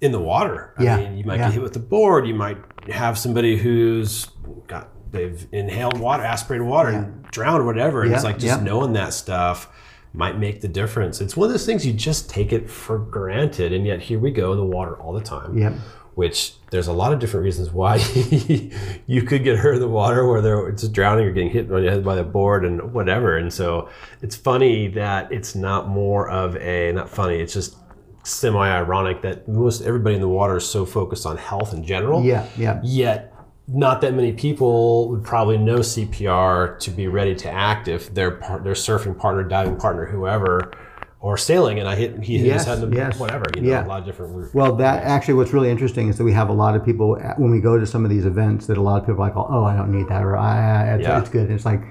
[0.00, 0.72] in the water.
[0.78, 1.46] I Yeah, mean, you might yeah.
[1.46, 2.26] get hit with the board.
[2.28, 2.58] You might
[2.88, 4.26] have somebody who's
[4.68, 8.02] got they've inhaled water, aspirated water, and drowned or whatever.
[8.02, 8.64] And it's like just yeah.
[8.64, 9.68] knowing that stuff
[10.14, 11.20] might make the difference.
[11.20, 14.30] It's one of those things you just take it for granted, and yet here we
[14.30, 15.72] go in the water all the time Yep.
[16.14, 17.96] which there's a lot of different reasons why
[19.06, 21.90] you could get hurt in the water, whether it's drowning or getting hit on your
[21.90, 23.36] head by the board and whatever.
[23.36, 23.88] And so
[24.22, 27.40] it's funny that it's not more of a not funny.
[27.40, 27.76] It's just
[28.22, 32.22] semi-ironic that most everybody in the water is so focused on health in general.
[32.24, 32.80] Yeah, yeah.
[32.82, 33.33] Yet
[33.66, 38.32] not that many people would probably know CPR to be ready to act if their
[38.32, 40.70] par- their surfing partner, diving partner, whoever,
[41.20, 41.78] or sailing.
[41.78, 43.18] And I hit he hit Yes, his head in yes.
[43.18, 43.44] whatever.
[43.56, 43.86] You know, Yeah.
[43.86, 44.54] a lot of different.
[44.54, 47.50] Well, that actually, what's really interesting is that we have a lot of people when
[47.50, 49.64] we go to some of these events that a lot of people are like, oh,
[49.64, 51.18] I don't need that, or I, it's, Yeah.
[51.20, 51.50] it's good.
[51.50, 51.82] it's like,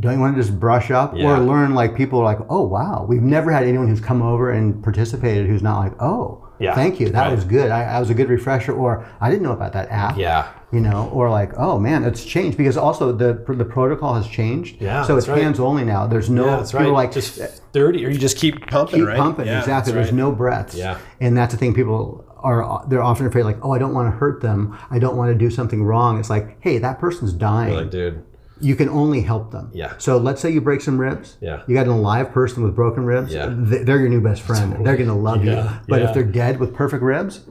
[0.00, 1.36] don't you want to just brush up Yeah.
[1.36, 1.74] or learn?
[1.74, 5.46] Like people are like, oh, wow, we've never had anyone who's come over and participated
[5.46, 7.34] who's not like, oh, Yeah, thank you, that right.
[7.34, 7.70] was good.
[7.70, 10.16] I, I was a good refresher, or I didn't know about that app.
[10.16, 10.48] Yeah.
[10.70, 14.80] you know, or like, oh man, it's changed because also the the protocol has changed.
[14.82, 15.40] Yeah, so it's right.
[15.42, 16.06] hands only now.
[16.06, 16.88] There's no Yeah, that's right.
[16.88, 19.16] like just eh, thirty, or you just keep pumping, keep right?
[19.18, 19.46] pumping.
[19.46, 19.92] Yeah, exactly.
[19.94, 20.74] There's no breaths.
[20.74, 20.98] Yeah.
[21.20, 21.72] And that's the thing.
[21.74, 24.76] People are they're often afraid like, oh, I don't want to hurt them.
[24.90, 26.20] I don't want to do something wrong.
[26.20, 27.74] It's like, hey, that person's dying.
[27.74, 28.22] Like, dude,
[28.60, 29.70] you can only help them.
[29.72, 29.94] Yeah.
[29.98, 31.36] So let's say you break some ribs.
[31.40, 31.62] Yeah.
[31.66, 33.32] You got an alive person with broken ribs.
[33.32, 33.48] Yeah.
[33.52, 34.84] They're your new best friend.
[34.84, 35.54] They're going to love you.
[35.88, 36.08] But yeah.
[36.08, 37.44] if they're dead with perfect ribs,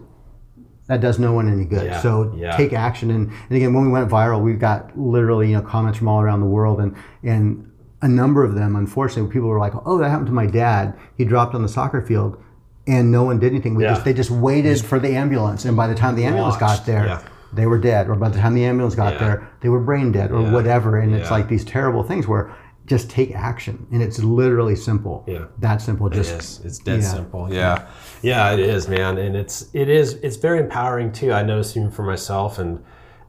[0.88, 1.86] that does no one any good.
[1.86, 2.56] Yeah, So yeah.
[2.56, 3.12] take action.
[3.12, 6.22] And, and again, when we went viral, we got literally you know comments from all
[6.22, 7.70] around the world, and and
[8.02, 10.98] a number of them, unfortunately, people were like, "Oh, that happened to my dad.
[11.18, 12.42] He dropped on the soccer field."
[12.90, 13.76] And no one did anything.
[13.76, 13.90] We Yeah.
[13.96, 17.06] just they just waited for the ambulance, and by the time the ambulance got there,
[17.06, 17.22] yeah.
[17.54, 18.10] They were dead.
[18.10, 19.20] Or by the time the ambulance got Yeah.
[19.20, 20.52] there, they were brain dead, or Yeah.
[20.52, 20.98] whatever.
[20.98, 22.52] And it's like these terrible things where
[22.86, 25.24] just take action, and it's literally simple.
[25.28, 25.46] Yeah.
[25.60, 26.10] that simple.
[26.10, 27.06] Just Yes, it's dead yeah.
[27.06, 27.54] simple.
[27.54, 27.82] Yeah,
[28.22, 31.34] yeah, it is, man, and it's it is it's very empowering too.
[31.34, 32.80] I noticed even for myself, and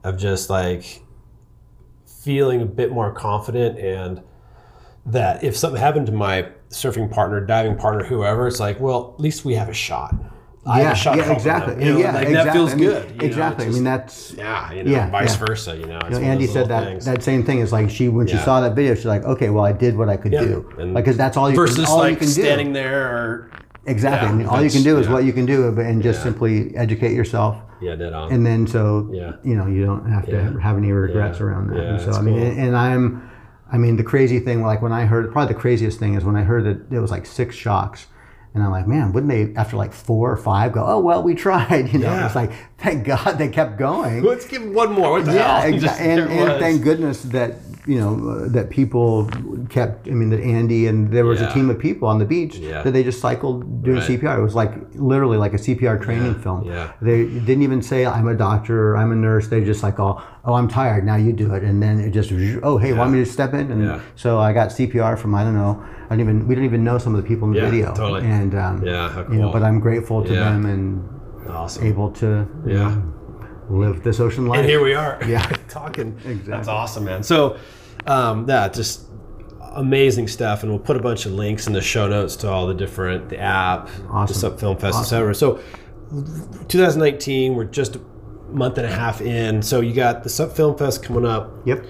[0.04, 1.02] of just like
[2.06, 4.22] feeling a bit more confident, and
[5.06, 9.20] that if something happened to my surfing partner, diving partner, whoever, it's like, well, at
[9.20, 10.14] least we have a shot.
[10.68, 11.74] Yeah, yeah, exactly.
[11.74, 12.34] them, you know, yeah, like exactly.
[12.44, 13.10] that feels I mean, good.
[13.10, 13.66] you know, exactly.
[13.66, 15.46] I mean, that's yeah, you know, yeah, vice yeah.
[15.46, 15.76] versa.
[15.76, 17.04] You know, it's You know, Andy said that things.
[17.06, 18.44] that same thing is like she when she Yeah.
[18.44, 21.04] saw that video, she's like, okay, well, I did what I could do, and like
[21.04, 22.72] because that's all you versus can, all like you can standing do.
[22.74, 23.50] there or
[23.86, 24.28] Exactly.
[24.28, 27.12] I mean, all you can do is what you can do, and just simply educate
[27.14, 28.30] yourself, yeah, dead on.
[28.32, 29.32] and then so Yeah.
[29.42, 31.76] you know you don't have to have any regrets around that.
[31.78, 33.30] Yeah, and so I mean, and, and I'm,
[33.72, 36.36] I mean, the crazy thing, like when I heard, probably the craziest thing is when
[36.36, 38.06] I heard that it was like six shocks.
[38.54, 40.84] And I'm like, man, wouldn't they after like four or five go?
[40.84, 41.88] Oh well, we tried.
[41.92, 42.26] You know, Yeah.
[42.26, 44.22] it's like thank God they kept going.
[44.22, 45.12] Let's give one more.
[45.12, 45.72] What the yeah, hell?
[45.72, 47.56] exa- Just- and, and thank goodness that
[47.88, 49.10] you know uh, that people
[49.76, 50.06] kept.
[50.08, 51.48] I mean, that Andy and there was Yeah.
[51.50, 52.82] a team of people on the beach Yeah.
[52.82, 54.06] that they just cycled doing Right.
[54.08, 54.38] CPR.
[54.38, 56.60] It was like literally like a CPR training Yeah, film.
[56.64, 56.86] yeah.
[57.00, 59.48] They didn't even say I'm a doctor or I'm a nurse.
[59.48, 62.30] They just like oh oh I'm tired now you do it and then it just
[62.62, 64.00] oh hey want me to step in and Yeah.
[64.22, 65.74] so I got CPR from I don't know
[66.06, 67.86] I don't even we didn't even know some of the people in the Yeah, video
[67.94, 68.22] totally.
[68.38, 70.84] and um, Yeah, how you know but I'm grateful to them and
[71.48, 71.86] awesome.
[71.90, 72.26] able to
[72.66, 72.88] you Yeah.
[72.88, 73.02] know,
[73.68, 74.60] live this ocean life.
[74.60, 75.18] And here we are.
[75.26, 75.46] Yeah.
[75.68, 76.16] talking.
[76.18, 76.42] Exactly.
[76.50, 77.22] That's awesome, man.
[77.22, 77.58] So,
[78.06, 79.06] um, yeah, just
[79.60, 80.62] amazing stuff.
[80.62, 83.28] And we'll put a bunch of links in the show notes to all the different,
[83.28, 84.26] the app, Awesome.
[84.26, 85.34] the SUP Film Fest, etc.
[85.34, 85.60] So,
[86.68, 88.00] 2019, we're just a
[88.48, 89.62] month and a half in.
[89.62, 91.52] So, you got the SUP Film Fest coming up.
[91.66, 91.84] Yep.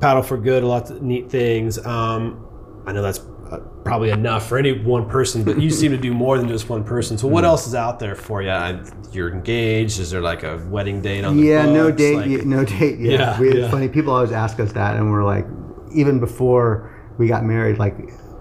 [0.00, 1.84] Paddle for Good, a lot of neat things.
[1.86, 2.46] Um,
[2.86, 3.20] I know that's
[3.50, 6.68] uh, probably enough for any one person, but you seem to do more than just
[6.68, 7.16] one person.
[7.18, 7.48] So, what Hmm.
[7.50, 8.50] else is out there for you?
[8.50, 8.80] I-
[9.12, 9.98] You're engaged.
[10.00, 12.98] Is there like a wedding date on the Yeah, no date, Like- yet- no date
[12.98, 13.20] yet.
[13.20, 13.70] Yeah, we, it's yeah.
[13.70, 13.88] funny.
[13.88, 15.46] People always ask us that, and we're like,
[15.94, 17.96] even before we got married, like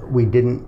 [0.09, 0.65] we didn't.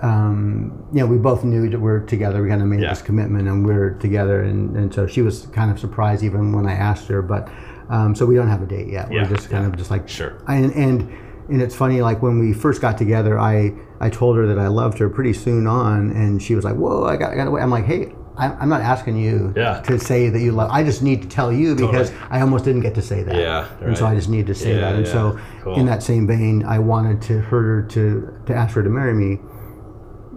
[0.00, 2.42] Um, you know, we both knew that we're together.
[2.42, 2.88] We kind of made Yeah.
[2.90, 4.42] this commitment, and we're together.
[4.42, 7.22] And, and so she was kind of surprised even when I asked her.
[7.22, 7.48] But
[7.88, 9.12] um, so we don't have a date yet.
[9.12, 9.68] Yeah, We're just kind yeah.
[9.70, 10.32] of just like Sure.
[10.48, 11.08] And and
[11.52, 12.00] and it's funny.
[12.02, 15.32] Like when we first got together, I I told her that I loved her pretty
[15.34, 18.12] soon on, and she was like, "Whoa, I got I got away." I'm like, "Hey."
[18.34, 19.80] I- I'm not asking you Yeah.
[19.82, 20.70] to say that you love.
[20.72, 23.36] I just need to tell you because I almost didn't get to say that.
[23.36, 24.06] Yeah, And so.
[24.06, 24.94] I just need to say Yeah, that.
[24.94, 25.12] And yeah.
[25.12, 25.74] so Cool.
[25.74, 29.38] in that same vein, I wanted to her to to ask her to marry me.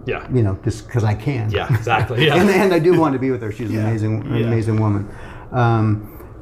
[0.04, 0.26] Yeah.
[0.30, 1.50] You know, just because I can.
[1.50, 1.74] Yeah.
[1.74, 2.22] Exactly.
[2.26, 2.36] Yeah.
[2.36, 3.50] and, and I do want to be with her.
[3.50, 5.08] She's an amazing, an amazing woman,
[5.52, 5.86] um,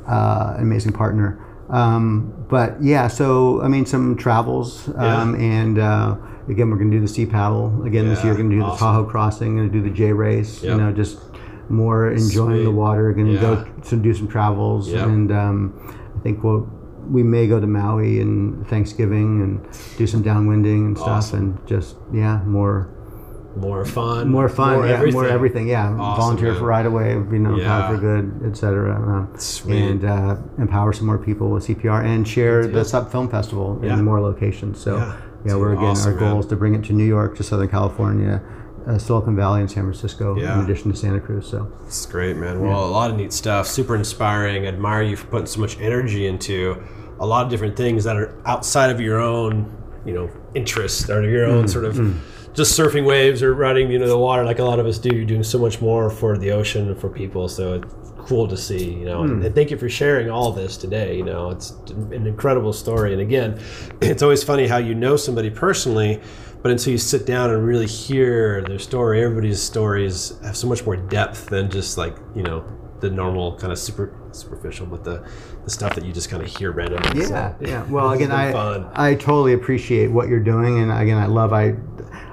[0.09, 1.39] uh, amazing partner.
[1.71, 6.17] Um, but yeah, so I mean, some travels, um, and uh,
[6.49, 8.33] again, we're going to do the sea paddle again this year.
[8.33, 8.77] We're going to do the.
[8.77, 10.63] Tahoe crossing, going to do the Jay race.
[10.63, 10.71] Yep.
[10.73, 11.19] You know, just
[11.69, 12.83] more enjoying the Sweet.
[12.85, 13.13] water.
[13.13, 13.41] Going to Yeah.
[13.41, 13.55] go
[13.91, 15.07] to do some travels, Yep.
[15.09, 15.57] and um,
[16.17, 16.63] I think we'll.
[17.19, 19.53] We may go to Maui and Thanksgiving and
[19.99, 21.39] do some downwinding and stuff, Awesome.
[21.39, 22.89] and just yeah, more
[23.57, 24.29] more fun.
[24.29, 25.21] more fun, yeah, everything.
[25.21, 25.89] more everything, yeah.
[25.99, 26.59] Awesome, Volunteer man.
[26.61, 27.67] for right away, you know, Yeah.
[27.81, 29.29] Power for Good, etc.
[29.39, 29.79] Sweet.
[29.83, 33.95] and uh, empower some more people with CPR and share the SUP Film Festival Yeah.
[33.95, 34.79] in more locations.
[34.81, 35.13] So, Yeah.
[35.47, 36.39] yeah, we're again awesome, our goal man.
[36.41, 38.43] is to bring it to New York, to Southern California,
[38.87, 40.59] uh, Silicon Valley, and San Francisco, Yeah.
[40.59, 41.47] in addition to Santa Cruz.
[41.47, 42.61] So, It's great, man.
[42.61, 43.67] Well, a lot of neat stuff.
[43.67, 44.67] Super inspiring.
[44.67, 46.77] Admire you for putting so much energy into
[47.21, 49.67] a lot of different things that are outside of your own,
[50.05, 51.99] you know, interests or your Mm, own sort of
[52.55, 55.15] just surfing waves or riding, you know, the water like a lot of us do.
[55.15, 57.49] You're doing so much more for the ocean and for people.
[57.49, 59.23] So it's cool to see, you know.
[59.23, 59.45] Mm.
[59.45, 61.17] And thank you for sharing all this today.
[61.17, 63.13] You know, it's an incredible story.
[63.13, 63.61] And again,
[64.01, 66.21] it's always funny how you know somebody personally.
[66.63, 70.87] But until you sit down and really hear their story, everybody's stories have so much
[70.87, 72.65] more depth than just like you know
[73.01, 75.29] the normal kind of super superficial, but the
[75.65, 77.21] the stuff that you just kind of hear randomly.
[77.21, 77.85] yeah, So, yeah.
[77.85, 78.89] Well, again, I fun.
[78.95, 81.75] I totally appreciate what you're doing, and again, I love I.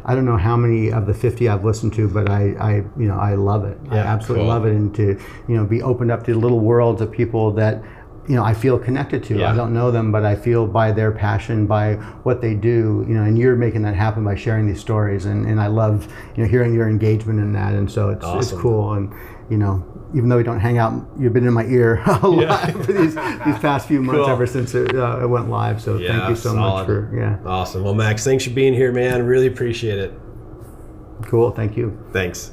[0.05, 3.07] I don't know how many of the 50 I've listened to, but I, I you
[3.07, 3.77] know, I love it.
[3.89, 4.53] I absolutely cool.
[4.53, 7.83] love it, and to, you know, be opened up to little worlds of people that,
[8.27, 9.39] you know, I feel connected to.
[9.39, 9.51] Yeah.
[9.51, 13.13] I don't know them, but I feel by their passion, by what they do, you
[13.13, 16.43] know, and you're making that happen by sharing these stories, and, and I love, you
[16.43, 18.39] know, hearing your engagement in that, and so it's Awesome.
[18.39, 19.13] it's cool, and
[19.49, 19.83] you know,
[20.15, 23.15] even though we don't hang out, you've been in my ear a lot for these
[23.45, 24.29] these past few months Cool.
[24.29, 25.81] ever since it, uh, it went live.
[25.81, 26.79] So Yeah, thank you so solid.
[26.79, 27.83] much for yeah, Awesome.
[27.83, 29.25] Well, Max, thanks for being here, man.
[29.25, 30.13] Really appreciate it.
[31.23, 31.51] cool.
[31.51, 31.97] Thank you.
[32.11, 32.51] Thanks.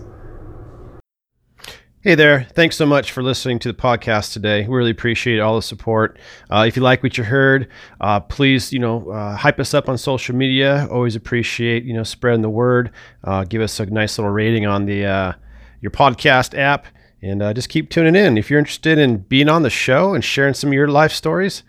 [2.03, 2.47] Hey there.
[2.55, 4.63] Thanks so much for listening to the podcast today.
[4.67, 6.17] We really appreciate all the support.
[6.49, 7.69] Uh, if you like what you heard,
[8.01, 10.87] uh, please, you know, uh, hype us up on social media.
[10.93, 12.93] Always appreciate, you know, spreading the word.
[13.25, 15.33] Uh, give us a nice little rating on the uh,
[15.81, 16.87] your podcast app,
[17.23, 18.39] and uh, just keep tuning in.
[18.39, 21.63] If you're interested in being on the show and sharing some of your life stories,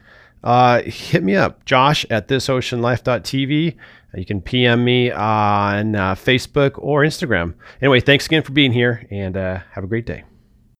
[0.44, 3.76] uh, hit me up, Josh at thisoceanlife.tv.
[4.16, 7.54] You can PM me on uh, Facebook or Instagram.
[7.82, 10.24] Anyway, thanks again for being here, and uh, have a great day.